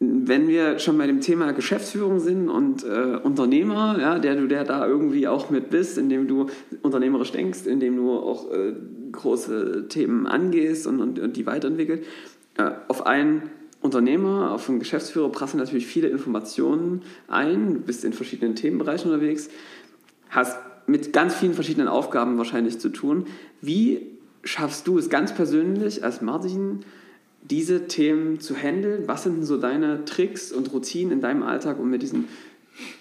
wenn 0.00 0.48
wir 0.48 0.78
schon 0.78 0.98
bei 0.98 1.06
dem 1.06 1.20
Thema 1.20 1.52
Geschäftsführung 1.52 2.20
sind 2.20 2.48
und 2.48 2.84
äh, 2.84 3.18
Unternehmer, 3.22 3.96
ja, 3.98 4.18
der 4.18 4.36
du 4.36 4.46
der 4.46 4.64
da 4.64 4.86
irgendwie 4.86 5.26
auch 5.28 5.50
mit 5.50 5.70
bist, 5.70 5.98
indem 5.98 6.28
du 6.28 6.46
unternehmerisch 6.82 7.32
denkst, 7.32 7.66
indem 7.66 7.96
du 7.96 8.12
auch 8.12 8.52
äh, 8.52 8.74
große 9.12 9.86
Themen 9.88 10.26
angehst 10.26 10.86
und, 10.86 11.00
und, 11.00 11.18
und 11.18 11.36
die 11.36 11.46
weiterentwickelt, 11.46 12.04
äh, 12.58 12.70
auf 12.88 13.06
einen 13.06 13.42
Unternehmer, 13.80 14.52
auf 14.52 14.68
einen 14.68 14.78
Geschäftsführer 14.78 15.30
prasseln 15.30 15.60
natürlich 15.60 15.86
viele 15.86 16.08
Informationen 16.08 17.02
ein. 17.28 17.74
Du 17.74 17.80
bist 17.80 18.04
in 18.04 18.12
verschiedenen 18.12 18.56
Themenbereichen 18.56 19.10
unterwegs, 19.10 19.50
hast 20.34 20.58
mit 20.86 21.12
ganz 21.12 21.34
vielen 21.34 21.54
verschiedenen 21.54 21.88
Aufgaben 21.88 22.36
wahrscheinlich 22.36 22.78
zu 22.78 22.90
tun. 22.90 23.26
Wie 23.60 24.06
schaffst 24.42 24.86
du 24.86 24.98
es 24.98 25.08
ganz 25.08 25.34
persönlich 25.34 26.04
als 26.04 26.20
Martin, 26.20 26.80
diese 27.42 27.86
Themen 27.86 28.40
zu 28.40 28.54
handeln? 28.54 29.04
Was 29.06 29.22
sind 29.22 29.36
denn 29.36 29.44
so 29.44 29.56
deine 29.56 30.04
Tricks 30.04 30.52
und 30.52 30.72
Routinen 30.72 31.12
in 31.12 31.20
deinem 31.20 31.42
Alltag, 31.42 31.78
um 31.78 31.90
mit, 31.90 32.02
diesen, 32.02 32.28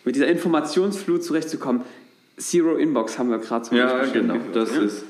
mit 0.06 0.16
dieser 0.16 0.28
Informationsflut 0.28 1.24
zurechtzukommen? 1.24 1.82
Zero 2.38 2.76
Inbox 2.76 3.20
haben 3.20 3.30
wir 3.30 3.40
gerade 3.40 3.66
zum 3.66 3.78
Ja, 3.78 3.94
Beispiel 3.94 4.22
genau. 4.22 4.38
Das, 4.54 4.76
ja? 4.76 4.82
ist, 4.82 5.04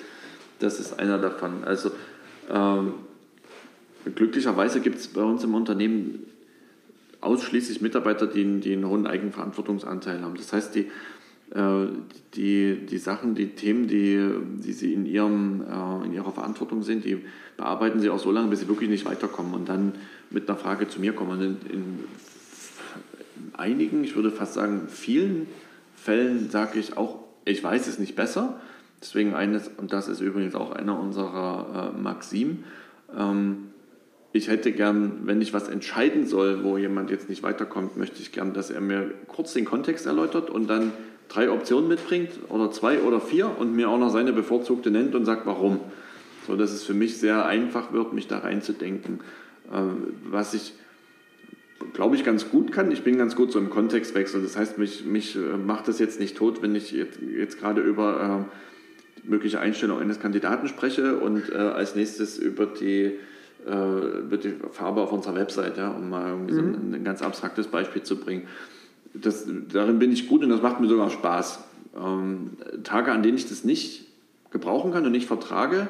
das 0.60 0.80
ist 0.80 1.00
einer 1.00 1.18
davon. 1.18 1.64
Also 1.64 1.92
ähm, 2.52 2.94
glücklicherweise 4.16 4.82
gibt 4.82 5.00
es 5.00 5.08
bei 5.08 5.22
uns 5.22 5.44
im 5.44 5.54
Unternehmen 5.56 6.26
ausschließlich 7.22 7.82
Mitarbeiter, 7.82 8.28
die, 8.28 8.60
die 8.60 8.74
einen 8.74 8.88
hohen 8.88 9.08
Eigenverantwortungsanteil 9.08 10.22
haben. 10.22 10.36
Das 10.36 10.52
heißt, 10.52 10.76
die, 10.76 10.92
die, 12.36 12.86
die 12.86 12.98
Sachen, 12.98 13.36
die 13.36 13.50
Themen, 13.50 13.88
die, 13.88 14.28
die 14.64 14.74
sie 14.74 14.94
in, 14.94 15.06
ihrem, 15.06 15.62
äh, 15.62 16.06
in 16.06 16.14
ihrer 16.14 16.32
Verantwortung 16.32 16.82
sind, 16.82 17.06
die 17.06 17.24
bearbeiten 17.58 18.00
sie 18.00 18.10
auch 18.10 18.20
so 18.20 18.32
lange, 18.32 18.50
bis 18.50 18.62
sie 18.62 18.68
wirklich 18.68 18.90
nicht 18.90 19.06
weiterkommen 19.06 19.54
und 19.54 19.70
dann 19.70 19.94
mit 20.32 20.50
einer 20.50 20.58
Frage 20.58 20.88
zu 20.88 21.00
mir 21.00 21.14
kommen. 21.14 21.40
Und 21.40 21.44
in, 21.44 21.58
in 21.70 22.00
einigen, 23.54 24.04
ich 24.04 24.16
würde 24.16 24.32
fast 24.32 24.56
sagen, 24.56 24.88
vielen 24.88 25.48
Fällen 25.96 26.50
sage 26.50 26.80
ich 26.80 26.98
auch, 26.98 27.20
ich 27.46 27.64
weiß 27.64 27.88
es 27.88 28.00
nicht 28.00 28.16
besser. 28.16 28.60
Deswegen 29.02 29.36
eines, 29.36 29.68
und 29.68 29.94
das 29.94 30.08
ist 30.08 30.22
übrigens 30.22 30.56
auch 30.56 30.72
einer 30.72 31.00
unserer 31.00 31.94
äh, 31.94 32.02
Maxim, 32.02 32.64
ähm, 33.16 33.70
ich 34.36 34.48
hätte 34.48 34.72
gern, 34.72 35.20
wenn 35.26 35.42
ich 35.42 35.54
was 35.54 35.68
entscheiden 35.68 36.26
soll, 36.26 36.64
wo 36.64 36.80
jemand 36.80 37.12
jetzt 37.12 37.30
nicht 37.30 37.44
weiterkommt, 37.44 37.98
möchte 37.98 38.20
ich 38.20 38.32
gern, 38.32 38.54
dass 38.54 38.72
er 38.72 38.82
mir 38.82 39.12
kurz 39.28 39.54
den 39.54 39.66
Kontext 39.66 40.08
erläutert 40.08 40.50
und 40.50 40.68
dann 40.68 40.92
drei 41.34 41.50
Optionen 41.50 41.88
mitbringt 41.88 42.32
oder 42.50 42.72
zwei 42.72 43.00
oder 43.02 43.20
vier 43.20 43.58
und 43.58 43.76
mir 43.76 43.90
auch 43.90 43.98
noch 43.98 44.10
seine 44.10 44.34
bevorzugte 44.34 44.92
nennt 44.92 45.16
und 45.16 45.26
sagt, 45.26 45.46
warum. 45.46 45.80
So 46.46 46.56
dass 46.56 46.72
es 46.72 46.84
für 46.84 46.94
mich 46.94 47.18
sehr 47.18 47.46
einfach 47.46 47.94
wird, 47.94 48.14
mich 48.14 48.28
da 48.28 48.40
reinzudenken. 48.40 49.22
Ähm, 49.72 50.14
was 50.30 50.54
ich 50.54 50.74
glaube 51.92 52.16
ich, 52.16 52.24
ganz 52.24 52.50
gut 52.50 52.72
kann. 52.72 52.92
Ich 52.92 53.04
bin 53.04 53.18
ganz 53.18 53.36
gut 53.36 53.52
so 53.52 53.60
im 53.60 53.70
Kontextwechsel. 53.70 54.42
Das 54.42 54.56
heißt, 54.56 54.78
mich, 54.78 55.06
mich 55.06 55.36
äh, 55.36 55.40
macht 55.40 55.88
das 55.88 56.00
jetzt 56.00 56.20
nicht 56.20 56.38
tot, 56.38 56.62
wenn 56.62 56.76
ich 56.76 56.92
jetzt, 56.92 57.20
jetzt 57.22 57.60
gerade 57.60 57.82
über 57.82 58.48
äh, 58.48 59.30
mögliche 59.30 59.60
Einstellung 59.60 60.00
eines 60.00 60.20
Kandidaten 60.20 60.68
spreche 60.68 61.18
und 61.18 61.50
äh, 61.50 61.56
als 61.56 61.96
nächstes 61.96 62.38
über 62.38 62.66
die, 62.66 63.12
äh, 63.68 64.20
über 64.20 64.38
die 64.38 64.54
Farbe 64.72 65.02
auf 65.02 65.12
unserer 65.12 65.36
Website, 65.36 65.78
ja, 65.78 65.92
um 65.92 66.10
mal 66.10 66.30
irgendwie 66.30 66.54
so 66.54 66.62
ein, 66.62 66.94
ein 66.94 67.04
ganz 67.04 67.22
abstraktes 67.22 67.68
Beispiel 67.68 68.04
zu 68.04 68.18
bringen. 68.18 68.48
Das, 69.14 69.48
darin 69.72 70.00
bin 70.00 70.12
ich 70.12 70.28
gut 70.28 70.44
und 70.44 70.50
das 70.50 70.62
macht 70.62 70.80
mir 70.80 70.88
sogar 70.88 71.10
Spaß. 71.10 71.64
Ähm, 71.96 72.52
Tage, 72.84 73.12
an 73.12 73.24
denen 73.24 73.38
ich 73.38 73.48
das 73.48 73.64
nicht 73.64 74.08
gebrauchen 74.50 74.92
kann 74.92 75.06
und 75.06 75.12
nicht 75.12 75.28
vertrage, 75.28 75.88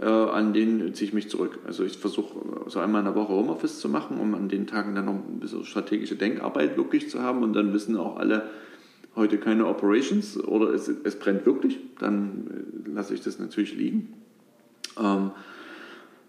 äh, 0.00 0.06
an 0.06 0.52
denen 0.52 0.94
ziehe 0.94 1.08
ich 1.08 1.14
mich 1.14 1.28
zurück. 1.28 1.58
Also 1.66 1.84
ich 1.84 1.98
versuche 1.98 2.70
so 2.70 2.78
einmal 2.78 3.00
in 3.00 3.06
der 3.06 3.14
Woche 3.14 3.32
Homeoffice 3.32 3.80
zu 3.80 3.88
machen, 3.88 4.18
um 4.18 4.34
an 4.34 4.48
den 4.48 4.66
Tagen 4.66 4.94
dann 4.94 5.04
noch 5.06 5.14
ein 5.14 5.40
bisschen 5.40 5.64
strategische 5.64 6.16
Denkarbeit 6.16 6.76
wirklich 6.76 7.10
zu 7.10 7.22
haben 7.22 7.42
und 7.42 7.52
dann 7.52 7.72
wissen 7.72 7.96
auch 7.96 8.16
alle, 8.16 8.50
heute 9.14 9.38
keine 9.38 9.66
Operations 9.66 10.42
oder 10.42 10.72
es, 10.72 10.88
es 10.88 11.18
brennt 11.18 11.44
wirklich, 11.44 11.78
dann 11.98 12.84
äh, 12.86 12.90
lasse 12.90 13.14
ich 13.14 13.20
das 13.20 13.38
natürlich 13.38 13.74
liegen. 13.74 14.14
Ähm, 14.98 15.32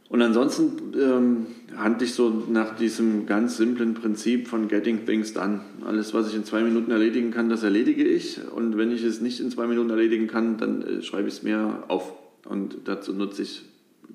und 0.10 0.22
ansonsten 0.22 0.94
ähm, 1.00 1.46
handle 1.76 2.06
ich 2.06 2.14
so 2.14 2.30
nach 2.30 2.76
diesem 2.76 3.26
ganz 3.26 3.58
simplen 3.58 3.96
Prinzip 3.96 4.48
von 4.48 4.68
Getting 4.68 5.06
Things 5.06 5.34
Done. 5.34 5.62
Alles, 5.86 6.14
was 6.14 6.30
ich 6.30 6.36
in 6.36 6.46
zwei 6.46 6.62
Minuten 6.62 6.92
erledigen 6.92 7.32
kann, 7.32 7.50
das 7.50 7.64
erledige 7.64 8.04
ich. 8.04 8.40
Und 8.52 8.78
wenn 8.78 8.92
ich 8.92 9.04
es 9.04 9.22
nicht 9.22 9.40
in 9.40 9.50
zwei 9.50 9.66
Minuten 9.66 9.90
erledigen 9.90 10.28
kann, 10.28 10.58
dann 10.58 10.82
äh, 10.84 11.02
schreibe 11.02 11.28
ich 11.28 11.36
es 11.36 11.44
mir 11.44 11.84
auf. 11.88 12.14
Und 12.46 12.78
dazu 12.86 13.14
nutze 13.14 13.42
ich 13.42 13.64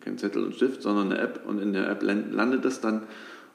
keinen 0.01 0.19
Zettel 0.19 0.45
und 0.45 0.55
Stift, 0.55 0.83
sondern 0.83 1.11
eine 1.11 1.21
App. 1.21 1.43
Und 1.47 1.61
in 1.61 1.73
der 1.73 1.89
App 1.91 2.03
land- 2.03 2.33
landet 2.33 2.65
es 2.65 2.81
dann 2.81 3.03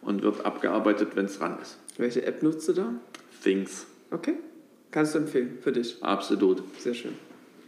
und 0.02 0.22
wird 0.22 0.46
abgearbeitet, 0.46 1.10
wenn 1.16 1.26
es 1.26 1.40
dran 1.40 1.58
ist. 1.62 1.78
Welche 1.98 2.26
App 2.26 2.44
nutzt 2.44 2.68
du 2.68 2.74
da? 2.74 2.94
Things. 3.42 3.86
Okay. 4.12 4.34
Kannst 4.92 5.16
du 5.16 5.20
empfehlen 5.20 5.58
für 5.62 5.72
dich. 5.72 5.98
Absolut. 6.02 6.62
Sehr 6.78 6.94
schön. 6.94 7.14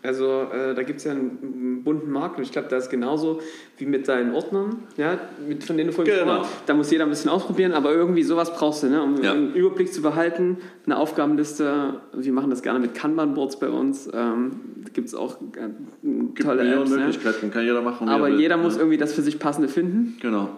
Also 0.06 0.44
äh, 0.54 0.74
da 0.76 0.84
gibt 0.84 1.00
es 1.00 1.06
ja 1.06 1.12
einen, 1.12 1.38
einen 1.42 1.84
bunten 1.84 2.12
Markt 2.12 2.38
und 2.38 2.44
ich 2.44 2.52
glaube, 2.52 2.68
da 2.70 2.78
ist 2.78 2.90
genauso 2.90 3.42
wie 3.78 3.86
mit 3.86 4.08
deinen 4.08 4.34
Ordnern, 4.34 4.84
ja, 4.98 5.18
mit, 5.48 5.64
von 5.64 5.78
denen 5.78 5.90
du 5.90 5.94
vorhin 5.96 6.14
Genau. 6.20 6.40
hast. 6.40 6.52
Da 6.66 6.74
muss 6.74 6.92
jeder 6.92 7.04
ein 7.06 7.10
bisschen 7.10 7.30
ausprobieren, 7.32 7.74
aber 7.74 7.94
irgendwie 7.94 8.24
sowas 8.24 8.54
brauchst 8.56 8.84
du, 8.84 8.88
ne, 8.88 9.02
um 9.04 9.22
Ja. 9.22 9.34
einen 9.34 9.54
Überblick 9.54 9.94
zu 9.94 10.02
behalten, 10.02 10.58
eine 10.86 10.98
Aufgabenliste. 10.98 11.96
Wir 12.14 12.34
machen 12.34 12.50
das 12.50 12.62
gerne 12.62 12.80
mit 12.80 12.94
Kanban-Boards 12.94 13.60
bei 13.60 13.70
uns. 13.70 14.08
Ähm, 14.14 14.52
da 14.84 14.90
gibt 14.94 15.08
es 15.08 15.16
auch 15.16 15.38
äh, 15.42 15.70
Gibt 16.04 16.42
tolle 16.42 16.74
Apps. 16.74 16.90
Ne? 16.92 16.98
Möglichkeiten, 16.98 17.52
kann 17.52 17.64
jeder 17.64 17.82
machen. 17.82 18.08
er 18.08 18.14
Aber 18.16 18.28
will. 18.28 18.40
jeder 18.40 18.58
muss 18.58 18.76
Ja. 18.76 18.80
irgendwie 18.82 18.98
das 18.98 19.14
für 19.14 19.22
sich 19.22 19.40
passende 19.40 19.68
finden. 19.68 20.18
Genau. 20.22 20.50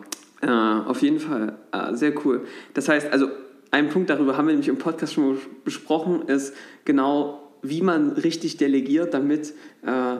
Äh, 0.41 0.48
auf 0.50 1.02
jeden 1.02 1.20
Fall. 1.20 1.54
Äh, 1.72 1.95
sehr 1.95 2.14
cool. 2.26 2.41
Das 2.76 2.89
heißt, 2.89 3.12
also 3.12 3.28
ein 3.72 3.89
Punkt 3.89 4.10
darüber 4.10 4.38
haben 4.38 4.45
wir 4.48 4.54
nämlich 4.54 4.70
im 4.70 4.78
Podcast 4.78 5.14
schon 5.16 5.38
besprochen, 5.66 6.22
ist 6.28 6.56
genau, 6.86 7.47
wie 7.62 7.82
man 7.82 8.12
richtig 8.12 8.58
delegiert, 8.58 9.14
damit, 9.14 9.53
äh, 9.86 10.18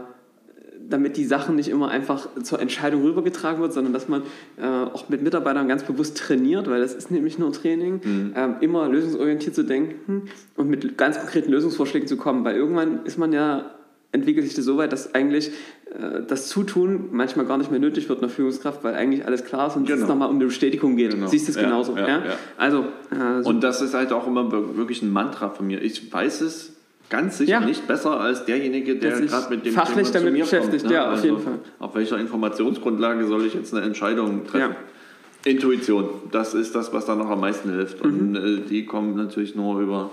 damit 0.90 1.18
die 1.18 1.26
Sachen 1.26 1.56
nicht 1.56 1.70
immer 1.70 1.90
einfach 1.90 2.30
zur 2.44 2.60
Entscheidung 2.62 3.04
rübergetragen 3.04 3.62
wird, 3.62 3.74
sondern 3.74 3.94
dass 3.94 4.08
man 4.08 4.22
äh, 4.58 4.66
auch 4.66 5.10
mit 5.10 5.22
Mitarbeitern 5.22 5.68
ganz 5.68 5.84
bewusst 5.84 6.18
trainiert, 6.18 6.70
weil 6.70 6.80
das 6.82 6.94
ist 6.94 7.12
nämlich 7.12 7.38
nur 7.40 7.52
Training, 7.52 8.02
ähm, 8.36 8.56
immer 8.62 8.88
lösungsorientiert 8.88 9.54
zu 9.56 9.64
denken 9.64 10.30
und 10.56 10.70
mit 10.70 10.98
ganz 10.98 11.18
konkreten 11.20 11.52
Lösungsvorschlägen 11.52 12.08
zu 12.08 12.16
kommen, 12.18 12.46
weil 12.46 12.56
irgendwann 12.56 13.06
ist 13.06 13.18
man 13.18 13.34
ja 13.34 13.72
entwickelt 14.14 14.46
sich 14.46 14.56
das 14.56 14.64
so 14.64 14.78
weit, 14.78 14.94
dass 14.94 15.14
eigentlich 15.14 15.50
äh, 15.94 16.22
das 16.26 16.48
Zutun 16.48 17.10
manchmal 17.12 17.46
gar 17.46 17.58
nicht 17.58 17.70
mehr 17.72 17.80
nötig 17.82 18.08
wird 18.08 18.20
einer 18.20 18.30
Führungskraft, 18.30 18.82
weil 18.86 18.96
eigentlich 18.96 19.26
alles 19.26 19.44
klar 19.44 19.68
ist 19.68 19.76
und 19.76 19.90
es 19.90 19.96
Genau. 19.96 20.08
nochmal 20.08 20.30
um 20.30 20.36
eine 20.36 20.46
Bestätigung 20.46 20.96
geht. 20.96 21.12
Genau. 21.12 21.28
Siehst 21.28 21.48
du 21.48 21.52
es 21.52 21.58
Ja, 21.58 21.64
genauso? 21.64 21.98
ja, 21.98 22.08
Ja. 22.08 22.22
Also, 22.56 22.86
äh, 23.12 23.44
so- 23.44 23.50
Und 23.50 23.62
das 23.62 23.82
ist 23.82 23.94
halt 23.94 24.14
auch 24.14 24.26
immer 24.26 24.50
wir- 24.50 24.78
wirklich 24.78 25.02
ein 25.02 25.12
Mantra 25.12 25.50
von 25.50 25.68
mir. 25.68 25.82
Ich 25.82 26.12
weiß 26.12 26.40
es 26.42 26.77
ganz 27.10 27.38
sicher 27.38 27.52
Ja. 27.52 27.60
nicht 27.62 27.88
besser 27.88 28.20
als 28.20 28.46
derjenige, 28.46 28.96
der 28.98 29.22
gerade 29.22 29.50
mit 29.56 29.66
dem 29.66 29.74
fachlich 29.74 30.12
Thema 30.12 30.26
damit 30.26 30.28
zu 30.28 30.32
mir 30.34 30.44
beschäftigt. 30.44 30.84
kommt, 30.84 30.92
ne? 30.92 30.94
Ja, 30.94 31.14
auf 31.14 31.24
jeden 31.24 31.40
Fall. 31.40 31.60
Auf 31.80 31.96
welcher 31.96 32.18
Informationsgrundlage 32.20 33.26
soll 33.28 33.46
ich 33.46 33.54
jetzt 33.54 33.74
eine 33.74 33.86
Entscheidung 33.86 34.46
treffen? 34.46 34.72
Ja. 34.72 35.50
Intuition, 35.52 36.10
das 36.32 36.54
ist 36.54 36.76
das, 36.76 36.92
was 36.94 37.06
da 37.06 37.16
noch 37.16 37.30
am 37.30 37.40
meisten 37.40 37.70
hilft. 37.72 38.02
Und 38.02 38.36
äh, 38.36 38.58
die 38.68 38.86
kommen 38.86 39.16
natürlich 39.16 39.56
nur 39.56 39.80
über 39.80 40.10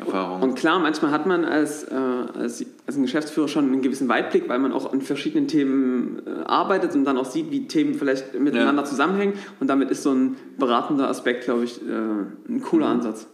Erfahrung. 0.00 0.42
Und 0.42 0.54
klar, 0.56 0.80
manchmal 0.80 1.12
hat 1.12 1.26
man 1.26 1.44
als, 1.44 1.84
äh, 1.84 1.94
als, 1.94 2.64
als 2.86 2.96
ein 2.96 3.02
Geschäftsführer 3.02 3.46
schon 3.46 3.66
einen 3.66 3.82
gewissen 3.82 4.08
Weitblick, 4.08 4.48
weil 4.48 4.58
man 4.58 4.72
auch 4.72 4.92
an 4.92 5.00
verschiedenen 5.00 5.46
Themen 5.46 6.22
äh, 6.26 6.44
arbeitet 6.46 6.94
und 6.94 7.04
dann 7.04 7.18
auch 7.18 7.24
sieht, 7.26 7.50
wie 7.52 7.68
Themen 7.68 7.94
vielleicht 7.94 8.34
miteinander 8.38 8.82
Ja. 8.82 8.88
zusammenhängen. 8.88 9.34
Und 9.60 9.68
damit 9.68 9.90
ist 9.90 10.02
so 10.02 10.10
ein 10.12 10.36
beratender 10.56 11.08
Aspekt, 11.08 11.44
glaube 11.44 11.64
ich, 11.64 11.80
äh, 11.82 12.48
ein 12.48 12.60
cooler 12.62 12.86
Ansatz. 12.86 13.28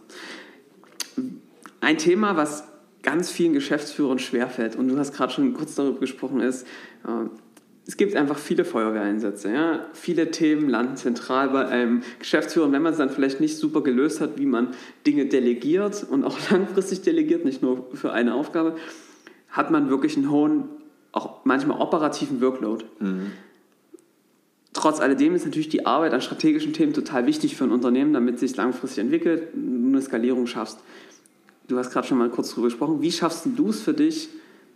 Ein 1.81 1.97
Thema, 1.97 2.35
was 2.35 2.63
ganz 3.05 3.31
vielen 3.31 3.53
Geschäftsführern 3.53 4.19
schwerfällt, 4.19 4.75
und 4.75 4.89
du 4.89 4.97
hast 4.97 5.13
gerade 5.13 5.31
schon 5.31 5.53
kurz 5.53 5.75
darüber 5.75 5.99
gesprochen, 5.99 6.41
ist, 6.41 6.63
äh, 7.05 7.29
es 7.87 7.97
gibt 7.97 8.15
einfach 8.15 8.39
viele 8.39 8.65
Feuerwehreinsätze. 8.65 9.51
Ja? 9.51 9.85
Viele 9.93 10.31
Themen 10.31 10.69
landen 10.69 10.97
zentral 10.97 11.49
bei 11.49 11.67
einem 11.67 12.01
Geschäftsführer. 12.17 12.65
Und 12.65 12.71
wenn 12.71 12.81
man 12.81 12.93
es 12.93 12.97
dann 12.97 13.11
vielleicht 13.11 13.39
nicht 13.39 13.57
super 13.57 13.81
gelöst 13.81 14.21
hat, 14.21 14.39
wie 14.39 14.47
man 14.47 14.69
Dinge 15.05 15.27
delegiert 15.27 16.03
und 16.09 16.23
auch 16.23 16.37
langfristig 16.49 17.03
delegiert, 17.03 17.45
nicht 17.45 17.61
nur 17.61 17.87
für 17.93 18.11
eine 18.11 18.33
Aufgabe, 18.33 18.75
hat 19.49 19.69
man 19.69 19.89
wirklich 19.89 20.17
einen 20.17 20.31
hohen 20.31 20.63
auch 21.11 21.45
manchmal 21.45 21.79
operativen 21.79 22.41
Workload. 22.41 22.83
Trotz 24.73 24.99
alledem 24.99 25.33
ist 25.33 25.45
natürlich 25.45 25.69
die 25.69 25.85
Arbeit 25.85 26.13
an 26.13 26.21
strategischen 26.21 26.73
Themen 26.73 26.91
total 26.91 27.25
wichtig 27.25 27.55
für 27.55 27.63
ein 27.63 27.71
Unternehmen, 27.71 28.11
damit 28.11 28.35
es 28.35 28.41
sich 28.41 28.55
langfristig 28.57 29.01
entwickelt, 29.01 29.47
du 29.53 29.87
eine 29.87 30.01
Skalierung 30.01 30.45
schaffst. 30.45 30.79
Du 31.67 31.77
hast 31.77 31.91
gerade 31.91 32.07
schon 32.07 32.17
mal 32.17 32.29
kurz 32.29 32.51
darüber 32.51 32.67
gesprochen. 32.67 33.01
Wie 33.01 33.11
schaffst 33.11 33.47
du 33.55 33.69
es 33.69 33.81
für 33.81 33.93
dich, 33.93 34.29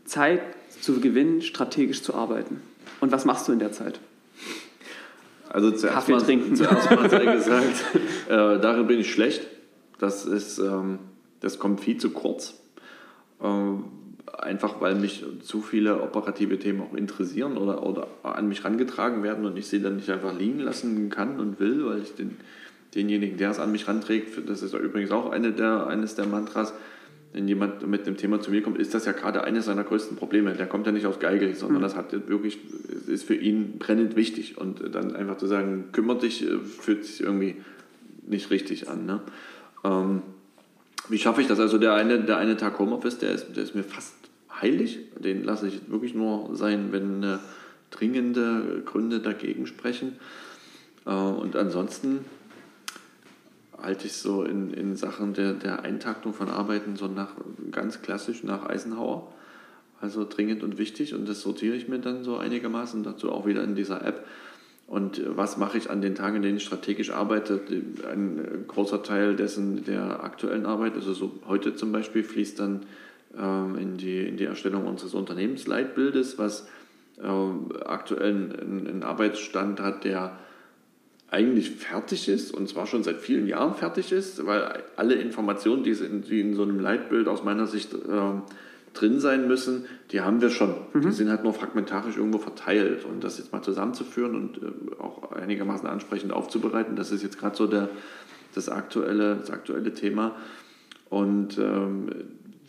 Zeit 0.06 0.42
zu 0.82 1.00
gewinnen, 1.00 1.42
strategisch 1.42 2.02
zu 2.02 2.16
arbeiten? 2.16 2.62
Und 3.00 3.12
was 3.12 3.26
machst 3.26 3.48
du 3.48 3.52
in 3.52 3.60
der 3.60 3.72
Zeit? 3.72 4.00
Also 5.50 5.72
zuerst 5.72 5.96
Kaffee 5.96 6.12
mal, 6.14 6.22
trinken. 6.22 6.56
zuerst 6.56 6.90
mal 6.90 7.10
sei 7.10 7.26
gesagt, 7.26 7.86
äh, 8.28 8.60
darin 8.60 8.88
bin 8.88 9.00
ich 9.00 9.12
schlecht. 9.12 9.46
Das, 10.00 10.26
ist, 10.26 10.60
ähm, 10.60 11.00
das 11.42 11.60
kommt 11.60 11.82
viel 11.82 11.98
zu 11.98 12.12
kurz. 12.12 12.56
Ähm, 13.42 13.86
einfach 14.38 14.82
weil 14.82 14.96
mich 14.96 15.26
zu 15.42 15.62
viele 15.62 16.02
operative 16.02 16.58
Themen 16.60 16.82
auch 16.82 16.94
interessieren 16.94 17.58
oder, 17.58 17.84
oder 17.84 18.08
an 18.24 18.48
mich 18.48 18.64
rangetragen 18.64 19.24
werden 19.24 19.46
und 19.46 19.58
ich 19.58 19.68
sie 19.68 19.82
dann 19.82 19.98
nicht 19.98 20.10
einfach 20.10 20.38
liegen 20.38 20.60
lassen 20.60 21.10
kann 21.10 21.40
und 21.40 21.60
will, 21.60 21.86
weil 21.86 22.02
ich 22.02 22.16
den, 22.16 22.38
denjenigen, 22.96 23.38
der 23.38 23.52
es 23.52 23.60
an 23.60 23.72
mich 23.72 23.88
ranträgt, 23.88 24.50
das 24.50 24.62
ist 24.62 24.74
übrigens 24.74 25.12
auch 25.12 25.32
eine 25.32 25.52
der, 25.52 25.88
eines 25.88 26.16
der 26.16 26.26
Mantras, 26.26 26.74
wenn 27.34 27.48
jemand 27.48 27.86
mit 27.88 28.08
einem 28.08 28.18
Thema 28.18 28.42
zu 28.42 28.50
mir 28.50 28.64
kommt, 28.64 28.80
ist 28.80 28.94
das 28.96 29.06
ja 29.06 29.12
gerade 29.12 29.44
eines 29.44 29.66
seiner 29.66 29.84
größten 29.84 30.18
Probleme. 30.18 30.54
Der 30.54 30.66
kommt 30.66 30.88
ja 30.88 30.92
nicht 30.92 31.06
aus 31.06 31.20
Geige, 31.20 31.54
sondern 31.54 31.84
das 31.84 31.96
hat 31.96 32.12
wirklich, 32.28 32.58
ist 33.08 33.24
für 33.24 33.36
ihn 33.36 33.78
brennend 33.78 34.16
wichtig. 34.16 34.58
Und 34.58 34.96
dann 34.96 35.16
einfach 35.16 35.38
zu 35.38 35.46
sagen, 35.46 35.90
kümmere 35.92 36.20
dich, 36.20 36.44
äh, 36.44 36.58
fühlt 36.60 37.06
sich 37.06 37.22
irgendwie 37.22 37.58
nicht 38.26 38.50
richtig 38.50 38.90
an. 38.90 39.06
Ne? 39.06 39.22
Ähm, 39.84 40.24
wie 41.08 41.20
schaffe 41.20 41.42
ich 41.42 41.48
das? 41.48 41.60
Also 41.60 41.78
der 41.78 41.94
eine, 41.94 42.20
der 42.20 42.38
eine 42.38 42.58
Tag 42.58 42.80
Homeoffice, 42.80 43.20
der 43.20 43.32
ist, 43.32 43.56
der 43.56 43.64
ist 43.64 43.76
mir 43.76 43.84
fast 43.84 44.16
heilig. 44.60 45.00
Den 45.20 45.44
lasse 45.44 45.68
ich 45.68 45.82
wirklich 45.88 46.16
nur 46.16 46.56
sein, 46.56 46.88
wenn 46.92 47.22
äh, 47.22 47.38
dringende 47.92 48.82
Gründe 48.86 49.20
dagegen 49.20 49.68
sprechen. 49.68 50.18
Äh, 51.06 51.12
und 51.12 51.56
ansonsten 51.56 52.26
halte 53.82 54.08
ich 54.08 54.14
so 54.14 54.44
in, 54.44 54.74
in 54.74 54.96
Sachen 54.96 55.34
der, 55.34 55.54
der 55.54 55.84
Eintaktung 55.84 56.34
von 56.34 56.50
Arbeiten 56.50 56.96
so 56.96 57.08
nach 57.08 57.34
ganz 57.72 58.02
klassisch 58.02 58.44
nach 58.44 58.68
Eisenhower. 58.68 59.32
Also 60.02 60.26
dringend 60.28 60.64
und 60.64 60.78
wichtig 60.78 61.14
und 61.14 61.28
das 61.28 61.42
sortiere 61.42 61.76
ich 61.76 61.90
mir 61.90 62.00
dann 62.00 62.24
so 62.24 62.38
einigermaßen 62.38 63.04
dazu 63.04 63.32
auch 63.32 63.46
wieder 63.46 63.64
in 63.64 63.76
dieser 63.76 64.06
App. 64.06 64.26
Und 64.88 65.22
was 65.38 65.58
mache 65.58 65.78
ich 65.78 65.90
an 65.90 66.02
den 66.02 66.16
Tagen, 66.16 66.38
in 66.38 66.42
denen 66.42 66.58
ich 66.58 66.64
strategisch 66.64 67.12
arbeite? 67.12 67.62
Ein 68.12 68.66
großer 68.68 69.04
Teil 69.04 69.36
dessen 69.36 69.84
der 69.84 70.24
aktuellen 70.24 70.66
Arbeit, 70.66 70.96
also 70.96 71.14
so 71.14 71.32
heute 71.48 71.76
zum 71.76 71.92
Beispiel, 71.92 72.24
fließt 72.24 72.60
dann 72.60 72.82
ähm, 73.38 73.78
in, 73.78 73.98
die, 73.98 74.28
in 74.28 74.38
die 74.38 74.46
Erstellung 74.46 74.88
unseres 74.88 75.14
Unternehmensleitbildes, 75.14 76.40
was 76.40 76.68
ähm, 77.22 77.70
aktuell 77.86 78.52
einen, 78.62 78.88
einen 78.88 79.04
Arbeitsstand 79.04 79.80
hat, 79.80 80.06
der 80.06 80.40
eigentlich 81.32 81.72
fertig 81.72 82.28
ist 82.28 82.52
und 82.52 82.68
zwar 82.68 82.88
schon 82.88 83.04
seit 83.04 83.18
vielen 83.18 83.48
Jahren 83.48 83.76
fertig 83.76 84.12
ist, 84.12 84.46
weil 84.46 84.84
alle 84.96 85.16
Informationen, 85.16 85.84
die 85.84 85.92
in, 85.92 86.24
die 86.24 86.42
in 86.42 86.56
so 86.56 86.64
einem 86.64 86.80
Leitbild 86.80 87.28
aus 87.28 87.44
meiner 87.44 87.68
Sicht 87.68 87.94
ähm, 87.94 88.44
drin 88.94 89.20
sein 89.20 89.48
müssen, 89.48 89.86
die 90.12 90.22
haben 90.22 90.42
wir 90.42 90.50
schon. 90.50 90.74
Die 90.94 91.12
sind 91.12 91.30
halt 91.30 91.44
nur 91.44 91.54
fragmentarisch 91.54 92.18
irgendwo 92.18 92.40
verteilt. 92.40 93.06
Und 93.06 93.24
das 93.24 93.38
jetzt 93.38 93.54
mal 93.54 93.62
zusammenzuführen 93.62 94.36
und 94.36 94.58
äh, 94.58 95.02
auch 95.02 95.32
einigermaßen 95.32 95.88
ansprechend 95.88 96.32
aufzubereiten, 96.32 96.96
das 96.96 97.12
ist 97.12 97.24
jetzt 97.24 97.40
gerade 97.40 97.56
so 97.56 97.68
der, 97.68 97.90
das, 98.56 98.70
aktuelle, 98.70 99.36
das 99.36 99.52
aktuelle 99.52 99.94
Thema. 99.94 100.36
Und 101.10 101.58
ähm, 101.58 102.08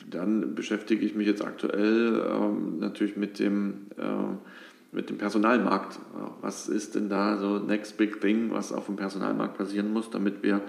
dann 0.08 0.54
beschäftige 0.54 1.04
ich 1.04 1.14
mich 1.14 1.26
jetzt 1.26 1.44
aktuell 1.44 2.22
ähm, 2.30 2.78
natürlich 2.78 3.16
mit 3.16 3.38
dem, 3.38 3.86
äh, 3.96 4.02
mit 4.92 5.08
dem 5.08 5.18
Personalmarkt. 5.18 5.98
Was 6.40 6.68
ist 6.68 6.94
denn 6.94 7.08
da 7.08 7.36
so 7.38 7.58
next 7.58 7.96
big 7.96 8.20
thing, 8.20 8.50
was 8.50 8.72
auf 8.72 8.86
dem 8.86 8.96
Personalmarkt 8.96 9.56
passieren 9.56 9.92
muss, 9.92 10.10
damit 10.10 10.42
wir 10.42 10.60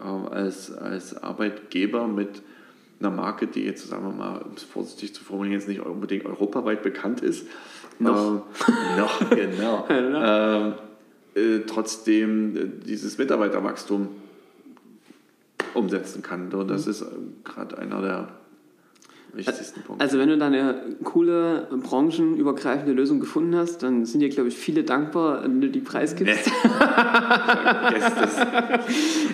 äh, 0.00 0.34
als, 0.34 0.72
als 0.72 1.22
Arbeitgeber 1.22 2.06
mit 2.08 2.42
einer 2.98 3.10
Marke, 3.10 3.46
die 3.46 3.64
jetzt, 3.64 3.88
sagen 3.88 4.04
wir 4.04 4.12
mal, 4.12 4.38
um 4.38 4.52
es 4.56 4.62
vorsichtig 4.62 5.14
zu 5.14 5.24
formulieren, 5.24 5.58
jetzt 5.58 5.68
nicht 5.68 5.80
unbedingt 5.80 6.26
europaweit 6.26 6.82
bekannt 6.82 7.22
ist. 7.22 7.46
Noch. 7.98 8.44
Äh, 8.68 8.98
noch, 8.98 9.30
genau. 9.34 9.86
ähm, 9.90 10.74
äh, 11.34 11.60
trotzdem 11.66 12.56
äh, 12.56 12.66
dieses 12.86 13.18
Mitarbeiterwachstum 13.18 14.08
umsetzen 15.74 16.22
kann. 16.22 16.52
Und 16.52 16.68
das 16.68 16.86
ist 16.86 17.02
äh, 17.02 17.06
gerade 17.44 17.78
einer 17.78 18.02
der 18.02 18.28
wichtigsten 19.32 19.82
Punkte. 19.82 20.02
Also 20.02 20.18
wenn 20.18 20.28
du 20.28 20.38
da 20.38 20.46
eine 20.46 20.74
coole, 21.04 21.68
branchenübergreifende 21.82 22.92
Lösung 22.92 23.20
gefunden 23.20 23.56
hast, 23.56 23.82
dann 23.82 24.04
sind 24.04 24.20
dir, 24.20 24.28
glaube 24.28 24.48
ich, 24.48 24.56
viele 24.56 24.82
dankbar, 24.84 25.42
wenn 25.42 25.60
du 25.60 25.68
die 25.68 25.80
preisgibst. 25.80 26.50
Vergesst 26.50 28.16
es. 28.24 28.36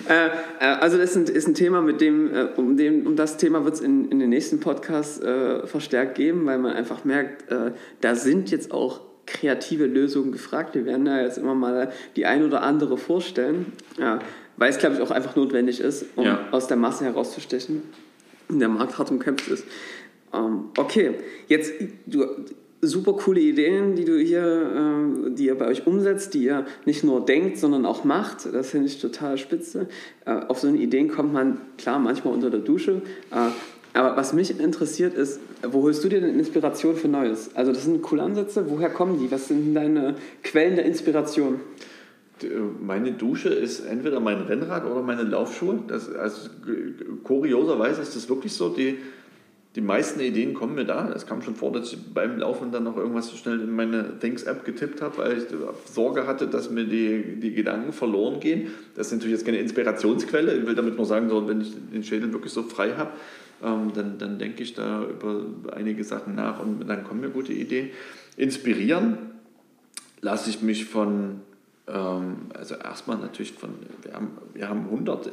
Äh, 0.07 0.27
äh, 0.61 0.65
also 0.79 0.97
das 0.97 1.15
ist 1.15 1.17
ein, 1.17 1.35
ist 1.35 1.47
ein 1.49 1.53
Thema, 1.53 1.81
mit 1.81 1.99
dem, 1.99 2.33
äh, 2.33 2.47
um, 2.55 2.77
dem, 2.77 3.05
um 3.05 3.17
das 3.17 3.35
Thema 3.35 3.65
wird 3.65 3.73
es 3.73 3.81
in, 3.81 4.09
in 4.09 4.19
den 4.19 4.29
nächsten 4.29 4.61
Podcasts 4.61 5.19
äh, 5.19 5.67
verstärkt 5.67 6.15
geben, 6.15 6.45
weil 6.45 6.59
man 6.59 6.71
einfach 6.73 7.03
merkt, 7.03 7.51
äh, 7.51 7.71
da 7.99 8.15
sind 8.15 8.49
jetzt 8.49 8.71
auch 8.71 9.01
kreative 9.25 9.85
Lösungen 9.85 10.31
gefragt. 10.31 10.75
Wir 10.75 10.85
werden 10.85 11.03
da 11.03 11.19
jetzt 11.21 11.37
immer 11.37 11.55
mal 11.55 11.91
die 12.15 12.25
ein 12.25 12.45
oder 12.45 12.61
andere 12.63 12.97
vorstellen, 12.97 13.73
ja, 13.99 14.19
weil 14.55 14.69
es, 14.69 14.77
glaube 14.77 14.95
ich, 14.95 15.01
auch 15.01 15.11
einfach 15.11 15.35
notwendig 15.35 15.81
ist, 15.81 16.05
um 16.15 16.23
Ja. 16.25 16.39
aus 16.51 16.67
der 16.67 16.77
Masse 16.77 17.03
herauszustechen. 17.03 17.81
Der 18.49 18.69
Markt 18.69 18.97
hart 18.97 19.11
umkämpft 19.11 19.47
ist. 19.49 19.65
Ähm, 20.33 20.65
okay, 20.77 21.15
jetzt 21.47 21.73
du, 22.05 22.25
super 22.81 23.13
coole 23.13 23.39
Ideen, 23.39 23.95
die 23.95 24.05
du 24.05 24.17
hier, 24.17 24.71
ähm, 24.75 25.35
die 25.35 25.45
ihr 25.45 25.55
bei 25.55 25.67
euch 25.67 25.87
umsetzt, 25.87 26.33
die 26.33 26.43
ihr 26.43 26.65
nicht 26.85 27.03
nur 27.03 27.25
denkt, 27.25 27.57
sondern 27.57 27.85
auch 27.85 28.03
macht. 28.03 28.53
Das 28.53 28.69
finde 28.69 28.87
ich 28.87 29.01
total 29.01 29.37
spitze. 29.37 29.87
Äh, 30.25 30.31
auf 30.47 30.59
so 30.59 30.67
eine 30.67 30.77
Ideen 30.77 31.07
kommt 31.07 31.33
man 31.33 31.59
klar 31.77 31.99
manchmal 31.99 32.33
unter 32.33 32.49
der 32.49 32.59
Dusche. 32.59 33.01
Äh, 33.31 33.49
aber 33.93 34.15
was 34.15 34.33
mich 34.33 34.59
interessiert 34.59 35.15
ist, 35.15 35.39
wo 35.67 35.81
holst 35.81 36.03
du 36.03 36.09
dir 36.09 36.21
denn 36.21 36.37
Inspiration 36.37 36.95
für 36.95 37.07
Neues? 37.07 37.49
Also 37.55 37.71
das 37.71 37.85
sind 37.85 38.01
coole 38.03 38.21
Ansätze. 38.21 38.69
Woher 38.69 38.89
kommen 38.89 39.19
die? 39.19 39.31
Was 39.31 39.47
sind 39.47 39.73
deine 39.73 40.15
Quellen 40.43 40.75
der 40.75 40.85
Inspiration? 40.85 41.59
Meine 42.81 43.13
Dusche 43.13 43.49
ist 43.49 43.85
entweder 43.85 44.19
mein 44.19 44.41
Rennrad 44.41 44.85
oder 44.85 45.01
meine 45.01 45.23
Laufschuhe. 45.23 45.79
Das, 45.87 46.13
also, 46.13 46.49
kurioserweise 47.23 48.01
ist 48.01 48.15
das 48.15 48.29
wirklich 48.29 48.53
so. 48.53 48.69
Die, 48.69 48.97
die 49.75 49.81
meisten 49.81 50.19
Ideen 50.19 50.53
kommen 50.53 50.75
mir 50.75 50.85
da. 50.85 51.11
Es 51.11 51.27
kam 51.27 51.41
schon 51.41 51.55
vor, 51.55 51.71
dass 51.71 51.93
ich 51.93 51.99
beim 52.13 52.39
Laufen 52.39 52.71
dann 52.71 52.83
noch 52.83 52.97
irgendwas 52.97 53.31
schnell 53.37 53.61
in 53.61 53.75
meine 53.75 54.17
Things-App 54.19 54.65
getippt 54.65 55.01
habe, 55.01 55.17
weil 55.17 55.37
ich 55.37 55.43
Sorge 55.85 56.25
hatte, 56.25 56.47
dass 56.47 56.71
mir 56.71 56.85
die, 56.85 57.39
die 57.39 57.53
Gedanken 57.53 57.93
verloren 57.93 58.39
gehen. 58.39 58.69
Das 58.95 59.07
ist 59.07 59.13
natürlich 59.13 59.33
jetzt 59.33 59.45
keine 59.45 59.59
Inspirationsquelle. 59.59 60.57
Ich 60.57 60.65
will 60.65 60.73
damit 60.73 60.97
nur 60.97 61.05
sagen, 61.05 61.29
so, 61.29 61.47
wenn 61.47 61.61
ich 61.61 61.73
den 61.93 62.03
Schädel 62.03 62.33
wirklich 62.33 62.53
so 62.53 62.63
frei 62.63 62.93
habe, 62.97 63.11
ähm, 63.63 63.91
dann, 63.93 64.17
dann 64.17 64.39
denke 64.39 64.63
ich 64.63 64.73
da 64.73 65.03
über 65.03 65.45
einige 65.75 66.03
Sachen 66.03 66.35
nach 66.35 66.59
und 66.59 66.87
dann 66.87 67.03
kommen 67.03 67.21
mir 67.21 67.29
gute 67.29 67.53
Ideen. 67.53 67.89
Inspirieren 68.35 69.17
lasse 70.21 70.49
ich 70.49 70.61
mich 70.61 70.85
von 70.85 71.41
ähm, 71.87 72.35
also 72.53 72.75
erstmal 72.75 73.17
natürlich 73.17 73.53
von, 73.53 73.69
wir 74.01 74.13
haben, 74.13 74.37
wir 74.53 74.69
haben 74.69 74.85
100, 74.85 75.27
äh, 75.27 75.31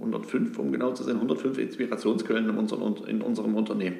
105, 0.00 0.58
um 0.58 0.72
genau 0.72 0.92
zu 0.92 1.02
sein, 1.02 1.16
105 1.16 1.58
Inspirationsquellen 1.58 2.48
in 2.48 2.56
unserem, 2.56 2.94
in 3.06 3.22
unserem 3.22 3.54
Unternehmen. 3.54 3.98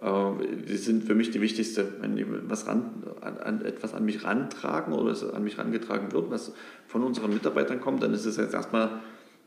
Äh, 0.00 0.66
Die 0.68 0.76
sind 0.76 1.04
für 1.04 1.14
mich 1.14 1.30
die 1.30 1.40
wichtigste. 1.40 1.86
Wenn 2.00 2.16
die 2.16 2.26
was 2.48 2.66
ran, 2.66 3.04
an, 3.20 3.38
an, 3.38 3.64
etwas 3.64 3.94
an 3.94 4.04
mich 4.04 4.24
rantragen 4.24 4.92
oder 4.92 5.12
es 5.12 5.24
an 5.24 5.44
mich 5.44 5.58
rangetragen 5.58 6.12
wird, 6.12 6.30
was 6.30 6.52
von 6.86 7.02
unseren 7.04 7.32
Mitarbeitern 7.32 7.80
kommt, 7.80 8.02
dann 8.02 8.12
ist 8.14 8.26
es 8.26 8.36
jetzt 8.36 8.54
erstmal 8.54 8.90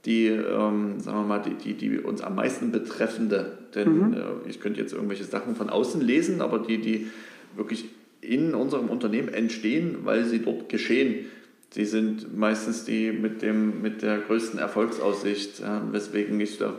die, 0.06 0.28
ähm, 0.28 1.00
sagen 1.00 1.20
wir 1.20 1.26
mal, 1.26 1.40
die, 1.40 1.54
die, 1.54 1.74
die 1.74 2.00
uns 2.00 2.22
am 2.22 2.36
meisten 2.36 2.72
betreffende. 2.72 3.58
Denn 3.76 4.14
äh, 4.14 4.50
ich 4.50 4.60
könnte 4.60 4.80
jetzt 4.80 4.94
irgendwelche 4.94 5.26
Sachen 5.26 5.56
von 5.56 5.70
außen 5.70 6.02
lesen, 6.02 6.42
aber 6.42 6.60
die, 6.60 6.80
die 6.80 7.08
wirklich 7.56 7.86
in 8.22 8.54
unserem 8.54 8.90
Unternehmen 8.90 9.30
entstehen, 9.30 10.00
weil 10.04 10.26
sie 10.26 10.40
dort 10.40 10.70
geschehen, 10.70 11.26
die 11.76 11.86
sind 11.86 12.38
meistens 12.38 12.84
die 12.84 13.12
mit, 13.12 13.42
dem, 13.42 13.82
mit 13.82 14.02
der 14.02 14.18
größten 14.18 14.60
Erfolgsaussicht, 14.60 15.62
ja, 15.62 15.82
weswegen 15.92 16.40
ich 16.40 16.58
da 16.58 16.74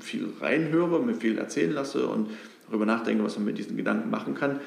viel 0.00 0.28
reinhöre, 0.40 1.00
mir 1.00 1.14
viel 1.14 1.38
erzählen 1.38 1.72
lasse 1.72 2.06
und 2.06 2.30
darüber 2.68 2.86
nachdenke, 2.86 3.24
was 3.24 3.36
man 3.36 3.46
mit 3.46 3.58
diesen 3.58 3.76
Gedanken 3.76 4.10
machen 4.10 4.34
kann. 4.34 4.60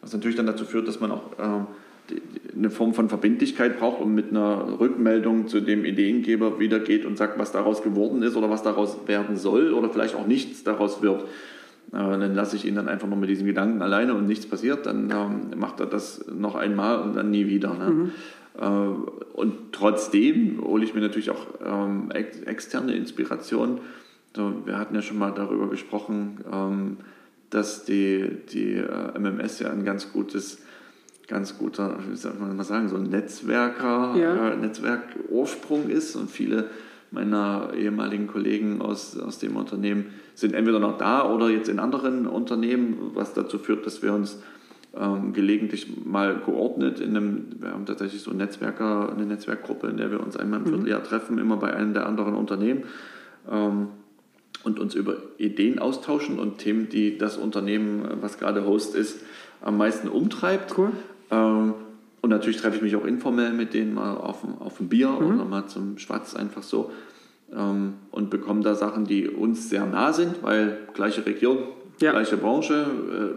Was 0.00 0.14
natürlich 0.14 0.36
dann 0.36 0.46
dazu 0.46 0.64
führt, 0.64 0.88
dass 0.88 1.00
man 1.00 1.10
auch 1.10 1.66
die, 2.08 2.22
eine 2.56 2.70
Form 2.70 2.94
von 2.94 3.08
Verbindlichkeit 3.08 3.78
braucht 3.78 4.00
und 4.00 4.14
mit 4.14 4.30
einer 4.30 4.78
Rückmeldung 4.80 5.48
zu 5.48 5.60
dem 5.60 5.84
Ideengeber 5.84 6.58
wieder 6.58 6.80
geht 6.80 7.04
und 7.04 7.16
sagt, 7.16 7.38
was 7.38 7.52
daraus 7.52 7.82
geworden 7.82 8.22
ist 8.22 8.36
oder 8.36 8.50
was 8.50 8.62
daraus 8.62 8.96
werden 9.06 9.36
soll 9.36 9.72
oder 9.72 9.90
vielleicht 9.90 10.14
auch 10.14 10.26
nichts 10.26 10.64
daraus 10.64 11.02
wird. 11.02 11.22
Äh, 11.92 11.96
dann 11.96 12.34
lasse 12.34 12.56
ich 12.56 12.64
ihn 12.64 12.74
dann 12.74 12.88
einfach 12.88 13.08
nur 13.08 13.18
mit 13.18 13.30
diesen 13.30 13.46
Gedanken 13.46 13.82
alleine 13.82 14.14
und 14.14 14.26
nichts 14.26 14.46
passiert, 14.46 14.86
dann 14.86 15.10
ähm, 15.10 15.58
macht 15.58 15.80
er 15.80 15.86
das 15.86 16.24
noch 16.32 16.54
einmal 16.54 17.02
und 17.02 17.16
dann 17.16 17.30
nie 17.30 17.46
wieder. 17.46 17.74
Ne? 17.74 17.84
Äh, 17.84 18.10
und 18.54 19.54
trotzdem 19.72 20.60
hole 20.62 20.84
ich 20.84 20.94
mir 20.94 21.00
natürlich 21.00 21.30
auch 21.30 21.46
ähm, 21.64 22.10
ex 22.12 22.40
externe 22.40 22.94
Inspiration. 22.94 23.80
So, 24.34 24.52
wir 24.64 24.78
hatten 24.78 24.94
ja 24.94 25.02
schon 25.02 25.18
mal 25.18 25.32
darüber 25.32 25.68
gesprochen, 25.68 26.38
ähm, 26.52 26.96
dass 27.50 27.84
die, 27.84 28.28
die 28.52 28.74
äh, 28.74 29.18
MMS 29.18 29.58
ja 29.60 29.70
ein 29.70 29.84
ganz 29.84 30.12
gutes, 30.12 30.58
ganz 31.26 31.58
guter, 31.58 31.98
wie 32.08 32.16
soll 32.16 32.34
man 32.38 32.56
mal 32.56 32.64
sagen, 32.64 32.88
so 32.88 32.96
ein 32.96 33.04
Netzwerker, 33.04 34.14
Ja. 34.16 34.50
äh, 34.50 34.56
Netzwerkursprung 34.56 35.88
ist 35.88 36.14
und 36.16 36.30
viele 36.30 36.66
meiner 37.10 37.72
ehemaligen 37.76 38.28
Kollegen 38.28 38.80
aus, 38.80 39.18
aus 39.18 39.38
dem 39.40 39.56
Unternehmen 39.56 40.06
sind 40.36 40.54
entweder 40.54 40.78
noch 40.78 40.96
da 40.96 41.28
oder 41.28 41.48
jetzt 41.50 41.68
in 41.68 41.80
anderen 41.80 42.28
Unternehmen, 42.28 43.10
was 43.14 43.34
dazu 43.34 43.58
führt, 43.58 43.84
dass 43.84 44.00
wir 44.02 44.12
uns 44.12 44.40
ähm, 44.98 45.32
gelegentlich 45.32 46.04
mal 46.04 46.40
geordnet 46.44 47.00
in 47.00 47.16
einem, 47.16 47.46
wir 47.60 47.70
haben 47.72 47.86
tatsächlich 47.86 48.22
so 48.22 48.30
ein 48.32 48.36
Netzwerker, 48.38 49.12
eine 49.12 49.24
Netzwerkgruppe, 49.26 49.86
in 49.88 49.96
der 49.96 50.10
wir 50.10 50.20
uns 50.20 50.36
einmal 50.36 50.60
im 50.60 50.66
Vierteljahr 50.66 51.02
treffen, 51.02 51.38
immer 51.38 51.56
bei 51.56 51.72
einem 51.74 51.94
der 51.94 52.06
anderen 52.06 52.34
Unternehmen 52.34 52.84
ähm, 53.50 53.88
und 54.64 54.78
uns 54.80 54.94
über 54.94 55.16
Ideen 55.38 55.78
austauschen 55.78 56.38
und 56.38 56.58
Themen, 56.58 56.88
die 56.88 57.16
das 57.18 57.36
Unternehmen, 57.36 58.02
was 58.20 58.38
gerade 58.38 58.64
Host 58.66 58.94
ist, 58.96 59.22
am 59.62 59.76
meisten 59.78 60.08
umtreibt. 60.08 60.76
Cool. 60.76 60.90
Ähm, 61.30 61.74
und 62.22 62.28
natürlich 62.30 62.58
treffe 62.58 62.76
ich 62.76 62.82
mich 62.82 62.96
auch 62.96 63.06
informell 63.06 63.52
mit 63.52 63.72
denen 63.72 63.94
mal 63.94 64.14
auf, 64.16 64.44
ein- 64.44 64.58
auf 64.58 64.80
ein 64.80 64.88
Bier 64.88 65.08
Mhm. 65.08 65.34
oder 65.36 65.44
mal 65.44 65.66
zum 65.68 65.96
Schwatz 65.98 66.34
einfach 66.36 66.62
so 66.62 66.90
ähm, 67.56 67.94
und 68.10 68.28
bekomme 68.30 68.60
da 68.62 68.74
Sachen, 68.74 69.04
die 69.06 69.28
uns 69.28 69.70
sehr 69.70 69.86
nah 69.86 70.12
sind, 70.12 70.42
weil 70.42 70.78
gleiche 70.94 71.24
Region, 71.24 71.58
Ja. 72.00 72.10
gleiche 72.12 72.36
Branche, 72.36 72.86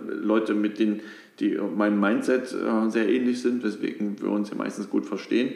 äh, 0.09 0.13
Leute 0.13 0.53
mit 0.53 0.79
denen, 0.79 0.99
die 1.39 1.57
meinem 1.57 1.99
Mindset 1.99 2.53
äh, 2.53 2.89
sehr 2.89 3.09
ähnlich 3.09 3.41
sind, 3.41 3.63
weswegen 3.63 4.21
wir 4.21 4.29
uns 4.29 4.49
ja 4.49 4.55
meistens 4.55 4.89
gut 4.89 5.05
verstehen. 5.05 5.53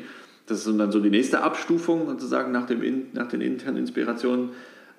Das 0.47 0.65
ist 0.65 0.79
dann 0.79 0.91
so 0.91 0.99
die 0.99 1.09
nächste 1.09 1.41
Abstufung 1.43 2.07
sozusagen 2.07 2.51
nach, 2.51 2.65
dem, 2.67 3.07
nach 3.13 3.27
den 3.27 3.41
internen 3.41 3.77
Inspirationen. 3.77 4.49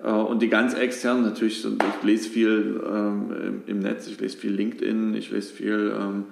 Äh, 0.03 0.09
Und 0.11 0.41
die 0.41 0.47
ganz 0.49 0.73
externen 0.75 1.23
natürlich, 1.23 1.65
ich 1.65 2.03
lese 2.03 2.29
viel 2.29 2.81
ähm, 2.87 3.61
im- 3.65 3.79
Netz, 3.79 4.07
ich 4.07 4.19
lese 4.19 4.37
viel 4.37 4.51
LinkedIn, 4.51 5.13
ich 5.15 5.31
lese 5.31 5.51
viel 5.53 5.93
ähm, 5.99 6.25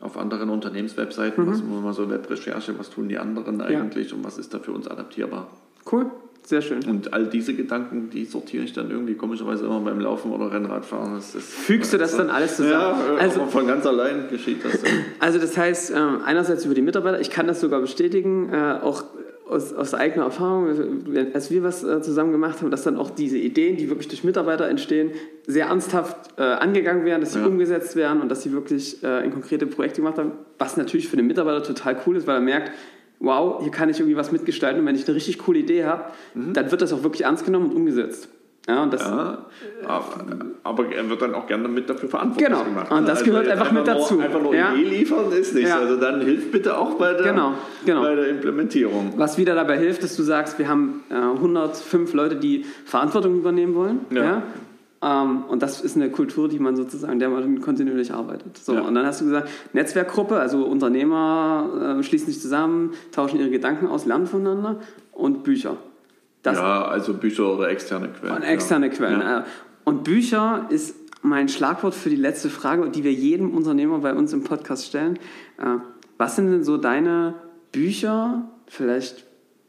auf 0.00 0.18
anderen 0.18 0.50
Unternehmenswebseiten, 0.50 1.46
was 1.46 1.60
immer 1.60 1.92
so 1.94 2.10
Webrecherche, 2.10 2.78
was 2.78 2.90
tun 2.90 3.08
die 3.08 3.16
anderen 3.18 3.60
eigentlich 3.62 4.12
und 4.12 4.22
was 4.24 4.36
ist 4.36 4.52
da 4.52 4.58
für 4.58 4.72
uns 4.72 4.86
adaptierbar. 4.88 5.46
Cool, 5.90 6.10
sehr 6.48 6.62
schön. 6.62 6.84
Und 6.86 7.12
all 7.12 7.26
diese 7.26 7.54
Gedanken, 7.54 8.10
die 8.10 8.24
sortiere 8.24 8.64
ich 8.64 8.72
dann 8.72 8.90
irgendwie 8.90 9.14
komischerweise 9.14 9.64
immer 9.64 9.80
beim 9.80 10.00
Laufen 10.00 10.30
oder 10.32 10.52
Rennradfahren. 10.52 11.14
Das 11.14 11.32
Fügst 11.34 11.92
du 11.92 11.98
das 11.98 12.16
dann 12.16 12.30
alles 12.30 12.56
zusammen? 12.56 12.72
Ja, 12.72 13.16
Also- 13.18 13.40
also 13.40 13.46
von 13.46 13.66
ganz 13.66 13.84
allein 13.84 14.28
geschieht 14.30 14.64
das. 14.64 14.80
dann. 14.82 14.92
Also 15.18 15.38
das 15.38 15.56
heißt, 15.56 15.90
ähm, 15.94 16.20
einerseits 16.24 16.64
über 16.64 16.74
die 16.74 16.82
Mitarbeiter, 16.82 17.20
ich 17.20 17.30
kann 17.30 17.46
das 17.46 17.60
sogar 17.60 17.80
bestätigen, 17.80 18.50
äh, 18.52 18.78
auch 18.82 19.04
aus, 19.48 19.72
aus 19.72 19.94
eigener 19.94 20.24
Erfahrung, 20.24 20.68
als 21.32 21.50
wir 21.52 21.62
was 21.62 21.84
äh, 21.84 22.02
zusammen 22.02 22.32
gemacht 22.32 22.60
haben, 22.62 22.70
dass 22.72 22.82
dann 22.82 22.96
auch 22.96 23.10
diese 23.10 23.38
Ideen, 23.38 23.76
die 23.76 23.88
wirklich 23.88 24.08
durch 24.08 24.24
Mitarbeiter 24.24 24.68
entstehen, 24.68 25.12
sehr 25.46 25.66
ernsthaft 25.66 26.16
äh, 26.36 26.42
angegangen 26.42 27.04
werden, 27.04 27.20
dass 27.20 27.32
sie 27.34 27.38
Ja. 27.38 27.46
umgesetzt 27.46 27.94
werden 27.94 28.20
und 28.22 28.28
dass 28.28 28.42
sie 28.42 28.52
wirklich 28.52 29.02
äh, 29.04 29.24
in 29.24 29.32
konkrete 29.32 29.66
Projekte 29.66 30.00
gemacht 30.00 30.18
haben, 30.18 30.32
was 30.58 30.76
natürlich 30.76 31.08
für 31.08 31.16
den 31.16 31.28
Mitarbeiter 31.28 31.62
total 31.62 31.96
cool 32.06 32.16
ist, 32.16 32.26
weil 32.26 32.34
er 32.36 32.40
merkt, 32.40 32.72
wow, 33.20 33.60
hier 33.62 33.70
kann 33.70 33.88
ich 33.88 33.98
irgendwie 33.98 34.16
was 34.16 34.32
mitgestalten 34.32 34.80
und 34.80 34.86
wenn 34.86 34.94
ich 34.96 35.06
eine 35.06 35.14
richtig 35.16 35.38
coole 35.38 35.58
Idee 35.60 35.84
habe, 35.84 36.04
dann 36.34 36.70
wird 36.70 36.82
das 36.82 36.92
auch 36.92 37.02
wirklich 37.02 37.24
ernst 37.24 37.44
genommen 37.44 37.70
und 37.70 37.76
umgesetzt. 37.76 38.28
Ja, 38.68 38.82
und 38.82 38.92
das, 38.92 39.02
Ja, 39.02 39.46
aber, 40.64 40.86
er 40.92 41.08
wird 41.08 41.22
dann 41.22 41.34
auch 41.36 41.46
gerne 41.46 41.68
mit 41.68 41.88
dafür 41.88 42.08
verantwortlich 42.08 42.48
Genau. 42.48 42.64
gemacht. 42.64 42.90
ne? 42.90 42.96
Und 42.96 43.06
das 43.08 43.22
gehört 43.22 43.44
jetzt 43.46 43.52
einfach 43.52 43.70
mit 43.70 43.86
dazu. 43.86 44.14
Nur, 44.14 44.24
einfach 44.24 44.42
nur 44.42 44.54
Ja. 44.56 44.74
Idee 44.74 44.88
liefern 44.88 45.30
ist 45.30 45.54
nicht. 45.54 45.68
Ja. 45.68 45.78
Also 45.78 45.96
dann 46.00 46.20
hilft 46.22 46.50
bitte 46.50 46.76
auch 46.76 46.94
bei 46.94 47.12
der, 47.12 47.22
Genau, 47.32 47.52
genau. 47.84 48.02
Bei 48.02 48.16
der 48.16 48.28
Implementierung. 48.28 49.12
Was 49.16 49.38
wieder 49.38 49.54
dabei 49.54 49.78
hilft, 49.78 50.02
dass 50.02 50.16
du 50.16 50.24
sagst, 50.24 50.58
wir 50.58 50.66
haben 50.68 51.04
äh, 51.10 51.14
105 51.14 52.12
Leute, 52.12 52.34
die 52.34 52.64
Verantwortung 52.84 53.36
übernehmen 53.36 53.76
wollen. 53.76 54.00
Ja. 54.10 54.24
Ja. 54.24 54.42
Ähm, 55.02 55.44
und 55.44 55.62
das 55.62 55.80
ist 55.80 55.96
eine 55.96 56.10
Kultur, 56.10 56.48
die 56.48 56.58
man 56.58 56.76
sozusagen, 56.76 57.18
der 57.18 57.28
man 57.28 57.60
kontinuierlich 57.60 58.12
arbeitet. 58.12 58.58
So, 58.58 58.74
Ja. 58.74 58.80
Und 58.80 58.94
dann 58.94 59.04
hast 59.06 59.20
du 59.20 59.26
gesagt, 59.26 59.48
Netzwerkgruppe, 59.72 60.38
also 60.38 60.64
Unternehmer 60.64 61.98
äh, 61.98 62.02
schließen 62.02 62.28
sich 62.28 62.40
zusammen, 62.40 62.92
tauschen 63.12 63.38
ihre 63.38 63.50
Gedanken 63.50 63.86
aus, 63.88 64.06
lernen 64.06 64.26
voneinander 64.26 64.80
und 65.12 65.44
Bücher. 65.44 65.76
Das 66.42 66.56
ja, 66.56 66.84
also 66.84 67.14
Bücher 67.14 67.52
oder 67.52 67.68
externe 67.68 68.08
Quellen. 68.08 68.36
und 68.36 68.42
externe 68.42 68.86
ja. 68.86 68.92
Quellen. 68.92 69.20
Ja. 69.20 69.40
äh. 69.40 69.44
Und 69.84 70.04
Bücher 70.04 70.66
ist 70.70 70.96
mein 71.22 71.48
Schlagwort 71.48 71.94
für 71.94 72.08
die 72.08 72.16
letzte 72.16 72.48
Frage, 72.50 72.88
die 72.90 73.04
wir 73.04 73.12
jedem 73.12 73.50
Unternehmer 73.50 73.98
bei 73.98 74.14
uns 74.14 74.32
im 74.32 74.44
Podcast 74.44 74.86
stellen. 74.86 75.18
Äh, 75.58 75.78
Was 76.18 76.36
sind 76.36 76.50
denn 76.50 76.64
so 76.64 76.76
deine 76.76 77.34
Bücher, 77.72 78.48
vielleicht 78.66 79.24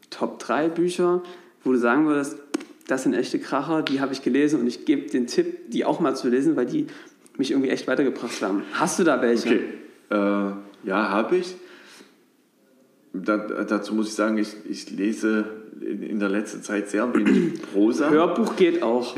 Top 0.10 0.40
3 0.40 0.70
Bücher, 0.70 1.22
wo 1.64 1.72
du 1.72 1.78
sagen 1.78 2.08
würdest, 2.08 2.38
das 2.88 3.04
sind 3.04 3.14
echte 3.14 3.40
Kracher, 3.40 3.82
die 3.82 4.00
habe 4.00 4.14
ich 4.14 4.22
gelesen 4.22 4.62
und 4.62 4.68
ich 4.68 4.86
gebe 4.86 5.10
den 5.10 5.28
Tipp, 5.28 5.70
die 5.72 5.86
auch 5.86 6.00
mal 6.00 6.16
zu 6.16 6.30
lesen, 6.30 6.56
weil 6.56 6.66
die 6.66 6.88
mich 7.38 7.52
irgendwie 7.52 7.70
echt 7.70 7.88
weitergebracht 7.88 8.42
haben. 8.42 8.64
Hast 8.74 9.00
du 9.00 9.04
da 9.04 9.22
welche? 9.22 9.50
Okay, 9.50 9.64
äh, 10.10 10.88
ja, 10.88 11.10
habe 11.10 11.38
ich. 11.38 11.56
Da, 13.14 13.38
dazu 13.38 13.96
muss 13.96 14.08
ich 14.08 14.14
sagen, 14.14 14.38
ich, 14.38 14.56
ich 14.70 14.92
lese 14.92 15.46
in, 15.82 16.04
in 16.04 16.20
der 16.20 16.30
letzten 16.30 16.62
Zeit 16.62 16.90
sehr 16.90 17.14
wenig 17.14 17.62
Prosa. 17.74 18.10
Hörbuch 18.10 18.56
geht 18.56 18.82
auch. 18.84 19.16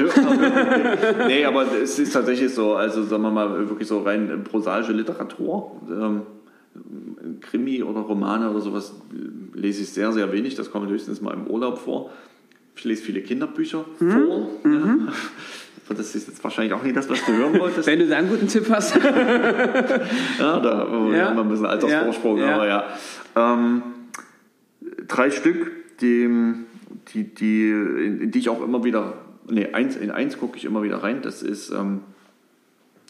nee, 1.28 1.46
aber 1.46 1.66
es 1.82 2.00
ist 2.00 2.14
tatsächlich 2.14 2.54
so, 2.54 2.76
also 2.76 3.04
sagen 3.04 3.24
wir 3.24 3.32
mal, 3.32 3.70
wirklich 3.70 3.88
so 3.88 4.02
rein 4.02 4.44
prosaische 4.44 4.94
Literatur. 4.94 5.80
Ähm, 5.90 6.22
Krimi 7.42 7.84
oder 7.84 8.02
Romane 8.02 8.50
oder 8.50 8.62
sowas 8.62 8.94
lese 9.54 9.84
ich 9.84 9.90
sehr, 9.90 10.12
sehr 10.12 10.32
wenig. 10.32 10.56
Das 10.56 10.72
kommt 10.72 10.90
höchstens 10.90 11.22
mal 11.22 11.34
im 11.34 11.48
Urlaub 11.48 11.78
vor. 11.78 12.12
Ich 12.80 12.86
lese 12.86 13.04
viele 13.04 13.22
Kinderbücher 13.22 13.84
Mhm. 14.00 14.12
vor. 14.12 14.50
Ja. 14.64 14.98
Aber 15.86 15.96
Das 15.98 16.16
ist 16.16 16.28
jetzt 16.30 16.42
wahrscheinlich 16.44 16.72
auch 16.74 16.82
nicht 16.82 16.96
das, 16.96 17.10
was 17.10 17.24
du 17.26 17.34
hören 17.34 17.60
wolltest. 17.60 17.86
Wenn 17.88 18.00
du 18.00 18.08
da 18.08 18.18
einen 18.18 18.30
guten 18.30 18.48
Tipp 18.48 18.68
hast. 18.70 18.96
Ja, 20.40 20.60
da 20.62 20.88
oh, 20.90 21.12
Ja. 21.12 21.28
haben 21.28 21.36
wir 21.36 21.42
ein 21.44 21.50
bisschen 21.50 21.66
Altersvorsprung, 21.66 22.38
Ja, 22.38 22.46
ja. 22.48 22.56
aber 22.56 22.68
ja. 22.68 22.84
Ähm, 23.36 23.82
drei 25.08 25.30
Stück, 25.30 25.72
die, 26.00 26.30
die, 27.14 27.24
die, 27.36 27.70
in, 27.70 28.32
die 28.32 28.40
ich 28.40 28.48
auch 28.50 28.62
immer 28.64 28.84
wieder, 28.86 29.14
nee, 29.50 29.68
eins, 29.74 29.98
in 29.98 30.12
eins 30.12 30.38
gucke 30.38 30.56
ich 30.58 30.64
immer 30.64 30.82
wieder 30.84 31.04
rein. 31.04 31.22
Das 31.22 31.44
ist, 31.44 31.72
ähm, 31.72 32.00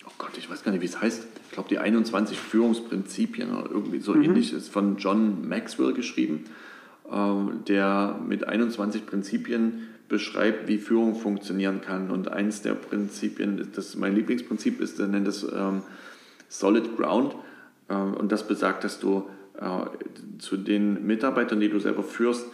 oh 0.08 0.12
Gott, 0.18 0.32
ich 0.38 0.50
weiß 0.50 0.64
gar 0.64 0.72
nicht, 0.72 0.82
wie 0.82 0.86
es 0.88 1.00
heißt. 1.00 1.28
Ich 1.48 1.52
glaube, 1.52 1.70
die 1.70 1.78
21 1.78 2.40
Führungsprinzipien 2.40 3.54
oder 3.56 3.70
irgendwie 3.70 4.00
so 4.00 4.16
ähnlich 4.16 4.52
ist 4.54 4.70
von 4.70 4.98
John 4.98 5.48
Maxwell 5.48 5.94
geschrieben, 5.94 6.46
der 7.68 8.20
mit 8.28 8.48
21 8.48 9.06
Prinzipien 9.06 9.88
beschreibt, 10.10 10.68
wie 10.68 10.80
Führung 10.80 11.16
funktionieren 11.16 11.82
kann. 11.82 12.12
Und 12.12 12.30
eins 12.30 12.62
der 12.62 12.74
Prinzipien, 12.74 13.70
das 13.74 13.96
mein 13.96 14.16
Lieblingsprinzip 14.16 14.82
ist, 14.82 15.00
er 15.00 15.08
nennt 15.08 15.28
es 15.28 15.44
ähm, 15.44 15.84
Solid 16.50 16.98
Ground. 16.98 17.36
Äh, 17.88 17.94
Und 17.94 18.32
das 18.32 18.46
besagt, 18.48 18.84
dass 18.84 19.00
du 19.00 19.30
äh, 19.58 19.86
zu 20.40 20.58
den 20.58 21.06
Mitarbeitern, 21.06 21.60
die 21.60 21.70
du 21.70 21.80
selber 21.80 22.04
führst, 22.04 22.48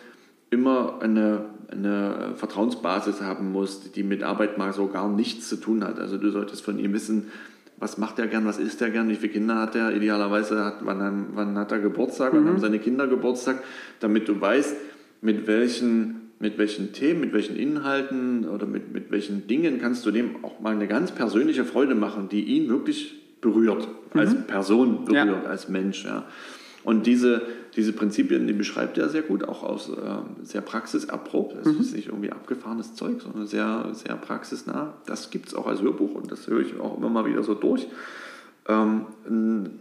immer 0.51 1.01
eine, 1.01 1.45
eine 1.69 2.33
Vertrauensbasis 2.35 3.21
haben 3.21 3.51
musst, 3.51 3.95
die 3.95 4.03
mit 4.03 4.21
Arbeit 4.21 4.57
mal 4.57 4.73
so 4.73 4.87
gar 4.87 5.09
nichts 5.09 5.49
zu 5.49 5.55
tun 5.55 5.83
hat. 5.83 5.99
Also 5.99 6.17
du 6.17 6.29
solltest 6.29 6.63
von 6.63 6.77
ihm 6.77 6.93
wissen, 6.93 7.31
was 7.77 7.97
macht 7.97 8.19
er 8.19 8.27
gern, 8.27 8.45
was 8.45 8.57
isst 8.57 8.81
er 8.81 8.89
gern, 8.89 9.09
wie 9.09 9.15
viele 9.15 9.33
Kinder 9.33 9.55
hat 9.55 9.75
er, 9.75 9.95
idealerweise 9.95 10.63
hat, 10.63 10.77
wann, 10.85 11.27
wann 11.33 11.57
hat 11.57 11.71
er 11.71 11.79
Geburtstag, 11.79 12.33
wann 12.33 12.47
haben 12.47 12.59
seine 12.59 12.79
Kinder 12.79 13.07
Geburtstag, 13.07 13.63
damit 13.99 14.27
du 14.27 14.39
weißt, 14.39 14.75
mit 15.21 15.47
welchen, 15.47 16.31
mit 16.39 16.57
welchen 16.57 16.93
Themen, 16.93 17.19
mit 17.21 17.33
welchen 17.33 17.55
Inhalten 17.55 18.47
oder 18.47 18.65
mit, 18.65 18.93
mit 18.93 19.11
welchen 19.11 19.47
Dingen 19.47 19.79
kannst 19.81 20.05
du 20.05 20.11
dem 20.11 20.43
auch 20.43 20.59
mal 20.59 20.73
eine 20.73 20.87
ganz 20.87 21.11
persönliche 21.11 21.65
Freude 21.65 21.95
machen, 21.95 22.29
die 22.29 22.43
ihn 22.43 22.69
wirklich 22.69 23.15
berührt, 23.41 23.87
als 24.13 24.35
Person 24.47 25.05
berührt, 25.05 25.43
Ja. 25.43 25.49
als 25.49 25.67
Mensch. 25.69 26.05
Ja. 26.05 26.25
Und 26.83 27.07
diese, 27.07 27.41
diese 27.75 27.91
Prinzipien, 27.93 28.47
die 28.47 28.53
beschreibt 28.53 28.97
er 28.97 29.09
sehr 29.09 29.21
gut, 29.21 29.43
auch 29.43 29.63
aus 29.63 29.89
ähm, 29.89 30.43
sehr 30.43 30.61
praxiserprobt. 30.61 31.55
Das 31.57 31.67
ist 31.67 31.93
nicht 31.95 32.07
irgendwie 32.07 32.31
abgefahrenes 32.31 32.95
Zeug, 32.95 33.21
sondern 33.21 33.47
sehr, 33.47 33.89
sehr 33.93 34.15
praxisnah. 34.15 34.93
Das 35.05 35.29
gibt 35.29 35.47
es 35.49 35.55
auch 35.55 35.67
als 35.67 35.81
Hörbuch 35.81 36.15
und 36.15 36.31
das 36.31 36.47
höre 36.47 36.61
ich 36.61 36.79
auch 36.79 36.97
immer 36.97 37.09
mal 37.09 37.25
wieder 37.25 37.43
so 37.43 37.53
durch. 37.53 37.87
Ähm, 38.67 39.05
ein 39.27 39.79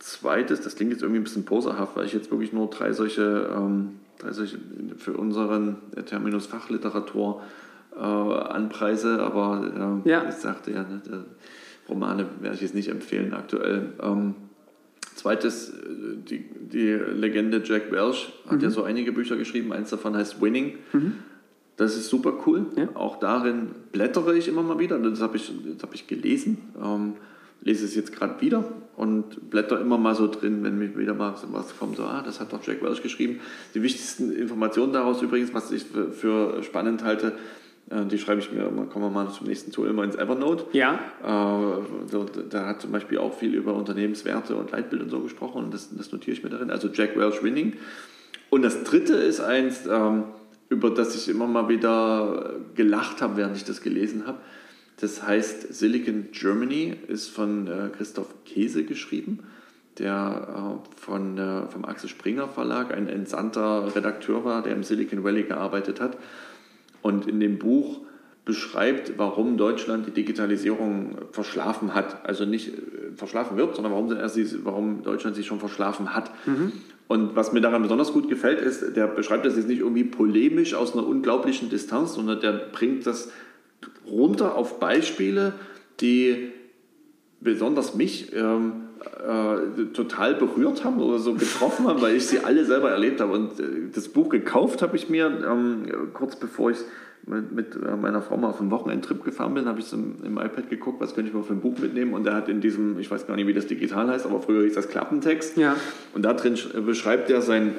zweites, 0.00 0.60
das 0.60 0.76
klingt 0.76 0.92
jetzt 0.92 1.02
irgendwie 1.02 1.20
ein 1.20 1.24
bisschen 1.24 1.44
poserhaft, 1.44 1.96
weil 1.96 2.06
ich 2.06 2.12
jetzt 2.12 2.30
wirklich 2.30 2.52
nur 2.52 2.68
drei 2.70 2.92
solche, 2.92 3.50
ähm, 3.54 3.92
drei 4.18 4.32
solche 4.32 4.58
für 4.96 5.12
unseren 5.14 5.76
äh, 5.96 6.02
Terminus 6.02 6.46
Fachliteratur 6.46 7.42
äh, 7.96 8.00
anpreise, 8.00 9.20
aber 9.22 10.00
äh, 10.04 10.08
Ja. 10.10 10.28
ich 10.28 10.34
sagte 10.36 10.72
ja, 10.72 10.82
ne, 10.82 11.24
Romane 11.88 12.26
werde 12.40 12.56
ich 12.56 12.62
jetzt 12.62 12.74
nicht 12.74 12.88
empfehlen 12.88 13.32
aktuell. 13.32 13.92
Ähm, 14.02 14.34
zweites, 15.18 15.70
äh, 15.70 15.74
die, 16.16 16.44
die 16.72 16.92
Legende 16.92 17.62
Jack 17.64 17.90
Welch 17.90 18.32
hat 18.48 18.62
ja 18.62 18.70
so 18.70 18.82
einige 18.82 19.12
Bücher 19.12 19.36
geschrieben, 19.36 19.72
eins 19.72 19.90
davon 19.90 20.16
heißt 20.16 20.40
Winning. 20.40 20.78
Das 21.76 21.96
ist 21.96 22.08
super 22.08 22.34
cool. 22.46 22.66
Ja. 22.76 22.88
Auch 22.94 23.20
darin 23.20 23.70
blättere 23.92 24.36
ich 24.36 24.48
immer 24.48 24.62
mal 24.62 24.78
wieder. 24.78 24.98
Das 24.98 25.20
habe 25.20 25.36
ich, 25.36 25.52
das 25.74 25.82
hab 25.82 25.94
ich 25.94 26.08
gelesen. 26.08 26.58
Ähm, 26.82 27.14
lese 27.60 27.84
es 27.84 27.94
jetzt 27.94 28.12
gerade 28.12 28.40
wieder 28.40 28.64
und 28.96 29.50
blätter 29.50 29.80
immer 29.80 29.98
mal 29.98 30.14
so 30.14 30.26
drin, 30.28 30.62
wenn 30.62 30.78
mir 30.78 30.96
wieder 30.96 31.14
mal 31.14 31.34
was 31.52 31.78
kommt, 31.78 31.96
so, 31.96 32.04
ah, 32.04 32.22
das 32.24 32.40
hat 32.40 32.52
doch 32.52 32.64
Jack 32.64 32.82
Welch 32.82 33.02
geschrieben. 33.02 33.40
Die 33.74 33.82
wichtigsten 33.82 34.32
Informationen 34.32 34.92
daraus 34.92 35.22
übrigens, 35.22 35.54
was 35.54 35.70
ich 35.70 35.84
für, 35.84 36.62
spannend 36.62 37.04
halte, 37.04 37.32
die 37.90 38.18
schreibe 38.18 38.40
ich 38.40 38.52
mir, 38.52 38.64
kommen 38.64 39.04
wir 39.04 39.10
mal 39.10 39.30
zum 39.30 39.46
nächsten 39.46 39.72
Tool, 39.72 39.88
immer 39.88 40.04
ins 40.04 40.14
Evernote. 40.14 40.66
Ja. 40.72 41.00
Äh, 41.22 42.46
da 42.50 42.66
hat 42.66 42.82
zum 42.82 42.92
Beispiel 42.92 43.18
auch 43.18 43.34
viel 43.34 43.54
über 43.54 43.74
Unternehmenswerte 43.74 44.56
und 44.56 44.72
Leitbild 44.72 45.02
und 45.02 45.10
so 45.10 45.20
gesprochen 45.20 45.64
und 45.64 45.74
das, 45.74 45.88
das 45.96 46.12
notiere 46.12 46.36
ich 46.36 46.42
mir 46.42 46.50
darin. 46.50 46.70
Also 46.70 46.88
Jack 46.88 47.16
Welch 47.16 47.42
Winning. 47.42 47.74
Und 48.50 48.62
das 48.62 48.84
dritte 48.84 49.14
ist 49.14 49.40
eins, 49.40 49.86
ähm, 49.86 50.24
über 50.68 50.90
das 50.90 51.14
ich 51.16 51.28
immer 51.28 51.46
mal 51.46 51.68
wieder 51.68 52.56
gelacht 52.74 53.22
habe, 53.22 53.36
während 53.36 53.56
ich 53.56 53.64
das 53.64 53.80
gelesen 53.80 54.26
habe. 54.26 54.38
Das 55.00 55.22
heißt 55.22 55.72
Silicon 55.72 56.28
Germany, 56.32 56.94
ist 57.06 57.28
von 57.28 57.68
äh, 57.68 57.88
Christoph 57.96 58.34
Käse 58.44 58.84
geschrieben, 58.84 59.40
der 59.98 60.80
äh, 60.84 61.00
von, 61.00 61.38
äh, 61.38 61.68
vom 61.68 61.84
Axel 61.84 62.08
Springer 62.08 62.48
Verlag 62.48 62.92
ein 62.92 63.08
entsandter 63.08 63.94
Redakteur 63.94 64.44
war, 64.44 64.62
der 64.62 64.74
im 64.74 64.82
Silicon 64.82 65.24
Valley 65.24 65.44
gearbeitet 65.44 66.00
hat. 66.00 66.18
Und 67.08 67.26
in 67.26 67.40
dem 67.40 67.58
Buch 67.58 68.00
beschreibt, 68.44 69.18
warum 69.18 69.56
Deutschland 69.56 70.06
die 70.06 70.10
Digitalisierung 70.10 71.16
verschlafen 71.32 71.94
hat. 71.94 72.26
Also 72.26 72.44
nicht 72.44 72.72
verschlafen 73.16 73.56
wird, 73.56 73.74
sondern 73.74 73.92
warum, 73.92 74.10
warum 74.64 75.02
Deutschland 75.02 75.34
sich 75.34 75.46
schon 75.46 75.58
verschlafen 75.58 76.14
hat. 76.14 76.30
Mhm. 76.46 76.72
Und 77.08 77.34
was 77.34 77.52
mir 77.52 77.62
daran 77.62 77.80
besonders 77.80 78.12
gut 78.12 78.28
gefällt, 78.28 78.60
ist, 78.60 78.94
der 78.94 79.06
beschreibt 79.06 79.46
das 79.46 79.56
jetzt 79.56 79.68
nicht 79.68 79.80
irgendwie 79.80 80.04
polemisch 80.04 80.74
aus 80.74 80.92
einer 80.92 81.06
unglaublichen 81.06 81.70
Distanz, 81.70 82.14
sondern 82.14 82.40
der 82.40 82.52
bringt 82.52 83.06
das 83.06 83.30
runter 84.06 84.54
auf 84.54 84.78
Beispiele, 84.78 85.54
die 86.00 86.52
besonders 87.40 87.94
mich 87.94 88.34
ähm, 88.34 88.87
äh, 89.00 89.84
total 89.92 90.34
berührt 90.34 90.84
haben 90.84 91.00
oder 91.00 91.18
so 91.18 91.34
getroffen 91.34 91.86
haben, 91.86 92.00
weil 92.00 92.16
ich 92.16 92.26
sie 92.26 92.40
alle 92.40 92.64
selber 92.64 92.90
erlebt 92.90 93.20
habe. 93.20 93.32
Und 93.32 93.60
äh, 93.60 93.64
das 93.94 94.08
Buch 94.08 94.28
gekauft 94.28 94.82
habe 94.82 94.96
ich 94.96 95.08
mir 95.08 95.26
ähm, 95.26 95.84
kurz 96.12 96.36
bevor 96.36 96.70
ich 96.70 96.78
mit, 97.26 97.52
mit 97.52 97.74
äh, 97.74 97.96
meiner 97.96 98.22
Frau 98.22 98.36
mal 98.36 98.48
auf 98.48 98.60
einen 98.60 98.70
Wochenendtrip 98.70 99.24
gefahren 99.24 99.54
bin, 99.54 99.66
habe 99.66 99.80
ich 99.80 99.92
im, 99.92 100.16
im, 100.24 100.38
iPad 100.38 100.70
geguckt, 100.70 101.00
was 101.00 101.14
könnte 101.14 101.28
ich 101.28 101.34
mal 101.34 101.42
für 101.42 101.52
ein 101.52 101.60
Buch 101.60 101.78
mitnehmen. 101.78 102.14
Und 102.14 102.26
er 102.26 102.34
hat 102.34 102.48
in 102.48 102.60
diesem, 102.60 102.98
ich 102.98 103.10
weiß 103.10 103.26
gar 103.26 103.36
nicht, 103.36 103.46
wie 103.46 103.54
das 103.54 103.66
digital 103.66 104.08
heißt, 104.08 104.26
aber 104.26 104.40
früher 104.40 104.64
hieß 104.64 104.74
das 104.74 104.88
Klappentext. 104.88 105.56
Ja. 105.56 105.76
Und 106.14 106.22
da 106.22 106.32
drin 106.32 106.56
beschreibt 106.86 107.30
er 107.30 107.42
sein, 107.42 107.74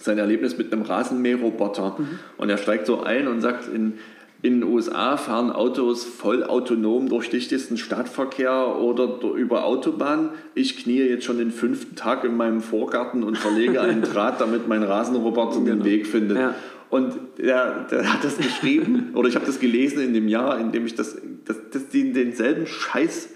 sein 0.00 0.18
Erlebnis 0.18 0.58
mit 0.58 0.72
einem 0.72 0.82
Rasenmäherroboter. 0.82 1.96
Mhm. 1.98 2.18
Und 2.36 2.50
er 2.50 2.58
steigt 2.58 2.86
so 2.86 3.02
ein 3.02 3.28
und 3.28 3.40
sagt, 3.40 3.68
in, 3.68 3.94
in 4.42 4.60
den 4.60 4.64
USA 4.64 5.16
fahren 5.16 5.52
Autos 5.52 6.04
voll 6.04 6.42
autonom 6.42 7.08
durch 7.08 7.30
dichtesten 7.30 7.76
Stadtverkehr 7.76 8.76
oder 8.76 9.20
über 9.36 9.64
Autobahn. 9.64 10.30
Ich 10.56 10.76
knie 10.76 10.98
jetzt 10.98 11.24
schon 11.24 11.38
den 11.38 11.52
fünften 11.52 11.94
Tag 11.94 12.24
in 12.24 12.36
meinem 12.36 12.60
Vorgarten 12.60 13.22
und 13.22 13.38
verlege 13.38 13.80
einen 13.80 14.02
Draht, 14.12 14.40
damit 14.40 14.66
mein 14.66 14.82
Rasenroboter 14.82 15.60
genau. 15.60 15.76
den 15.76 15.84
Weg 15.84 16.08
findet. 16.08 16.38
Ja. 16.38 16.54
Und 16.90 17.14
der, 17.38 17.86
der, 17.90 18.12
hat 18.12 18.24
das 18.24 18.36
geschrieben, 18.36 19.12
oder 19.14 19.28
ich 19.28 19.36
habe 19.36 19.46
das 19.46 19.60
gelesen 19.60 20.02
in 20.02 20.12
dem 20.12 20.26
Jahr, 20.26 20.58
in 20.58 20.72
dem 20.72 20.86
ich 20.86 20.96
das, 20.96 21.16
das, 21.44 21.56
das 21.72 21.88
denselben 21.88 22.66
Scheiß 22.66 23.30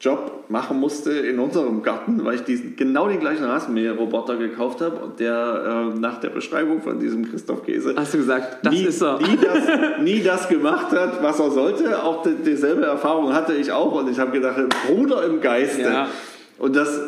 Job 0.00 0.44
machen 0.48 0.80
musste 0.80 1.12
in 1.12 1.38
unserem 1.38 1.82
Garten, 1.82 2.24
weil 2.24 2.36
ich 2.36 2.44
diesen 2.44 2.74
genau 2.74 3.06
den 3.06 3.20
gleichen 3.20 3.44
Rasenmäherroboter 3.44 4.38
gekauft 4.38 4.80
habe 4.80 4.96
und 4.96 5.20
der 5.20 5.92
äh, 5.94 5.98
nach 5.98 6.20
der 6.20 6.30
Beschreibung 6.30 6.80
von 6.80 6.98
diesem 6.98 7.30
Christoph 7.30 7.64
Käse 7.64 7.94
hast 7.94 8.14
du 8.14 8.18
gesagt, 8.18 8.64
das 8.64 8.72
nie, 8.72 8.84
ist 8.84 9.02
er. 9.02 9.18
Nie 9.18 9.36
das, 9.36 10.00
nie 10.00 10.22
das 10.22 10.48
gemacht 10.48 10.90
hat, 10.92 11.22
was 11.22 11.38
er 11.38 11.50
sollte. 11.50 12.02
Auch 12.02 12.22
die, 12.22 12.34
dieselbe 12.34 12.86
Erfahrung 12.86 13.34
hatte 13.34 13.52
ich 13.52 13.72
auch 13.72 13.92
und 13.92 14.10
ich 14.10 14.18
habe 14.18 14.32
gedacht, 14.32 14.56
Bruder 14.86 15.26
im 15.26 15.42
Geiste. 15.42 15.82
Ja. 15.82 16.08
Und 16.56 16.76
das, 16.76 16.98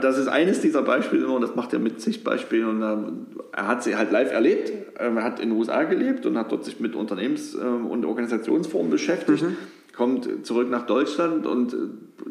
das 0.00 0.18
ist 0.18 0.28
eines 0.28 0.60
dieser 0.60 0.82
Beispiele 0.82 1.28
und 1.28 1.40
das 1.40 1.54
macht 1.54 1.72
er 1.72 1.78
mit 1.78 2.00
zig 2.02 2.24
Beispielen 2.24 2.68
und 2.68 2.82
ähm, 2.82 3.26
er 3.52 3.68
hat 3.68 3.82
sie 3.82 3.96
halt 3.96 4.12
live 4.12 4.32
erlebt. 4.32 4.70
Ähm, 4.98 5.16
er 5.16 5.24
hat 5.24 5.40
in 5.40 5.48
den 5.48 5.58
USA 5.58 5.84
gelebt 5.84 6.26
und 6.26 6.36
hat 6.36 6.52
dort 6.52 6.66
sich 6.66 6.78
mit 6.78 6.94
Unternehmens- 6.94 7.54
ähm, 7.54 7.86
und 7.86 8.04
Organisationsformen 8.04 8.90
beschäftigt. 8.90 9.42
Mhm 9.42 9.56
kommt 9.92 10.46
zurück 10.46 10.70
nach 10.70 10.86
Deutschland 10.86 11.46
und 11.46 11.74
äh, 11.74 11.76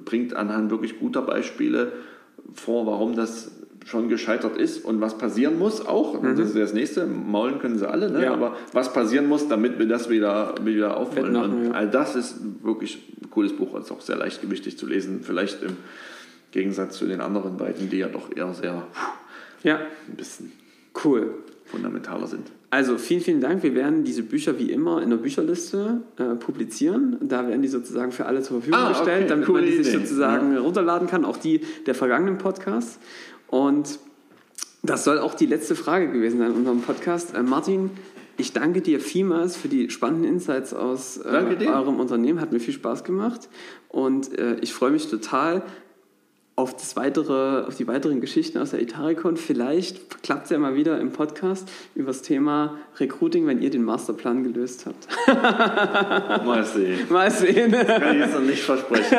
bringt 0.05 0.36
anhand 0.36 0.72
wirklich 0.72 0.99
guter 0.99 1.22
Beispiele 1.22 1.91
vor, 2.53 2.86
warum 2.86 3.16
das 3.16 3.51
schon 3.86 4.09
gescheitert 4.09 4.57
ist 4.57 4.86
und 4.86 5.01
was 5.01 5.18
passieren 5.18 5.57
muss 5.57 5.86
auch. 5.86 6.22
Mhm. 6.22 6.36
Das 6.36 6.49
ist 6.49 6.57
das 6.57 6.74
nächste. 6.74 7.05
Maulen 7.05 7.59
können 7.59 7.78
sie 7.78 7.89
alle, 7.89 8.12
ne? 8.12 8.24
ja. 8.24 8.34
aber 8.34 8.55
was 8.74 8.93
passieren 8.93 9.28
muss, 9.28 9.47
damit 9.47 9.80
wir 9.80 9.88
das 9.88 10.09
wieder, 10.09 10.55
wieder 10.64 10.97
aufholen. 10.97 11.36
und 11.36 11.66
ja. 11.66 11.72
all 11.72 11.89
das 11.89 12.16
ist 12.16 12.36
wirklich 12.64 13.01
ein 13.22 13.30
cooles 13.32 13.53
Buch. 13.53 13.78
Ist 13.80 13.91
auch 13.91 14.01
sehr 14.01 14.18
leichtgewichtig 14.18 14.78
zu 14.78 14.86
lesen. 14.86 15.22
Vielleicht 15.24 15.64
im 15.64 15.78
Gegensatz 16.51 16.97
zu 16.97 17.05
den 17.05 17.22
anderen 17.22 17.57
beiden, 17.57 17.89
die 17.89 17.97
ja 17.97 18.07
doch 18.07 18.36
eher 18.36 18.53
sehr 18.53 18.88
ja. 19.64 19.78
ein 19.78 20.16
bisschen 20.16 20.51
cool. 21.03 21.34
fundamentaler 21.66 22.28
sind. 22.28 22.51
Also 22.72 22.97
vielen, 22.97 23.19
vielen 23.19 23.41
Dank. 23.41 23.63
Wir 23.63 23.76
werden 23.76 24.05
diese 24.05 24.24
Bücher 24.24 24.57
wie 24.57 24.72
immer 24.72 25.01
in 25.01 25.09
der 25.09 25.17
Bücherliste 25.17 26.01
äh, 26.17 26.36
publizieren. 26.36 27.17
Da 27.19 27.45
werden 27.45 27.61
die 27.61 27.67
sozusagen 27.67 28.13
für 28.13 28.26
alle 28.26 28.41
zur 28.43 28.61
Verfügung 28.61 28.80
ah, 28.80 28.89
gestellt, 28.89 29.26
okay. 29.26 29.28
damit 29.28 29.49
man 29.49 29.65
die 29.65 29.84
sich 29.84 29.91
sozusagen 29.91 30.53
ja. 30.53 30.61
runterladen 30.61 31.07
kann, 31.07 31.26
auch 31.26 31.36
die 31.36 31.59
der 31.86 31.95
vergangenen 31.95 32.38
Podcasts. 32.38 32.97
Und 33.47 33.99
das 34.84 35.03
soll 35.03 35.19
auch 35.19 35.36
die 35.36 35.47
letzte 35.47 35.76
Frage 35.76 36.09
gewesen 36.11 36.39
sein 36.39 36.51
in 36.51 36.57
unserem 36.57 36.80
Podcast. 36.80 37.36
Äh, 37.36 37.43
Martin, 37.43 37.89
ich 38.38 38.53
danke 38.53 38.82
dir 38.82 39.01
vielmals 39.01 39.57
für 39.57 39.67
die 39.67 39.89
spannenden 39.89 40.32
Insights 40.32 40.74
aus 40.74 41.17
äh, 41.17 41.67
eurem 41.67 41.99
Unternehmen. 41.99 42.39
Hat 42.39 42.53
mir 42.53 42.61
viel 42.61 42.74
Spaß 42.74 43.03
gemacht. 43.03 43.49
Und 43.89 44.39
äh, 44.39 44.55
ich 44.61 44.74
freue 44.74 44.91
mich 44.91 45.09
total, 45.09 45.63
auf, 46.56 46.76
das 46.76 46.95
weitere, 46.95 47.62
auf 47.66 47.76
die 47.76 47.88
weiteren 47.88 48.22
Geschichten 48.22 48.58
aus 48.58 48.72
der 48.72 48.82
Itaricon. 48.82 49.38
Vielleicht 49.38 50.22
klappt 50.22 50.45
es 50.45 50.49
ja 50.52 50.60
mal 50.60 50.76
wieder 50.76 50.99
im 50.99 51.12
Podcast 51.12 51.70
über 51.95 52.08
das 52.08 52.22
Thema 52.22 52.78
Recruiting, 52.99 53.47
wenn 53.47 53.62
ihr 53.62 53.70
den 53.70 53.84
Masterplan 53.84 54.43
gelöst 54.43 54.86
habt. 54.86 55.08
mal 56.45 56.64
sehen. 56.66 56.99
Mal 57.10 57.32
sehen. 57.32 57.72
Das 57.72 57.88
kann 57.88 58.16
ich 58.16 58.20
jetzt 58.20 58.34
noch 58.34 58.41
nicht 58.41 58.64
versprechen. 58.64 59.18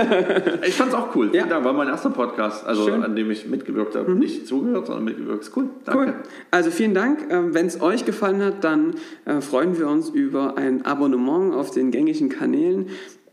Ich 0.67 0.75
fand 0.75 0.91
es 0.91 0.95
auch 0.95 1.15
cool. 1.17 1.31
Ja. 1.35 1.47
Dank, 1.47 1.65
war 1.65 1.73
mein 1.73 1.89
erster 1.89 2.11
Podcast, 2.11 2.65
also 2.65 2.85
Schön. 2.87 3.03
an 3.03 3.17
dem 3.17 3.31
ich 3.31 3.47
mitgewirkt 3.47 3.97
habe. 3.97 4.11
Mhm. 4.11 4.19
Nicht 4.19 4.47
zugehört, 4.47 4.87
sondern 4.87 5.05
mitgewirkt. 5.05 5.51
Cool. 5.55 5.71
Danke. 5.85 6.05
Cool. 6.05 6.15
Also 6.51 6.71
vielen 6.71 6.95
Dank. 6.95 7.27
Ähm, 7.31 7.55
wenn 7.55 7.67
es 7.67 7.81
euch 7.81 8.05
gefallen 8.05 8.43
hat, 8.43 8.63
dann 8.65 8.95
äh, 9.25 9.41
freuen 9.41 9.79
wir 9.79 9.89
uns 9.89 10.11
über 10.11 10.57
ein 10.57 10.85
Abonnement 10.85 11.55
auf 11.55 11.71
den 11.71 11.91
gängigen 11.91 12.29
Kanälen. 12.29 12.91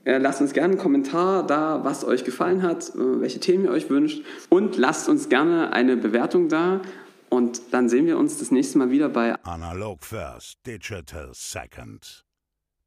Äh, 0.09 0.17
lasst 0.17 0.41
uns 0.41 0.53
gerne 0.53 0.73
einen 0.73 0.81
Kommentar 0.81 1.45
da, 1.45 1.83
was 1.83 2.03
euch 2.03 2.23
gefallen 2.23 2.63
hat, 2.63 2.89
äh, 2.89 3.21
welche 3.21 3.39
Themen 3.39 3.65
ihr 3.65 3.71
euch 3.71 3.91
wünscht. 3.91 4.23
Und 4.49 4.75
lasst 4.75 5.07
uns 5.07 5.29
gerne 5.29 5.71
eine 5.71 5.97
Bewertung 5.97 6.49
da. 6.49 6.81
Und 7.29 7.61
dann 7.71 7.89
sehen 7.89 8.07
wir 8.07 8.17
uns 8.17 8.39
das 8.39 8.49
nächste 8.49 8.79
Mal 8.79 8.89
wieder 8.89 9.07
bei 9.07 9.35
Analog 9.43 10.03
First, 10.03 10.65
Digital 10.65 11.29
Second. 11.33 12.25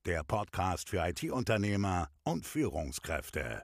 Der 0.04 0.24
Podcast 0.24 0.90
für 0.90 0.98
IT-Unternehmer 0.98 2.08
und 2.24 2.44
Führungskräfte. 2.44 3.62